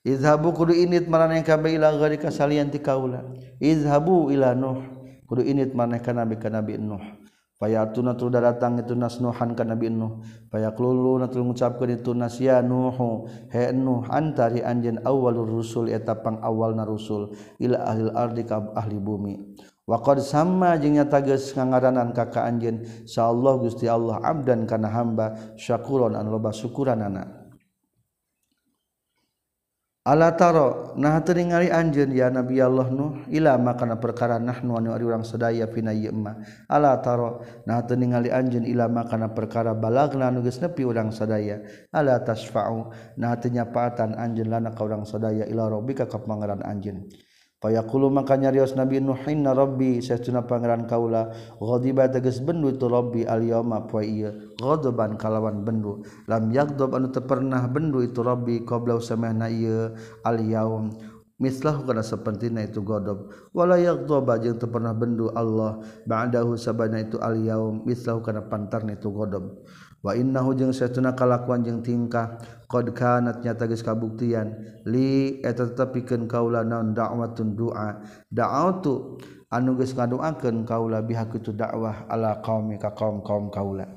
izhabu 0.07 0.55
kudu 0.55 0.72
init 0.72 1.11
maraneh 1.11 1.43
kabeh 1.43 1.76
ila 1.76 1.91
gari 1.99 2.15
kasalian 2.15 2.72
ti 2.72 2.80
kaula. 2.80 3.28
Izhabu 3.59 4.32
ila 4.32 4.55
nuh. 4.55 4.80
Kudu 5.28 5.43
init 5.43 5.76
maraneh 5.76 5.99
kana 5.99 6.24
nabi 6.24 6.36
ka 6.39 6.47
nabi 6.47 6.80
nuh. 6.80 7.03
Fayatuna 7.58 8.14
tul 8.14 8.30
datang 8.30 8.78
itu 8.78 8.93
nas 8.93 9.18
Nuhan 9.18 9.58
ka 9.58 9.66
Nabi 9.66 9.89
Nuh. 9.89 10.22
Fayaklulu 10.53 11.18
natul 11.18 11.41
ngucapkeun 11.41 11.97
itu 11.97 12.14
nas 12.14 12.38
ya 12.38 12.62
Nuhu 12.62 13.26
he 13.49 13.74
Nuh 13.74 14.05
antari 14.14 14.62
anjeun 14.62 15.01
awalur 15.01 15.49
rusul 15.49 15.89
eta 15.89 16.22
pang 16.22 16.38
awalna 16.45 16.86
rusul 16.86 17.34
ila 17.58 17.82
ahlil 17.82 18.14
ardi 18.14 18.45
ka 18.45 18.62
ahli 18.78 19.01
bumi. 19.01 19.58
Wa 19.89 20.03
qad 20.05 20.22
sama 20.22 20.78
jeung 20.78 21.01
nyata 21.01 21.18
geus 21.26 21.55
ngangaranan 21.58 22.14
ka 22.14 22.30
ka 22.30 22.45
anjeun 22.45 22.86
sa 23.10 23.34
Allah 23.34 23.58
Gusti 23.58 23.89
Allah 23.89 24.22
abdan 24.22 24.70
kana 24.70 24.93
hamba 24.93 25.58
syakuron 25.58 26.14
an 26.14 26.30
loba 26.30 26.53
syukuranana. 26.53 27.37
Allah 30.08 30.32
taro 30.39 30.95
nah 30.95 31.20
ningali 31.20 31.68
anjeun 31.68 32.16
ya 32.16 32.32
Nabi 32.32 32.64
Allah 32.64 32.88
Nuh 32.88 33.28
ila 33.28 33.60
makana 33.60 33.99
perkara 33.99 34.39
nahnu 34.39 34.80
anu 34.80 34.95
ari 34.95 35.03
urang 35.03 35.28
sadaya 35.28 35.68
pina 35.68 35.91
ieu 35.91 36.16
emma. 36.16 36.39
Allah 36.72 36.95
taro 37.03 37.43
nah 37.68 37.84
ningali 37.84 38.32
anjeun 38.32 38.64
ila 38.64 38.88
makana 38.88 39.36
perkara 39.36 39.76
balagna 39.76 40.32
anu 40.32 40.39
geus 40.47 40.64
nepi 40.64 40.88
urang 40.88 41.12
sadaya. 41.12 41.60
Allah 41.91 42.24
tasfa'u 42.24 42.88
nah 43.20 43.36
teu 43.36 43.51
nyapaatan 43.51 44.16
anjeun 44.16 44.47
lana 44.47 44.72
ka 44.72 44.88
urang 44.88 45.03
sadaya 45.03 45.43
ila 45.43 45.68
rabbika 45.68 46.08
ka 46.08 46.24
pangeran 46.24 46.64
anjeun. 46.64 47.03
Payakulu 47.58 48.14
maka 48.14 48.38
nyarios 48.38 48.78
Nabi 48.78 49.01
Nuhin 49.01 49.41
na 49.41 49.49
rabbi 49.49 49.97
saestuna 49.97 50.45
pangeran 50.45 50.86
kaula 50.86 51.34
ghadiba 51.58 52.05
tegas 52.05 52.38
bendu 52.38 52.78
tu 52.78 52.86
rabbi 52.86 53.26
al 53.26 53.41
yauma 53.41 53.89
poe 53.89 54.05
ieu 54.05 54.53
ghadaban 54.62 55.18
kalawan 55.18 55.66
bendu. 55.66 56.05
Lam 56.30 56.53
yaghdab 56.53 56.93
anu 56.93 57.10
teu 57.10 57.26
pernah 57.26 57.66
bendu 57.66 58.05
itu 58.05 58.22
rabbi 58.22 58.62
qabla 58.62 59.01
samana 59.01 59.49
ieu 59.49 59.89
al 60.22 60.38
yaum 60.38 60.93
mislahu 61.38 61.86
kana 61.86 62.01
sapentina 62.01 62.66
itu 62.66 62.82
ghadab 62.82 63.30
wala 63.53 63.78
yaghdaba 63.78 64.41
jeung 64.41 64.58
teu 64.58 64.70
pernah 64.74 64.93
bendu 64.93 65.30
Allah 65.38 65.78
ba'dahu 66.10 66.58
sabana 66.58 67.05
itu 67.05 67.22
al 67.22 67.38
yaum 67.38 67.86
mislahu 67.86 68.26
kana 68.26 68.45
pantarna 68.49 68.97
itu 68.97 69.14
ghadab 69.14 69.53
innahu 70.06 70.54
jeung 70.54 70.72
satuna 70.72 71.18
kalakuan 71.18 71.66
jeung 71.66 71.82
tingkah. 71.82 72.38
Qad 72.68 72.91
kanat 72.91 73.41
nyata 73.43 73.64
geus 73.68 73.80
kabuktian. 73.80 74.52
Li 74.84 75.39
eta 75.39 75.68
tetepikeun 75.68 76.28
kaula 76.28 76.68
naon 76.68 76.91
da'watun 76.91 77.56
du'a. 77.56 78.04
Da'autu 78.28 79.18
anu 79.48 79.80
geus 79.80 79.95
ngadoakeun 79.95 80.68
kaula 80.68 81.00
biha 81.00 81.32
kitu 81.32 81.56
dakwah 81.56 82.08
ala 82.12 82.43
qaumi 82.43 82.76
ka 82.76 82.91
kaum-kaum 82.91 83.48
kaula. 83.48 83.88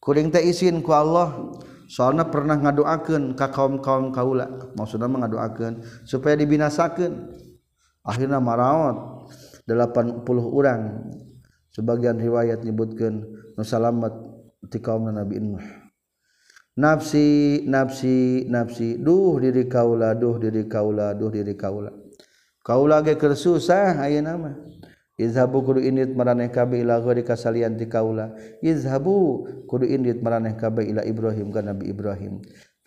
Kuring 0.00 0.32
teh 0.32 0.40
izin 0.40 0.80
ku 0.80 0.96
Allah 0.96 1.52
soalna 1.92 2.32
pernah 2.32 2.56
ngadoakeun 2.56 3.36
ka 3.36 3.52
kaum-kaum 3.52 4.16
kaula. 4.16 4.72
Maksudna 4.76 5.08
ngadoakeun 5.08 6.04
supaya 6.08 6.40
dibinasakeun. 6.40 7.12
Akhirna 8.00 8.40
maraot 8.40 9.28
80 9.68 10.24
orang 10.24 11.12
sebagian 11.68 12.16
riwayat 12.16 12.64
nyebutkeun 12.64 13.14
nu 13.54 13.62
salamet. 13.62 14.29
ti 14.68 14.78
kaum 14.82 15.08
Nabi 15.08 15.40
Nuh. 15.40 15.64
Nafsi 16.76 17.60
nafsi 17.64 18.44
nafsi. 18.48 19.00
Duh 19.00 19.40
diri 19.40 19.68
kaula 19.68 20.12
duh 20.16 20.36
diri 20.36 20.64
kaula 20.68 21.12
duh 21.16 21.32
diri 21.32 21.56
kaula. 21.56 21.92
Kaula 22.60 23.00
ge 23.00 23.16
keur 23.16 23.32
susah 23.32 23.96
ayeuna 24.04 24.36
mah 24.36 24.54
izhabu 25.20 25.60
kudu 25.60 25.84
indit 25.84 26.16
maraneh 26.16 26.48
kabe 26.48 26.80
ila 26.80 27.00
ghairi 27.00 27.24
kasalian 27.24 27.76
ti 27.76 27.88
kaula. 27.88 28.32
Izhabu 28.64 29.44
kudu 29.68 29.84
indit 29.88 30.20
maraneh 30.24 30.56
kabe 30.56 30.84
ila 30.88 31.04
Ibrahim 31.04 31.52
ka 31.52 31.60
Nabi 31.60 31.88
Ibrahim. 31.92 32.40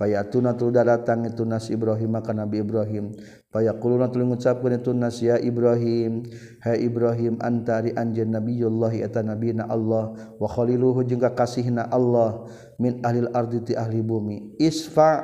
Fayatuna 0.04 0.52
tu 0.60 0.68
datang 0.68 1.24
itu 1.24 1.48
nas 1.48 1.72
Ibrahim 1.72 2.20
ka 2.20 2.36
Nabi 2.36 2.60
Ibrahim. 2.60 3.16
Fayaquluna 3.56 4.12
tu 4.12 4.20
ngucapkeun 4.20 4.84
itu 4.84 4.92
nas 4.92 5.24
ya 5.24 5.40
Ibrahim. 5.40 6.28
Hai 6.60 6.84
Ibrahim 6.84 7.40
antari 7.40 7.96
anjeun 7.96 8.36
nabiyullah 8.36 8.92
eta 9.00 9.24
nabina 9.24 9.72
Allah. 9.72 10.12
Wa 10.36 10.48
khaliluhu 10.52 11.08
jeung 11.08 11.24
kasihna 11.24 11.88
Allah. 11.88 12.52
Min 12.76 13.00
ahlil 13.00 13.32
ardi 13.32 13.64
ti 13.64 13.74
ahli 13.80 14.04
bumi. 14.04 14.60
Isfa 14.60 15.24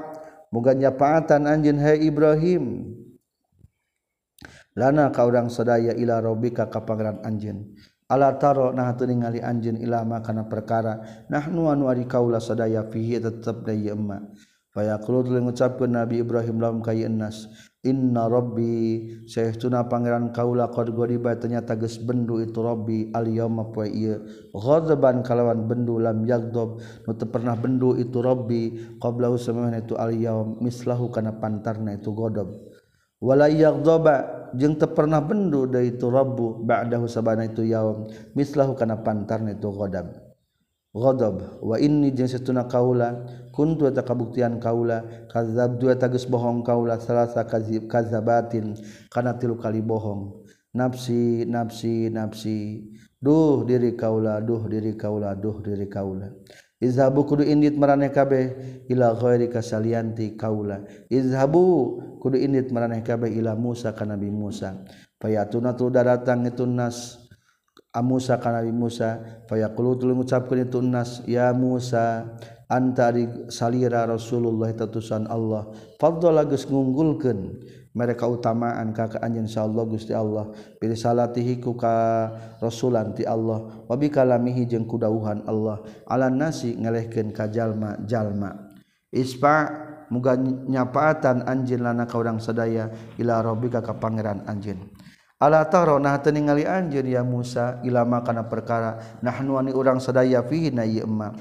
muga 0.56 0.72
nyapaatan 0.72 1.44
anjeun 1.44 1.76
hai 1.84 2.00
Ibrahim. 2.00 2.96
Lana 4.80 5.12
ka 5.12 5.28
urang 5.28 5.52
sadaya 5.52 5.92
ila 5.92 6.24
rabbika 6.24 6.72
ka 6.72 6.88
pangeran 6.88 7.20
anjeun 7.28 7.76
ala 8.10 8.34
taro 8.42 8.74
nah 8.74 8.90
teu 8.98 9.06
ningali 9.06 9.38
anjeun 9.38 9.78
ilama 9.78 10.24
kana 10.26 10.50
perkara. 10.50 11.26
Nahnu 11.30 11.70
anu 11.70 11.86
ari 11.92 12.10
kaula 12.10 12.42
sadaya 12.42 12.88
fihi 12.90 13.22
tetep 13.22 13.62
da 13.68 13.74
ieu 13.76 14.00
mengucapkan 14.76 15.90
Nabi 15.90 16.22
Ibrahim 16.22 16.62
lam 16.62 16.86
annas 16.86 17.50
Inna 17.80 18.28
rabbi 18.28 19.08
sayatuna 19.24 19.88
Pangeran 19.88 20.36
kaula 20.36 20.68
qad 20.68 20.92
ghoriba 20.92 21.40
ternyata 21.40 21.80
geus 21.80 21.96
bendu 21.96 22.44
itu 22.44 22.60
Robbi 22.60 23.08
alban 23.16 23.64
kalawan 25.24 25.64
bendu 25.64 25.96
lam 25.96 26.28
yagdob 26.28 26.84
nutu 27.08 27.26
pernah 27.32 27.56
bendu 27.56 27.96
itu 27.96 28.20
rabbi 28.20 28.76
qablahu 29.00 29.40
samana 29.40 29.80
itu 29.80 29.96
alyaum 29.96 30.60
mislahu 30.60 31.08
kana 31.08 31.40
pantarna 31.40 31.96
itu 31.96 32.12
godob 32.12 32.52
wala 33.24 33.48
yagdoba 33.48 34.50
jeung 34.56 34.76
teu 34.80 34.92
pernah 34.92 35.22
bendu 35.22 35.68
da 35.70 35.84
itu 35.84 36.08
rabbu 36.08 36.66
ba'dahu 36.66 37.06
sabana 37.06 37.46
itu 37.46 37.68
yaum 37.68 38.08
mislahu 38.34 38.74
kana 38.74 39.04
pantarna 39.04 39.54
itu 39.54 39.70
godam 39.70 40.10
Rodob 41.00 41.64
wani 41.64 42.12
tun 42.12 42.60
kaula 42.68 43.24
kun 43.56 43.80
eta 43.80 44.04
kabuktian 44.04 44.60
kaula 44.60 45.28
kazab 45.32 45.80
dua 45.80 45.96
tagus 45.96 46.28
bohong 46.28 46.60
kaula 46.64 47.00
salasa 47.00 47.48
kazib 47.48 47.88
kazabatin 47.88 48.76
karena 49.08 49.32
tilu 49.40 49.56
kali 49.56 49.80
bohong. 49.80 50.44
Nafsi 50.76 51.48
nafsi 51.48 52.12
nafsi. 52.12 52.84
Duh 53.20 53.68
diri 53.68 54.00
kaula 54.00 54.40
duh 54.40 54.64
diri 54.68 54.96
kaula 54.96 55.36
duh 55.36 55.60
diri 55.60 55.88
kaula. 55.92 56.32
Izhabu 56.80 57.28
kudu 57.28 57.44
indit 57.44 57.76
maraneh 57.76 58.08
kabeh 58.16 58.56
ila 58.88 59.12
ghairi 59.12 59.52
kasalianti 59.52 60.40
kaula. 60.40 60.88
Izhabu 61.12 62.00
kudu 62.24 62.40
indit 62.40 62.72
maraneh 62.72 63.04
kabeh 63.04 63.28
ila 63.36 63.60
Musa 63.60 63.92
ka 63.92 64.08
Nabi 64.08 64.32
Musa. 64.32 64.88
Fayatuna 65.20 65.76
tu 65.76 65.92
datang 65.92 66.48
itu 66.48 66.64
nas. 66.64 67.19
Musa 67.98 68.38
kana 68.38 68.62
Musa 68.70 69.18
fayaqulu 69.50 69.98
ngucapkeun 70.14 70.70
itu 70.70 70.78
nas 70.86 71.26
ya 71.26 71.50
Musa 71.58 72.38
antari 72.70 73.26
salira 73.50 74.06
Rasulullah 74.06 74.70
tatusan 74.70 75.26
Allah. 75.26 75.74
Fadhala 75.98 76.46
geus 76.46 76.70
ngunggulkeun 76.70 77.58
mereka 77.98 78.30
utamaan 78.30 78.94
ka 78.94 79.10
anjeun 79.18 79.50
insyaallah 79.50 79.84
Gusti 79.90 80.14
Allah. 80.14 80.54
Bil 80.78 80.94
salatihi 80.94 81.58
ku 81.58 81.74
ka 81.74 82.30
rasulan 82.62 83.18
ti 83.18 83.26
Allah. 83.26 83.66
Wa 83.90 83.98
bi 83.98 84.14
kalamihi 84.14 84.70
jeung 84.70 84.86
kudauhan 84.86 85.50
Allah. 85.50 85.82
Ala 86.06 86.30
nasi 86.30 86.78
ngelehkeun 86.78 87.34
ka 87.34 87.50
jalma 87.50 87.98
jalma. 88.06 88.54
Ispa 89.10 89.66
muga 90.14 90.38
nyapaatan 90.38 91.50
anjeun 91.50 91.82
lana 91.82 92.06
ka 92.06 92.22
urang 92.22 92.38
sadaya 92.38 92.94
ila 93.18 93.42
rabbika 93.42 93.82
ka 93.82 93.98
pangeran 93.98 94.46
anjeun. 94.46 94.78
Allah 95.40 95.72
tarona 95.72 96.20
ningali 96.20 96.68
anjir 96.68 97.08
ya 97.08 97.24
Musa 97.24 97.80
ilama 97.88 98.20
kana 98.28 98.52
perkara 98.52 99.20
nahnuani 99.24 99.72
urang 99.72 100.04
sadaya 100.04 100.44
fihi 100.44 100.68
na 100.76 100.84
ieu 100.84 101.08
emma. 101.08 101.32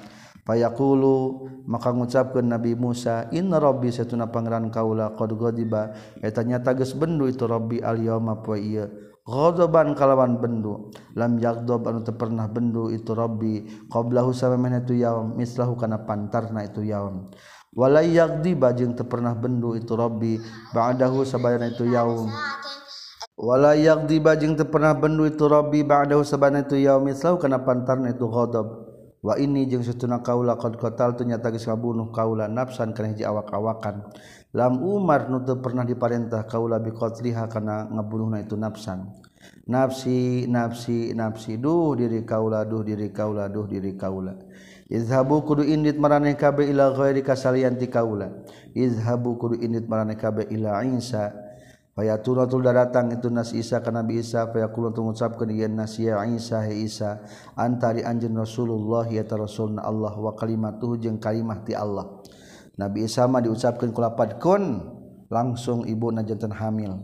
Maka 0.48 1.92
ngucapkeun 1.92 2.48
Nabi 2.48 2.72
Musa 2.72 3.28
inna 3.34 3.60
rabbi 3.60 3.92
satuna 3.92 4.30
pangeran 4.30 4.70
kaula 4.70 5.12
qad 5.18 5.34
ghadiba. 5.34 5.92
Eta 6.22 6.46
nyata 6.46 6.78
geus 6.78 6.94
bendu 6.94 7.26
itu 7.26 7.44
rabbi 7.44 7.82
al 7.82 7.98
yauma 7.98 8.38
poe 8.38 8.56
ieu. 8.56 8.86
Ghadaban 9.28 9.92
kalawan 9.92 10.40
bendu. 10.40 10.94
Lam 11.18 11.36
yaghdab 11.36 11.84
anu 11.84 12.00
teu 12.00 12.16
pernah 12.16 12.48
bendu 12.48 12.94
itu 12.94 13.12
rabbi 13.12 13.66
qablahu 13.92 14.32
samana 14.32 14.80
tu 14.80 14.94
yaum 14.96 15.36
mislahu 15.36 15.76
kana 15.76 16.06
pantarna 16.06 16.64
itu 16.64 16.86
yaum. 16.86 17.28
Walay 17.76 18.16
yaghdib 18.16 18.62
jeung 18.78 18.96
teu 18.96 19.04
pernah 19.04 19.36
bendu 19.36 19.76
itu 19.76 19.92
rabbi 19.92 20.40
ba'dahu 20.72 21.28
sabayana 21.28 21.76
itu 21.76 21.84
yaum. 21.92 22.32
wala 23.38 23.78
yaqdiba 23.78 24.34
jeung 24.34 24.58
teu 24.58 24.66
pernah 24.66 24.98
bendu 24.98 25.22
itu 25.22 25.46
rabbi 25.46 25.86
ba'dahu 25.86 26.26
sabana 26.26 26.66
itu 26.66 26.74
yaumi 26.74 27.14
selalu 27.14 27.38
kana 27.38 27.62
pantarna 27.62 28.10
itu 28.10 28.26
ghadab. 28.26 28.90
Wa 29.18 29.34
ini 29.34 29.66
jeung 29.66 29.82
satuna 29.82 30.22
kaula 30.22 30.54
qad 30.54 30.78
qatal 30.78 31.18
tu 31.18 31.26
nyata 31.26 31.50
geus 31.50 31.66
kabunuh 31.66 32.14
kaula 32.14 32.46
nafsan 32.46 32.94
kana 32.94 33.14
hiji 33.14 33.26
awak-awakan. 33.26 34.10
Lam 34.54 34.78
umar 34.82 35.26
nu 35.30 35.42
teu 35.42 35.58
pernah 35.58 35.82
diparentah 35.82 36.46
kaula 36.46 36.78
bi 36.78 36.94
qatliha 36.94 37.50
kana 37.50 37.90
ngabunuhna 37.94 38.42
itu 38.42 38.54
nafsan. 38.54 39.10
Nafsi 39.66 40.46
nafsi 40.46 41.14
nafsi 41.14 41.58
duh 41.58 41.98
diri 41.98 42.22
kaula 42.22 42.62
duh 42.62 42.86
diri 42.86 43.10
kaula 43.10 43.50
duh 43.50 43.66
diri 43.66 43.94
kaula. 43.98 44.38
Izhabu 44.88 45.44
kudu 45.44 45.66
indit 45.66 45.98
maraneh 46.00 46.38
kabe 46.38 46.64
ila 46.70 46.94
ghairi 46.94 47.20
kasalian 47.20 47.74
ti 47.74 47.90
kaula. 47.90 48.30
Izhabu 48.70 49.34
kudu 49.34 49.58
indit 49.58 49.90
maraneh 49.90 50.14
kabe 50.14 50.46
ila 50.48 50.80
insa 50.86 51.34
Fayatul 51.98 52.38
turatul 52.38 52.62
datang 52.62 53.10
itu 53.10 53.26
nas 53.26 53.50
Isa 53.50 53.82
ka 53.82 53.90
Nabi 53.90 54.22
Isa 54.22 54.46
fayaqulu 54.54 54.94
tu 54.94 55.02
ngucapkeun 55.02 55.50
ieu 55.50 55.66
nas 55.66 55.98
ya 55.98 56.22
Isa 56.30 56.62
he 56.62 56.86
Isa 56.86 57.18
antari 57.58 58.06
anjeun 58.06 58.38
Rasulullah 58.38 59.02
ya 59.10 59.26
Rasulna 59.26 59.82
Allah 59.82 60.14
wa 60.14 60.30
kalimatuhu 60.30 60.94
jeung 60.94 61.18
kalimah 61.18 61.58
ti 61.66 61.74
Allah. 61.74 62.22
Nabi 62.78 63.02
Isa 63.02 63.26
mah 63.26 63.42
diucapkeun 63.42 63.90
ku 63.90 63.98
lapad 63.98 64.38
kun 64.38 64.78
langsung 65.26 65.90
ibu 65.90 66.14
janten 66.22 66.54
hamil. 66.54 67.02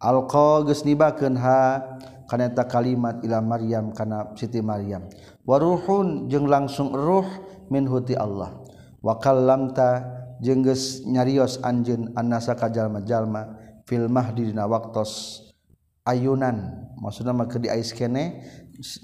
Alqa 0.00 0.64
geus 0.64 0.88
nibakeun 0.88 1.36
ha 1.36 1.84
kana 2.24 2.48
eta 2.48 2.64
kalimat 2.64 3.20
ila 3.28 3.44
Maryam 3.44 3.92
kana 3.92 4.32
Siti 4.40 4.64
Maryam. 4.64 5.04
Waruhun 5.44 6.32
jeung 6.32 6.48
langsung 6.48 6.96
ruh 6.96 7.28
min 7.68 7.84
huti 7.84 8.16
Allah. 8.16 8.56
Wa 9.04 9.20
kallamta 9.20 10.00
jeung 10.40 10.64
geus 10.64 11.04
nyarios 11.04 11.60
anjeun 11.60 12.16
annasa 12.16 12.56
ka 12.56 12.72
jalma-jalma 12.72 13.60
fil 13.84 14.08
mahdi 14.08 14.52
dina 14.52 14.64
waktos 14.68 15.40
ayunan. 16.04 16.88
Maksudna 17.00 17.32
mah 17.32 17.48
di 17.48 17.68
ais 17.68 17.92
kene 17.92 18.44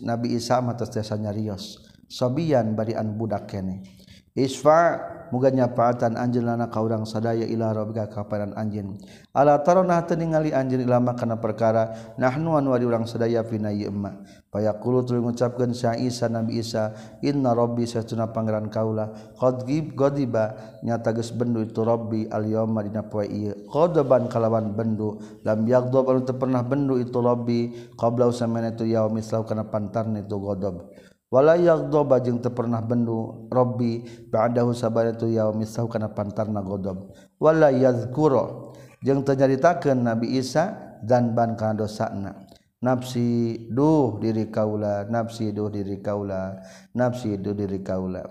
Nabi 0.05 0.37
Isa 0.37 0.61
mah 0.61 0.77
desa 0.77 1.17
nyarios. 1.17 1.81
Sobian 2.11 2.75
bari 2.75 2.99
an 2.99 3.15
budak 3.15 3.47
kene. 3.49 4.00
isfa 4.35 4.99
muga 5.31 5.51
nyapaatan 5.55 6.19
anjeunna 6.19 6.67
ka 6.69 6.83
urang 6.83 7.07
sadaya 7.07 7.47
ila 7.47 7.71
rabbika 7.71 8.11
ka 8.11 8.27
paran 8.27 8.51
anjeun. 8.59 8.99
Ala 9.31 9.63
tarona 9.63 10.03
teu 10.03 10.19
ningali 10.19 10.51
anjeun 10.51 10.83
ilama 10.83 11.15
kana 11.15 11.39
perkara 11.39 12.15
nahnu 12.19 12.59
anu 12.59 12.75
ari 12.75 12.83
urang 12.83 13.07
sadaya 13.07 13.47
fina 13.47 13.71
ieu 13.71 13.89
emma. 13.91 14.19
Fayaqulu 14.51 15.07
tuluy 15.07 15.23
ngucapkeun 15.23 15.71
sa 15.71 15.95
Isa 15.95 16.27
nabi 16.27 16.59
Isa 16.59 16.91
inna 17.23 17.55
rabbi 17.55 17.87
satuna 17.87 18.35
pangeran 18.35 18.67
kaula 18.67 19.15
qad 19.39 19.63
gib 19.71 19.95
gadiba 19.95 20.59
nyata 20.83 21.15
geus 21.15 21.31
bendu 21.31 21.63
itu 21.63 21.87
rabbi 21.87 22.27
al 22.27 22.43
yauma 22.51 22.83
dina 22.83 23.07
poe 23.07 23.23
ieu. 23.31 23.55
Qadaban 23.71 24.27
kalawan 24.27 24.75
bendu 24.75 25.23
lam 25.47 25.63
yaghdab 25.63 26.11
anu 26.11 26.27
teu 26.27 26.35
pernah 26.35 26.67
bendu 26.67 26.99
itu 26.99 27.23
rabbi 27.23 27.95
qabla 27.95 28.27
usamana 28.27 28.75
tu 28.75 28.83
yaumi 28.83 29.23
kana 29.23 29.71
pantarna 29.71 30.27
itu 30.27 30.35
ghadab. 30.35 30.91
wala 31.31 31.55
yaghdoba 31.55 32.19
jeung 32.21 32.43
teu 32.43 32.51
pernah 32.51 32.83
bendu 32.83 33.49
rabbi 33.49 34.03
ba'dahu 34.29 34.75
sabaratu 34.75 35.31
yaumisahu 35.31 35.87
kana 35.87 36.11
pantarna 36.11 36.59
godom 36.61 37.15
wala 37.39 37.71
yadhkura 37.71 38.75
jeung 39.01 39.23
teu 39.23 39.39
nyaritakeun 39.39 40.03
nabi 40.05 40.37
Isa 40.37 40.99
dan 41.01 41.33
ban 41.33 41.57
kana 41.57 41.87
dosana. 41.87 42.33
Nafsi 42.81 43.69
duh 43.69 44.17
diri 44.25 44.49
kaula 44.49 45.05
nafsi 45.05 45.53
duh 45.53 45.69
diri 45.69 46.01
kaula 46.01 46.65
nafsi 46.97 47.37
duh 47.37 47.53
diri 47.53 47.85
kaula. 47.85 48.25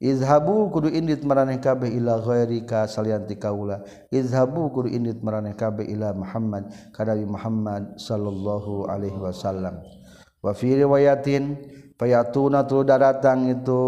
Izhabu 0.00 0.68
kudu 0.68 0.92
indit 0.92 1.24
maraneh 1.24 1.60
kabeh 1.60 1.88
ila 1.88 2.20
ghairika 2.20 2.84
salian 2.84 3.24
ti 3.24 3.40
kaula. 3.40 3.80
Izhabu 4.12 4.68
kudu 4.68 4.92
indit 4.92 5.24
maraneh 5.24 5.56
kabeh 5.56 5.88
ila 5.88 6.12
Muhammad 6.12 6.68
ka 6.92 7.08
Nabi 7.08 7.24
Muhammad 7.24 7.96
sallallahu 7.96 8.84
alaihi 8.88 9.16
wasallam. 9.16 9.80
Wa 10.44 10.52
fi 10.52 10.76
riwayatin 10.76 11.56
payatuna 12.00 12.64
tulu 12.64 12.88
datang 12.88 13.52
itu 13.52 13.82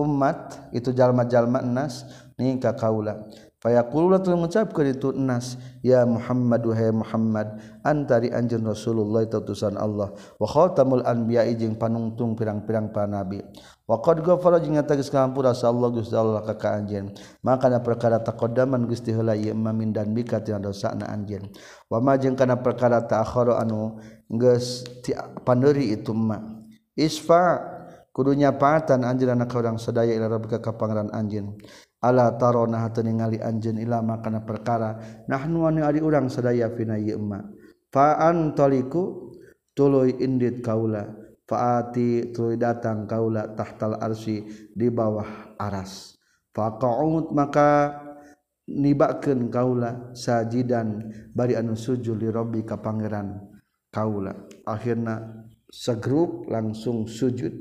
umat 0.00 0.72
itu 0.72 0.96
jalma-jalma 0.96 1.60
enas 1.60 2.08
ningka 2.40 2.72
kaula. 2.72 3.28
Fayaqulu 3.58 4.22
tulu 4.22 4.38
mengucapkeun 4.38 4.86
itu 4.94 5.10
enas 5.18 5.58
ya 5.82 6.06
Muhammadu 6.06 6.70
hai 6.70 6.94
Muhammad 6.94 7.58
antari 7.82 8.30
anjeun 8.30 8.62
Rasulullah 8.62 9.26
itu 9.26 9.34
utusan 9.34 9.74
Allah. 9.74 10.14
Wa 10.38 10.46
khatamul 10.46 11.02
anbiya 11.02 11.42
jeung 11.58 11.74
panungtung 11.74 12.38
pirang-pirang 12.38 12.94
para 12.94 13.10
nabi 13.10 13.42
wa 13.90 13.98
qad 13.98 14.22
ghafara 14.22 14.62
jeung 14.62 14.78
tegas 14.86 15.10
kampura 15.10 15.58
sallallahu 15.58 15.98
Gusti 15.98 16.14
Allah 16.14 16.46
ka 16.46 16.54
ka 16.54 16.78
anjeun. 16.78 17.10
Maka 17.42 17.82
perkara 17.82 18.22
taqaddaman 18.22 18.86
Gusti 18.86 19.10
heula 19.10 19.34
ieu 19.34 19.58
mamin 19.58 19.90
dan 19.90 20.14
bika 20.14 20.38
tina 20.38 20.62
dosana 20.62 21.10
anjeun. 21.10 21.50
Wa 21.90 21.98
ma 21.98 22.14
jeung 22.14 22.38
kana 22.38 22.62
perkara 22.62 23.02
ta'akhara 23.10 23.58
anu 23.58 23.98
geus 24.30 24.86
ti 25.02 25.18
panderi 25.42 25.98
itu 25.98 26.14
mah 26.14 26.57
isfa 26.98 27.62
kudunya 28.10 28.50
patan 28.58 29.06
anjir 29.06 29.30
anak 29.30 29.54
orang 29.54 29.78
sedaya 29.78 30.10
ila 30.18 30.26
rabbika 30.26 30.58
ka 30.58 30.74
pangeran 30.74 31.14
anjin 31.14 31.54
ala 32.02 32.38
tarona 32.38 32.86
hatu 32.86 33.02
ningali 33.02 33.42
anjin 33.42 33.78
ila 33.78 34.02
makana 34.02 34.42
perkara. 34.42 34.98
Nahnu 35.26 35.66
anu 35.66 35.82
ari 35.82 35.98
urang 36.02 36.30
sedaya 36.30 36.70
fina 36.74 36.98
ieu 36.98 37.18
emma. 37.18 37.42
Fa 37.90 38.18
antaliku 38.22 39.34
tuluy 39.74 40.14
indit 40.22 40.62
kaula. 40.62 41.06
Faati 41.48 42.28
tuluy 42.30 42.60
datang 42.60 43.08
kaula 43.08 43.56
tahtal 43.56 43.96
arsi 43.98 44.44
di 44.76 44.88
bawah 44.92 45.56
aras. 45.56 46.20
Faqaut 46.52 47.32
maka 47.32 47.96
nibakeun 48.68 49.48
kaula 49.48 50.12
sajidan. 50.12 51.08
Bari 51.32 51.56
anu 51.56 51.72
sujud 51.72 52.20
li 52.20 52.28
rabbi 52.28 52.62
ka 52.68 52.76
pangeran 52.78 53.40
kaula. 53.88 54.36
Akhirna 54.68 55.47
segrup 55.68 56.48
langsung 56.48 57.04
sujud. 57.06 57.52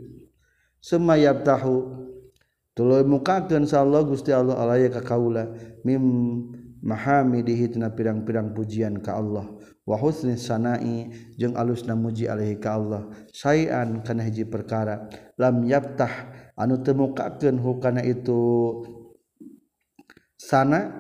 Semayab 0.80 1.43
tahu 1.43 2.08
tuluy 2.72 3.03
mukakeun 3.03 3.68
sallallahu 3.68 4.16
Gusti 4.16 4.32
Allah 4.32 4.55
alaya 4.55 4.88
ka 4.88 5.03
kaula 5.03 5.51
mim 5.84 6.03
mahamidihi 6.80 7.76
tina 7.76 7.91
pirang-pirang 7.91 8.55
pujian 8.55 9.03
ka 9.03 9.20
Allah. 9.20 9.51
Wa 9.88 9.95
husni 9.95 10.36
sanai 10.36 11.08
jeung 11.39 11.55
alusna 11.55 11.95
muji 11.95 12.28
alaihi 12.28 12.60
ka 12.60 12.76
Allah. 12.76 13.08
Sayan 13.32 14.03
kana 14.03 14.24
hiji 14.28 14.43
perkara 14.47 15.08
lam 15.39 15.64
yaptah 15.64 16.12
anu 16.60 16.80
teu 16.84 16.95
mukakeun 16.95 17.60
hukana 17.60 18.03
itu 18.03 18.84
sana 20.36 20.99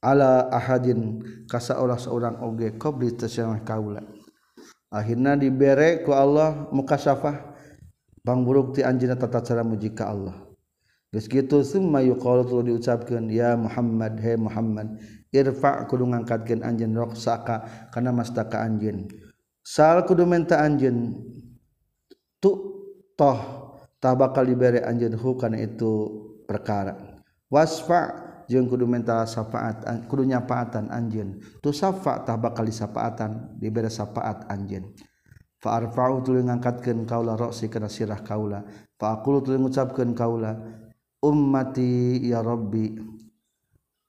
ala 0.00 0.48
ahadin 0.52 1.20
kasa 1.48 1.76
saurang 1.96 2.40
oge 2.44 2.76
qabli 2.76 3.12
tasyamah 3.12 3.60
kaula. 3.64 4.15
akhirnya 4.90 5.38
dibere 5.38 6.02
ku 6.06 6.14
Allah 6.14 6.68
mukasyafah 6.72 7.56
Bang 8.26 8.42
buruk 8.42 8.74
ti 8.74 8.82
anjina 8.82 9.14
tata 9.14 9.38
cara 9.38 9.62
muji 9.62 9.94
ka 9.94 10.10
Allah. 10.10 10.34
Gitu 11.14 11.46
kitu 11.46 11.62
summa 11.62 12.02
yuqalu 12.02 12.66
diucapkeun 12.66 13.30
ya 13.30 13.54
Muhammad 13.54 14.18
he 14.18 14.34
Muhammad 14.34 14.98
irfa 15.30 15.86
kudu 15.86 16.10
ngangkatkeun 16.10 16.66
anjeun 16.66 16.90
roksaka 16.90 17.88
kana 17.94 18.10
mastaka 18.10 18.66
anjeun. 18.66 19.06
Sal 19.62 20.02
kudu 20.10 20.26
menta 20.26 20.58
anjeun 20.58 21.22
tu 22.42 22.50
toh 23.14 23.38
tabakal 24.02 24.42
dibere 24.42 24.82
anjeun 24.82 25.14
hu 25.14 25.38
itu 25.54 25.92
perkara. 26.50 27.22
Wasfa 27.46 28.25
jeung 28.46 28.66
kudu 28.70 28.86
menta 28.86 29.26
syafaat 29.26 29.84
kudu 30.10 30.26
nyapaatan 30.26 30.90
anjeun. 30.90 31.38
Tu 31.62 31.70
safa 31.70 32.22
tah 32.22 32.38
bakal 32.38 32.66
sapaatan 32.70 33.58
dibere 33.58 33.90
syafaat 33.90 34.46
anjeun. 34.50 34.94
Fa 35.60 35.82
arfa'u 35.82 36.22
tuluy 36.22 36.46
ngangkatkeun 36.46 37.06
kaula 37.06 37.34
roksi 37.34 37.66
kana 37.68 37.90
sirah 37.90 38.22
kaula. 38.22 38.62
Fa 38.96 39.18
aqulu 39.18 39.42
tuluy 39.42 39.60
ngucapkeun 39.60 40.14
kaula 40.14 40.56
ummati 41.20 42.22
ya 42.22 42.40
rabbi. 42.40 42.96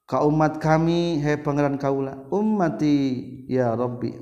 Ka 0.07 0.23
umat 0.23 0.63
kami 0.63 1.19
he 1.19 1.35
pangeran 1.35 1.75
kaula 1.75 2.25
ummati 2.31 2.95
ya 3.51 3.75
rabbi. 3.75 4.15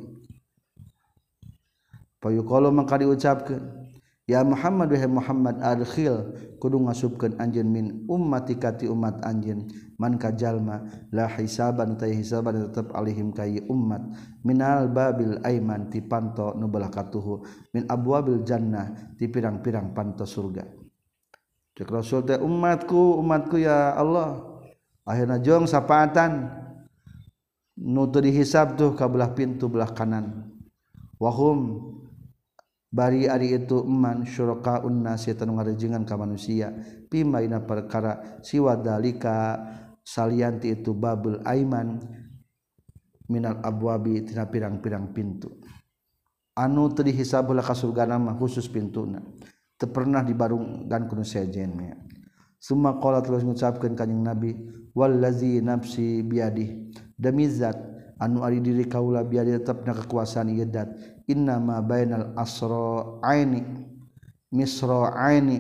Payuqalu 2.24 2.74
mangka 2.74 2.98
diucapkeun 2.98 3.85
Ya 4.26 4.42
Muhammad 4.42 4.90
wahai 4.90 5.06
Muhammad 5.06 5.62
adkhil. 5.62 6.34
Kudu 6.58 6.82
ngasubkeun 6.82 7.38
anjeun 7.38 7.70
min 7.70 7.86
ummati 8.10 8.58
kati 8.58 8.90
umat 8.90 9.22
anjeun. 9.22 9.70
Man 10.02 10.18
kajalma 10.18 10.82
la 11.14 11.30
hisaban 11.30 11.94
ta 11.94 12.10
hisaban 12.10 12.58
tetep 12.66 12.90
alihim 12.98 13.30
kai 13.30 13.62
ummat. 13.70 14.02
Minal 14.42 14.90
babil 14.90 15.38
aiman 15.46 15.94
ti 15.94 16.02
panto 16.02 16.58
nu 16.58 16.66
katuhu 16.74 17.46
min 17.78 17.86
abwabil 17.86 18.42
jannah 18.42 19.14
ti 19.14 19.30
pirang-pirang 19.30 19.94
panto 19.94 20.26
surga. 20.26 20.66
Cek 21.78 21.90
rasul 21.94 22.26
teh 22.26 22.42
umatku 22.42 23.22
umatku 23.22 23.62
ya 23.62 23.94
Allah. 23.94 24.42
Akhirna 25.06 25.38
jong 25.38 25.70
sapaatan. 25.70 26.66
Nu 27.78 28.10
teu 28.10 28.26
dihisab 28.26 28.74
tuh 28.74 28.98
ka 28.98 29.06
belah 29.06 29.38
pintu 29.38 29.70
belah 29.70 29.94
kanan. 29.94 30.50
Wahum 31.22 31.94
bari 32.96 33.28
ari 33.28 33.52
itu 33.60 33.84
eman 33.84 34.24
syurakaun 34.24 35.04
nasi 35.04 35.36
tanu 35.36 35.60
ngarejengan 35.60 36.08
ka 36.08 36.16
manusia. 36.16 36.72
Pima 37.12 37.44
ina 37.44 37.60
perkara 37.60 38.40
siwa 38.40 38.80
dalika 38.80 39.60
salianti 40.00 40.72
itu 40.72 40.96
babul 40.96 41.44
aiman 41.44 42.00
minal 43.28 43.60
abwabi 43.60 44.24
tina 44.24 44.48
pirang-pirang 44.48 45.12
pintu. 45.12 45.52
Anu 46.56 46.88
teu 46.96 47.04
dihisabul 47.04 47.60
ka 47.60 47.76
surga 47.76 48.08
nama 48.08 48.32
khusus 48.40 48.72
pintuna. 48.72 49.20
Teu 49.76 49.92
pernah 49.92 50.24
dibarungkan 50.24 51.12
kuno 51.12 51.28
sejen 51.28 51.76
nya 51.76 52.00
summa 52.66 52.98
qala 52.98 53.22
terus 53.22 53.46
ngucapkeun 53.46 53.94
kanjing 53.94 54.26
nabi 54.26 54.58
wallazi 54.98 55.62
nafsi 55.62 56.26
biadi 56.26 56.90
demi 57.14 57.46
zat 57.46 57.78
anu 58.18 58.42
ari 58.42 58.58
diri 58.58 58.90
kaula 58.90 59.22
biadi 59.22 59.54
tetepna 59.54 59.94
kekuasaan 59.94 60.50
ieu 60.50 60.66
innama 61.26 61.82
bainal 61.82 62.34
asro 62.38 63.18
aini 63.26 63.62
misro 64.54 65.10
aini 65.10 65.58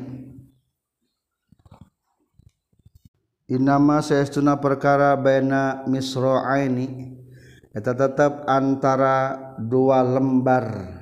innama 3.49 4.01
saestuna 4.01 4.57
perkara 4.61 5.17
baina 5.17 5.85
misro 5.89 6.41
aini 6.41 7.17
eta 7.75 7.91
tetap 7.91 8.45
antara 8.47 9.35
dua 9.59 10.05
lembar 10.05 10.95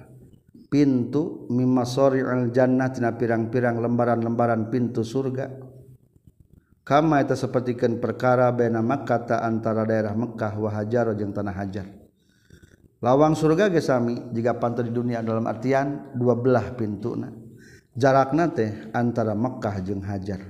pintu 0.74 1.46
mimasori 1.54 2.26
al-jannah 2.26 2.90
tina 2.90 3.14
pirang-pirang 3.14 3.78
lembaran-lembaran 3.78 4.74
pintu 4.74 5.06
surga. 5.06 5.54
Kama 6.84 7.24
itu 7.24 7.32
sepertikan 7.40 7.96
perkara 8.04 8.52
bena 8.52 8.84
Makkah 8.84 9.24
ta 9.24 9.40
antara 9.40 9.88
daerah 9.88 10.12
Mekah 10.20 10.52
wa 10.60 10.68
Hajar 10.68 11.16
jeung 11.16 11.32
tanah 11.32 11.56
Hajar 11.56 12.03
lawang 13.04 13.36
surga 13.36 13.68
ge 13.68 13.84
sami 13.84 14.16
jika 14.32 14.56
pantai 14.56 14.88
di 14.88 14.96
dunia 14.96 15.20
dalam 15.20 15.44
artian 15.44 16.16
dua 16.16 16.40
belah 16.40 16.72
pintuna. 16.74 17.28
Jarakna 17.94 18.50
teh 18.50 18.90
antara 18.96 19.38
Mekah 19.38 19.76
jeung 19.86 20.02
Hajar. 20.02 20.42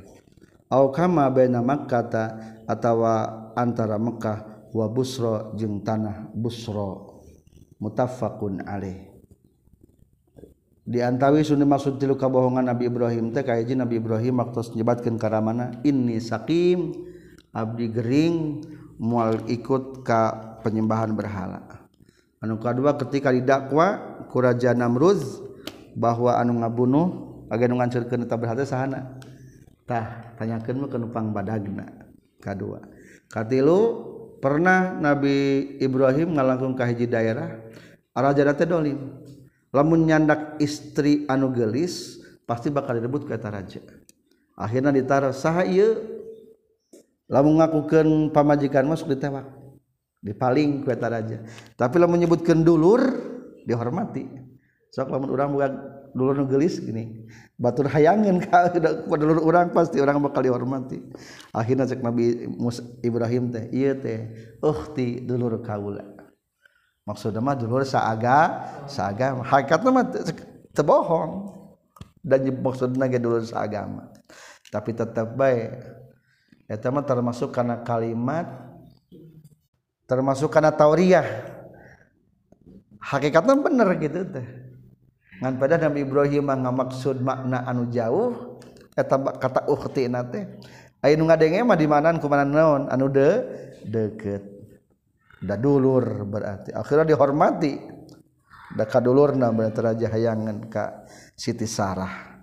Au 0.72 0.94
kama 0.94 1.28
bena 1.28 1.60
Makkah 1.60 2.04
ta 2.08 2.24
atawa 2.70 3.52
antara 3.58 4.00
Mekah 4.00 4.70
wa 4.72 4.88
Busra 4.88 5.52
jeung 5.58 5.84
tanah 5.84 6.32
Busra. 6.32 7.12
Mutaffaqun 7.84 8.64
alaih. 8.64 9.12
Diantawi 10.88 11.44
Sun 11.44 11.64
maksud 11.68 12.00
tilu 12.00 12.16
kabohongan 12.16 12.68
Nabi 12.68 12.88
Ibrahim 12.88 13.36
teh 13.36 13.44
kaji 13.44 13.76
Nabi 13.76 14.00
Ibrahim 14.00 14.40
waktu 14.40 14.80
nyebatkan 14.80 15.16
ke 15.16 15.28
mana 15.40 15.80
ini 15.84 16.20
sakim 16.20 16.92
Abdi 17.56 17.88
Gering 17.88 18.36
mual 19.00 19.48
ikut 19.48 20.04
ke 20.04 20.24
penyembahan 20.60 21.16
berhala 21.16 21.83
anu 22.44 22.60
kedua 22.60 23.00
ketika 23.00 23.32
didakwa 23.32 24.20
kuraja 24.28 24.76
Namruz 24.76 25.40
bahwa 25.96 26.36
anu 26.36 26.60
ngabunuh 26.60 27.08
agen 27.48 27.80
ngancurkeun 27.80 28.28
eta 28.28 28.36
berhate 28.36 28.68
sahana. 28.68 29.16
Tah 29.88 30.36
tanyakeun 30.36 30.84
mah 30.84 30.90
kenupang 30.92 31.32
badagna 31.32 31.88
kadua. 32.44 32.84
Katilu 33.32 33.80
pernah 34.44 35.00
Nabi 35.00 35.80
Ibrahim 35.80 36.36
ngalangkung 36.36 36.76
ka 36.76 36.84
hiji 36.84 37.08
daerah 37.08 37.64
raja 38.12 38.52
teh 38.54 38.68
dolim 38.68 39.00
lamun 39.72 40.06
nyandak 40.06 40.60
istri 40.60 41.26
anu 41.32 41.50
gelis 41.56 42.20
pasti 42.44 42.68
bakal 42.68 43.00
direbut 43.00 43.24
ke 43.24 43.40
eta 43.40 43.48
raja. 43.48 43.80
Akhirnya 44.54 44.92
ditaruh 44.94 45.34
saha 45.34 45.64
ieu? 45.66 45.98
Lamun 47.32 47.58
ngakukeun 47.58 48.30
pamajikan 48.36 48.86
masuk 48.86 49.16
ditewak. 49.16 49.63
dipaling 50.24 50.88
kueta 50.88 51.12
raja. 51.12 51.44
Tapi 51.76 51.96
lah 52.00 52.08
menyebutkan 52.08 52.64
dulur 52.64 53.04
dihormati. 53.68 54.24
Sok 54.96 55.12
lamun 55.12 55.30
orang 55.36 55.50
bukan 55.52 55.72
dulur 56.14 56.46
nugelis 56.46 56.78
gini 56.78 57.26
batur 57.58 57.90
hayangan 57.90 58.38
ka 58.46 58.70
dulur 59.22 59.42
orang 59.42 59.74
pasti 59.74 60.00
orang 60.00 60.24
bakal 60.24 60.42
dihormati. 60.46 61.02
Akhirnya 61.52 61.90
cek 61.90 62.02
Nabi 62.02 62.50
Ibrahim 63.04 63.52
teh 63.52 63.68
iya 63.74 63.94
teh 63.98 64.32
uhti 64.64 65.22
dulur 65.22 65.60
kaula. 65.62 66.06
Maksudnya 67.04 67.44
mah 67.44 67.60
dulur 67.60 67.84
saaga 67.84 68.64
saagama. 68.88 69.44
Hakikatnya 69.44 69.90
mah 69.92 70.06
tebohong. 70.72 71.32
Dan 72.24 72.48
maksudnya 72.64 73.12
ge 73.12 73.20
dulur 73.20 73.44
saagama. 73.44 74.08
Tapi 74.72 74.96
tetap 74.96 75.36
baik 75.36 76.00
eta 76.64 76.88
mah 76.88 77.04
termasuk 77.04 77.52
karena 77.52 77.84
kalimat 77.84 78.73
termasuk 80.08 80.52
karena 80.52 80.72
tauriah 80.74 81.26
hakikatnya 83.00 83.56
bener 83.60 83.90
gitu 84.00 84.22
teh. 84.28 84.48
Ngan 85.44 85.60
pada 85.60 85.76
Nabi 85.76 86.08
Ibrahim 86.08 86.48
ngamaksud 86.48 87.20
makna 87.20 87.68
anu 87.68 87.92
jauh 87.92 88.60
eta 88.94 89.18
kata 89.18 89.68
ukhti 89.68 90.06
nate 90.08 90.62
ayo 91.02 91.14
nu 91.20 91.28
ngadenge 91.28 91.60
mah 91.66 91.76
di 91.76 91.88
mana 91.90 92.16
kumanan 92.16 92.50
naon? 92.54 92.84
Anu 92.88 93.12
de 93.12 93.30
deket 93.84 94.44
da 95.44 95.60
dulur 95.60 96.24
berarti. 96.24 96.72
Akhirnya 96.72 97.16
dihormati. 97.16 97.92
Da 98.74 98.90
kadulurna 98.90 99.54
berarti 99.54 99.80
raja 99.86 100.08
hayangan 100.10 100.66
ka 100.66 101.06
Siti 101.38 101.70
Sarah. 101.70 102.42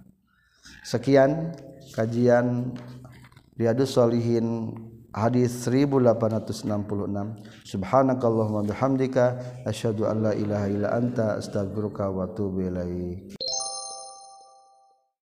Sekian 0.87 1.51
kajian 1.91 2.71
Riyadus 3.59 3.99
Solihin 3.99 4.71
hadis 5.13 5.67
1866 5.67 7.67
subhanakallahumma 7.67 8.63
bihamdika 8.71 9.43
asyhadu 9.67 10.07
an 10.07 10.23
la 10.23 10.33
ilaha 10.35 10.67
illa 10.71 10.89
anta 10.95 11.35
astaghfiruka 11.43 12.07
wa 12.11 12.25
atubu 12.31 12.61
ilaik 12.71 13.35